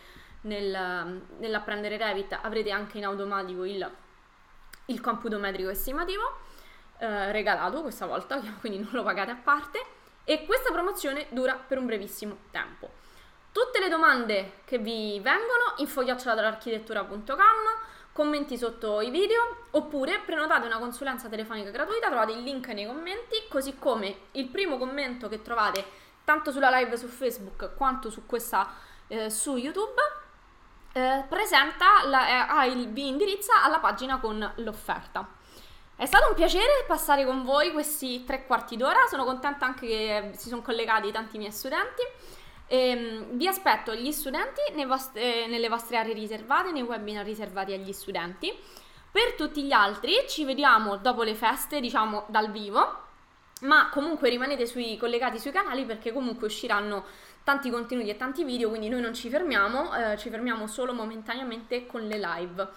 nel, 0.42 1.22
nell'apprendere 1.38 1.96
Revit 1.96 2.38
avrete 2.42 2.70
anche 2.70 2.98
in 2.98 3.04
automatico 3.04 3.64
il, 3.64 3.90
il 4.86 5.00
computo 5.00 5.38
metrico 5.38 5.70
estimativo 5.70 6.22
eh, 6.98 7.32
regalato 7.32 7.82
questa 7.82 8.06
volta, 8.06 8.40
quindi 8.60 8.78
non 8.78 8.90
lo 8.92 9.02
pagate 9.02 9.30
a 9.30 9.36
parte 9.36 9.84
e 10.24 10.44
questa 10.44 10.70
promozione 10.70 11.26
dura 11.30 11.54
per 11.54 11.78
un 11.78 11.86
brevissimo 11.86 12.36
tempo. 12.50 12.90
Tutte 13.58 13.80
le 13.80 13.88
domande 13.88 14.60
che 14.64 14.78
vi 14.78 15.18
vengono, 15.18 15.74
info-architettura.com, 15.78 17.36
commenti 18.12 18.56
sotto 18.56 19.00
i 19.00 19.10
video, 19.10 19.64
oppure 19.72 20.20
prenotate 20.24 20.66
una 20.66 20.78
consulenza 20.78 21.28
telefonica 21.28 21.70
gratuita, 21.70 22.06
trovate 22.06 22.30
il 22.30 22.44
link 22.44 22.68
nei 22.68 22.86
commenti, 22.86 23.48
così 23.48 23.76
come 23.76 24.26
il 24.32 24.46
primo 24.46 24.78
commento 24.78 25.28
che 25.28 25.42
trovate 25.42 25.84
tanto 26.22 26.52
sulla 26.52 26.70
live 26.70 26.96
su 26.96 27.08
Facebook 27.08 27.74
quanto 27.76 28.10
su 28.10 28.26
questa 28.26 28.74
eh, 29.08 29.28
su 29.28 29.56
YouTube. 29.56 30.00
Eh, 30.92 31.24
presenta 31.28 32.04
la, 32.06 32.62
eh, 32.62 32.68
il, 32.68 32.90
vi 32.90 33.08
indirizza 33.08 33.64
alla 33.64 33.80
pagina 33.80 34.20
con 34.20 34.52
l'offerta. 34.58 35.26
È 35.96 36.06
stato 36.06 36.28
un 36.28 36.36
piacere 36.36 36.84
passare 36.86 37.24
con 37.24 37.42
voi 37.42 37.72
questi 37.72 38.22
tre 38.24 38.46
quarti 38.46 38.76
d'ora, 38.76 39.06
sono 39.08 39.24
contenta 39.24 39.66
anche 39.66 39.84
che 39.84 40.30
si 40.36 40.48
sono 40.48 40.62
collegati 40.62 41.10
tanti 41.10 41.38
miei 41.38 41.50
studenti. 41.50 42.02
Ehm, 42.68 43.36
vi 43.36 43.46
aspetto 43.46 43.94
gli 43.94 44.12
studenti 44.12 44.60
vostre, 44.86 45.46
nelle 45.46 45.68
vostre 45.68 45.96
aree 45.96 46.12
riservate, 46.12 46.70
nei 46.70 46.82
webinar 46.82 47.24
riservati 47.24 47.72
agli 47.72 47.92
studenti. 47.92 48.52
Per 49.10 49.32
tutti 49.34 49.62
gli 49.64 49.72
altri 49.72 50.14
ci 50.28 50.44
vediamo 50.44 50.96
dopo 50.98 51.22
le 51.22 51.34
feste, 51.34 51.80
diciamo 51.80 52.26
dal 52.28 52.50
vivo. 52.50 53.06
ma 53.60 53.88
comunque 53.90 54.28
rimanete 54.28 54.66
sui, 54.66 54.96
collegati 54.96 55.38
sui 55.38 55.50
canali 55.50 55.84
perché 55.84 56.12
comunque 56.12 56.46
usciranno 56.46 57.04
tanti 57.42 57.70
contenuti 57.70 58.08
e 58.08 58.16
tanti 58.16 58.44
video, 58.44 58.68
quindi 58.68 58.88
noi 58.88 59.00
non 59.00 59.14
ci 59.14 59.28
fermiamo, 59.30 60.12
eh, 60.12 60.16
ci 60.18 60.28
fermiamo 60.30 60.66
solo 60.66 60.92
momentaneamente 60.92 61.86
con 61.86 62.06
le 62.06 62.18
live. 62.18 62.68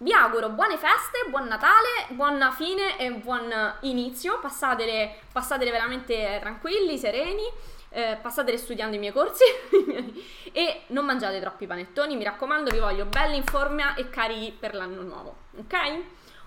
Vi 0.00 0.12
auguro 0.12 0.50
buone 0.50 0.76
feste, 0.76 1.28
buon 1.28 1.48
Natale, 1.48 2.06
buona 2.10 2.52
fine 2.52 2.98
e 2.98 3.10
buon 3.14 3.52
inizio, 3.80 4.38
passatele, 4.38 5.22
passatele 5.32 5.72
veramente 5.72 6.38
tranquilli, 6.40 6.96
sereni, 6.98 7.42
eh, 7.90 8.18
passatele 8.20 8.58
studiando 8.58 8.96
i 8.96 8.98
miei 8.98 9.12
corsi 9.12 9.44
e 10.52 10.82
non 10.88 11.04
mangiate 11.04 11.40
troppi 11.40 11.66
panettoni, 11.66 12.16
mi 12.16 12.24
raccomando, 12.24 12.70
vi 12.70 12.78
voglio 12.78 13.06
belli 13.06 13.36
in 13.36 13.44
forma 13.44 13.94
e 13.94 14.10
carichi 14.10 14.52
per 14.52 14.74
l'anno 14.74 15.02
nuovo, 15.02 15.36
ok? 15.58 16.02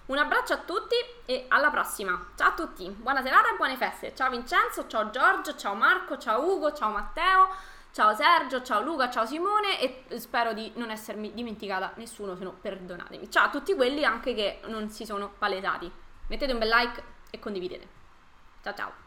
Un 0.08 0.18
abbraccio 0.18 0.54
a 0.54 0.58
tutti 0.58 0.96
e 1.26 1.46
alla 1.48 1.70
prossima. 1.70 2.32
Ciao 2.36 2.50
a 2.50 2.54
tutti, 2.54 2.90
buona 2.90 3.24
serata 3.24 3.52
e 3.54 3.56
buone 3.56 3.78
feste. 3.78 4.14
Ciao 4.14 4.30
Vincenzo, 4.30 4.86
ciao 4.88 5.10
Giorgio, 5.10 5.56
ciao 5.56 5.74
Marco, 5.74 6.18
ciao 6.18 6.44
Ugo, 6.44 6.74
ciao 6.74 6.92
Matteo, 6.92 7.50
ciao 7.94 8.14
Sergio, 8.14 8.62
ciao 8.62 8.82
Luca, 8.82 9.10
ciao 9.10 9.26
Simone 9.26 9.80
e 9.80 10.20
spero 10.20 10.54
di 10.54 10.70
non 10.76 10.90
essermi 10.90 11.34
dimenticata 11.34 11.94
nessuno, 11.96 12.36
se 12.36 12.44
no 12.44 12.52
perdonatemi. 12.60 13.32
Ciao 13.32 13.46
a 13.46 13.50
tutti 13.50 13.74
quelli 13.74 14.04
anche 14.04 14.34
che 14.34 14.60
non 14.66 14.90
si 14.90 15.06
sono 15.06 15.32
palesati. 15.38 15.90
Mettete 16.28 16.52
un 16.52 16.60
bel 16.60 16.70
like 16.70 17.04
e 17.30 17.40
condividete. 17.40 17.88
Ciao 18.64 18.74
ciao. 18.74 19.01